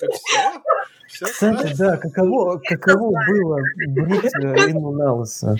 [0.00, 0.62] как все.
[1.08, 5.56] Все Кстати, да, каково, каково было брить э, Инну на лысо?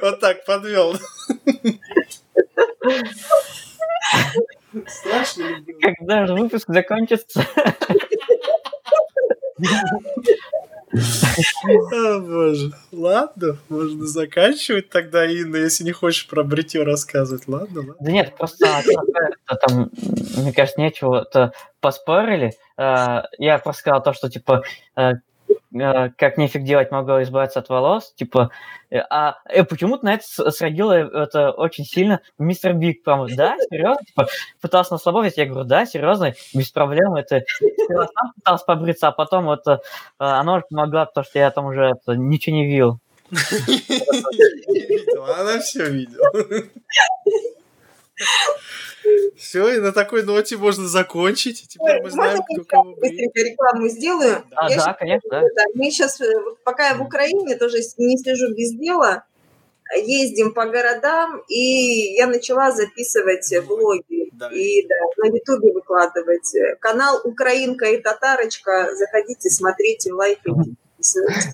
[0.00, 0.96] Вот так подвел.
[4.86, 5.44] Страшно
[5.80, 7.44] Когда же выпуск закончится?
[11.64, 12.72] О, боже.
[12.92, 17.48] Ладно, можно заканчивать тогда, Инна, если не хочешь про бритье рассказывать.
[17.48, 17.94] Ладно, ладно.
[18.00, 18.66] Да нет, просто
[19.66, 19.90] там,
[20.36, 22.52] мне кажется, нечего-то поспорили.
[22.76, 24.62] А, я просто сказал то, что, типа,
[24.96, 25.12] Э,
[26.16, 28.50] как нефиг делать, могу избавиться от волос, типа,
[28.90, 34.02] э, а э, почему-то на это сродило это очень сильно мистер Биг, прям, да, серьезно,
[34.04, 34.28] типа,
[34.60, 39.12] пытался на слабо, я говорю, да, серьезно, без проблем, это, я сам пытался побриться, а
[39.12, 39.78] потом вот э,
[40.18, 42.98] оно помогло, потому что я там уже это, ничего не видел.
[45.38, 46.30] Она все видела.
[49.36, 51.66] Все, и на такой ноте можно закончить.
[51.68, 54.42] Теперь мы знаем, кто кого Быстренько рекламу сделаю.
[54.54, 55.64] А, я да, сейчас, конечно, да.
[55.74, 56.32] Мы сейчас, э,
[56.64, 59.24] пока я в Украине, тоже не слежу без дела,
[59.94, 64.30] ездим по городам, и я начала записывать влоги.
[64.32, 64.48] Да.
[64.52, 66.52] И да, на Ютубе выкладывать.
[66.80, 68.90] Канал «Украинка и татарочка».
[68.94, 70.74] Заходите, смотрите, лайкайте.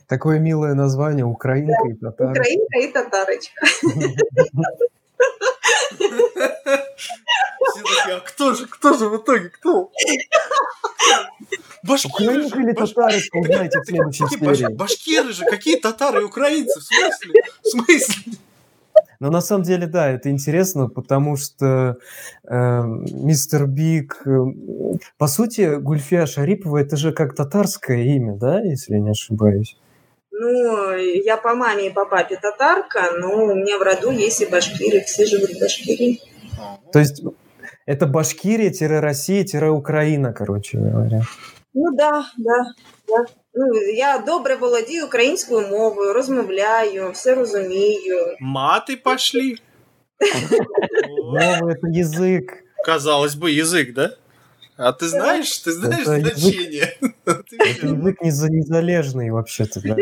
[0.09, 1.90] Такое милое название «Украинка да.
[1.90, 2.40] и татарочка».
[2.40, 3.66] «Украинка и татарочка».
[5.97, 9.90] Все такие, а кто же, кто же в итоге, кто?
[11.82, 14.74] Башкиры же, или татары, узнаете в следующей серии.
[14.74, 17.43] Башкиры же, какие татары и украинцы, в смысле?
[17.62, 18.32] В смысле?
[19.20, 21.97] Но на самом деле, да, это интересно, потому что
[22.44, 24.44] э, мистер Биг, э,
[25.16, 29.77] по сути, Гульфия Шарипова, это же как татарское имя, да, если я не ошибаюсь?
[30.41, 34.45] Ну, я по маме и по папе татарка, но у меня в роду есть и
[34.45, 36.21] башкиры, все живут в Башкирии.
[36.93, 37.23] То есть
[37.88, 41.23] это Башкирия-Россия-Украина, короче говоря.
[41.73, 42.65] Ну да, да,
[43.07, 43.25] да.
[43.53, 48.35] Ну, я добре володію українською мовою, розмовляю, все розумію.
[48.41, 49.57] Маты пошли.
[51.34, 52.63] Мова – это язык.
[52.85, 54.11] Казалось бы, язык, да?
[54.76, 56.96] А ты знаешь, ты знаешь это значение?
[57.82, 59.96] Язык незалежный вообще-то, да.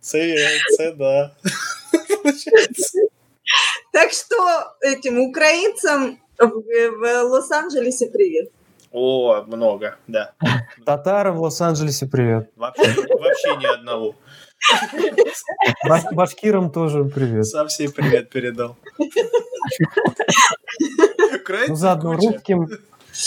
[0.00, 1.30] Це, це да.
[3.92, 4.36] Так что
[4.82, 8.50] этим украинцам в, в Лос-Анджелесе привет.
[8.92, 10.32] О, много, да.
[10.84, 12.50] Татарам в Лос-Анджелесе привет.
[12.56, 14.14] Вообще, вообще ни одного.
[15.88, 17.46] Баш- башкирам тоже привет.
[17.46, 18.76] Совсем привет передал.
[21.68, 22.32] Ну, заодно куча.
[22.32, 22.68] русским,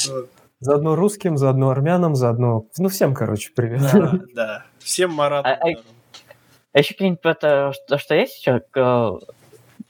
[0.09, 0.29] Вот.
[0.59, 2.65] заодно русским, заодно армянам, заодно...
[2.77, 3.81] Ну, всем, короче, привет.
[3.93, 4.65] Да, да.
[4.79, 5.47] Всем Марату.
[5.47, 5.81] А- а-
[6.73, 9.11] А еще какие-нибудь это, что, что есть еще э,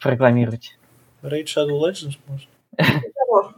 [0.02, 0.78] прорекламировать?
[1.24, 2.48] Raid Shadow Legends можно?
[3.15, 3.52] Того.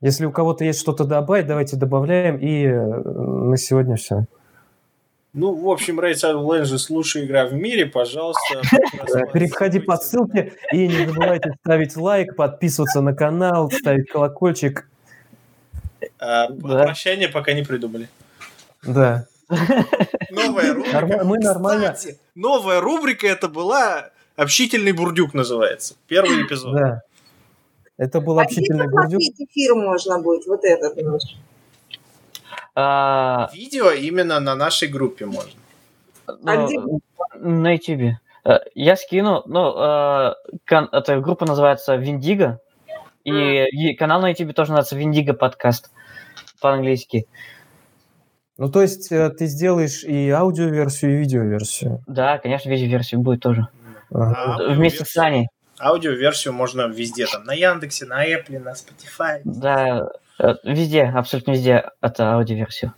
[0.00, 2.36] Если у кого-то есть что-то добавить, давайте добавляем.
[2.38, 4.24] И э, на сегодня все.
[5.32, 8.62] Ну, в общем, Raid Shadow Legends лучшая игра в мире, пожалуйста.
[9.32, 14.88] Переходи по ссылке и не забывайте ставить лайк, подписываться на канал, ставить колокольчик.
[16.18, 16.82] А, Да.
[16.84, 18.08] Прощание пока не придумали.
[18.82, 19.26] Да.
[20.30, 21.00] Новая рубрика.
[21.00, 25.94] Норма- мы нормально- Кстати, новая рубрика это была «Общительный бурдюк» называется.
[26.08, 26.74] Первый эпизод.
[26.74, 27.02] Да.
[27.98, 29.20] Это был А общительный бурдюк.
[29.20, 30.46] посмотреть эфир можно будет?
[30.46, 31.22] Вот этот наш.
[32.74, 35.52] А, Видео именно на нашей группе можно.
[36.26, 36.78] А ну, где?
[37.38, 38.16] На YouTube.
[38.44, 40.34] Э, Я скину, ну, э,
[40.92, 42.60] эта группа называется Виндиго,
[43.24, 45.90] и, канал на YouTube тоже называется Виндиго подкаст
[46.60, 47.26] по-английски.
[48.56, 52.02] Ну, то есть э, ты сделаешь и аудиоверсию, и видеоверсию.
[52.06, 53.68] Да, конечно, видеоверсию будет тоже.
[54.12, 54.56] Ага.
[54.58, 55.48] А Вместе с Саней.
[55.78, 59.40] Аудиоверсию можно везде, там, на Яндексе, на Apple, на Spotify.
[59.44, 60.10] Да,
[60.64, 62.92] везде, абсолютно везде это аудиоверсию.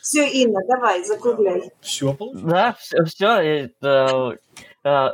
[0.00, 1.70] Все, Инна, давай, закругляй.
[1.80, 2.44] Все получилось.
[2.52, 3.04] Да, все,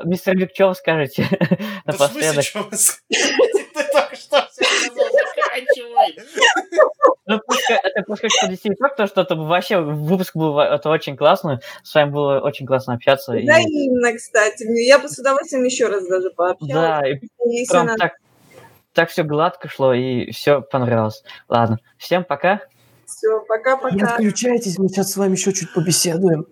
[0.05, 1.27] мистер Биг, что вы скажете
[1.87, 3.03] Да в смысле, что вы скажете?
[3.74, 6.16] Ты только что все сказал, заканчивай.
[7.24, 11.16] Ну, пускай- это пускай что подвести итог, то, что это вообще выпуск был это очень
[11.16, 11.59] классный.
[11.83, 13.33] С вами было очень классно общаться.
[13.33, 14.65] и- Да, Инна, кстати.
[14.65, 16.70] мне- Я бы с удовольствием еще раз даже пообщалась.
[16.74, 18.12] Да, и Если прям она- так,
[18.93, 21.23] так все гладко шло, и все понравилось.
[21.48, 22.60] Ладно, всем пока.
[23.06, 24.14] Все, Не пока-пока.
[24.14, 26.47] отключайтесь, мы сейчас с вами еще чуть побеседуем.